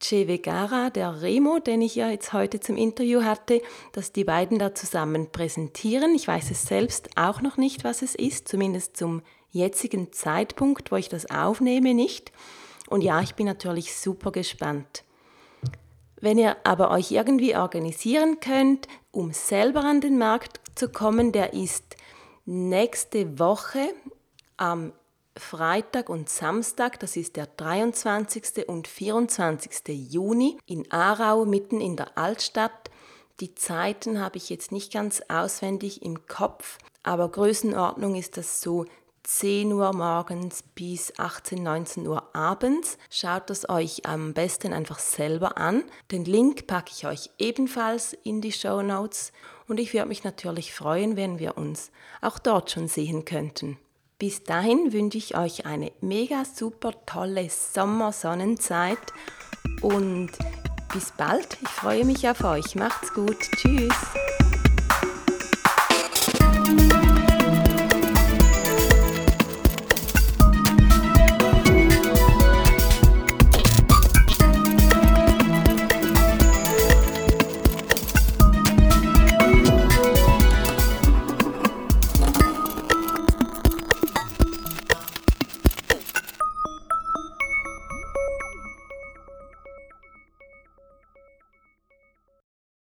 Che 0.00 0.28
Vegara, 0.28 0.90
der 0.90 1.22
Remo, 1.22 1.58
den 1.58 1.82
ich 1.82 1.96
ja 1.96 2.08
jetzt 2.08 2.32
heute 2.32 2.60
zum 2.60 2.76
Interview 2.76 3.24
hatte, 3.24 3.60
dass 3.92 4.12
die 4.12 4.22
beiden 4.22 4.58
da 4.58 4.74
zusammen 4.74 5.32
präsentieren. 5.32 6.14
Ich 6.14 6.28
weiß 6.28 6.52
es 6.52 6.62
selbst 6.62 7.10
auch 7.16 7.40
noch 7.40 7.56
nicht, 7.56 7.82
was 7.82 8.02
es 8.02 8.14
ist, 8.14 8.46
zumindest 8.46 8.96
zum 8.96 9.22
jetzigen 9.50 10.12
Zeitpunkt, 10.12 10.92
wo 10.92 10.96
ich 10.96 11.08
das 11.08 11.30
aufnehme, 11.30 11.94
nicht. 11.94 12.30
Und 12.88 13.02
ja, 13.02 13.20
ich 13.22 13.34
bin 13.34 13.46
natürlich 13.46 13.96
super 13.96 14.30
gespannt. 14.30 15.02
Wenn 16.20 16.38
ihr 16.38 16.56
aber 16.64 16.90
euch 16.90 17.10
irgendwie 17.10 17.56
organisieren 17.56 18.38
könnt, 18.40 18.86
um 19.10 19.32
selber 19.32 19.84
an 19.84 20.00
den 20.00 20.18
Markt 20.18 20.60
zu 20.74 20.88
kommen, 20.88 21.32
der 21.32 21.54
ist 21.54 21.96
nächste 22.44 23.38
Woche 23.38 23.92
am 24.56 24.92
Freitag 25.38 26.08
und 26.08 26.28
Samstag, 26.28 27.00
das 27.00 27.16
ist 27.16 27.36
der 27.36 27.46
23. 27.46 28.68
und 28.68 28.86
24. 28.88 29.88
Juni 30.10 30.58
in 30.66 30.90
Aarau, 30.90 31.44
mitten 31.44 31.80
in 31.80 31.96
der 31.96 32.18
Altstadt. 32.18 32.90
Die 33.40 33.54
Zeiten 33.54 34.20
habe 34.20 34.36
ich 34.36 34.50
jetzt 34.50 34.72
nicht 34.72 34.92
ganz 34.92 35.22
auswendig 35.28 36.02
im 36.02 36.26
Kopf, 36.26 36.78
aber 37.02 37.28
Größenordnung 37.28 38.16
ist 38.16 38.36
das 38.36 38.60
so 38.60 38.84
10 39.22 39.72
Uhr 39.74 39.92
morgens 39.92 40.62
bis 40.74 41.12
18, 41.18 41.62
19 41.62 42.06
Uhr 42.06 42.34
abends. 42.34 42.96
Schaut 43.10 43.50
es 43.50 43.68
euch 43.68 44.06
am 44.06 44.32
besten 44.32 44.72
einfach 44.72 44.98
selber 44.98 45.58
an. 45.58 45.84
Den 46.10 46.24
Link 46.24 46.66
packe 46.66 46.92
ich 46.96 47.06
euch 47.06 47.30
ebenfalls 47.38 48.16
in 48.24 48.40
die 48.40 48.52
Show 48.52 48.80
Notes 48.80 49.32
und 49.66 49.78
ich 49.78 49.92
würde 49.92 50.08
mich 50.08 50.24
natürlich 50.24 50.72
freuen, 50.72 51.16
wenn 51.16 51.38
wir 51.38 51.58
uns 51.58 51.90
auch 52.22 52.38
dort 52.38 52.70
schon 52.70 52.88
sehen 52.88 53.26
könnten. 53.26 53.78
Bis 54.20 54.42
dahin 54.42 54.92
wünsche 54.92 55.16
ich 55.16 55.36
euch 55.36 55.64
eine 55.64 55.92
mega 56.00 56.44
super 56.44 56.90
tolle 57.06 57.48
Sommersonnenzeit 57.50 58.98
und 59.80 60.30
bis 60.92 61.12
bald. 61.16 61.56
Ich 61.62 61.68
freue 61.68 62.04
mich 62.04 62.28
auf 62.28 62.42
euch. 62.42 62.74
Macht's 62.74 63.14
gut. 63.14 63.38
Tschüss. 63.54 63.94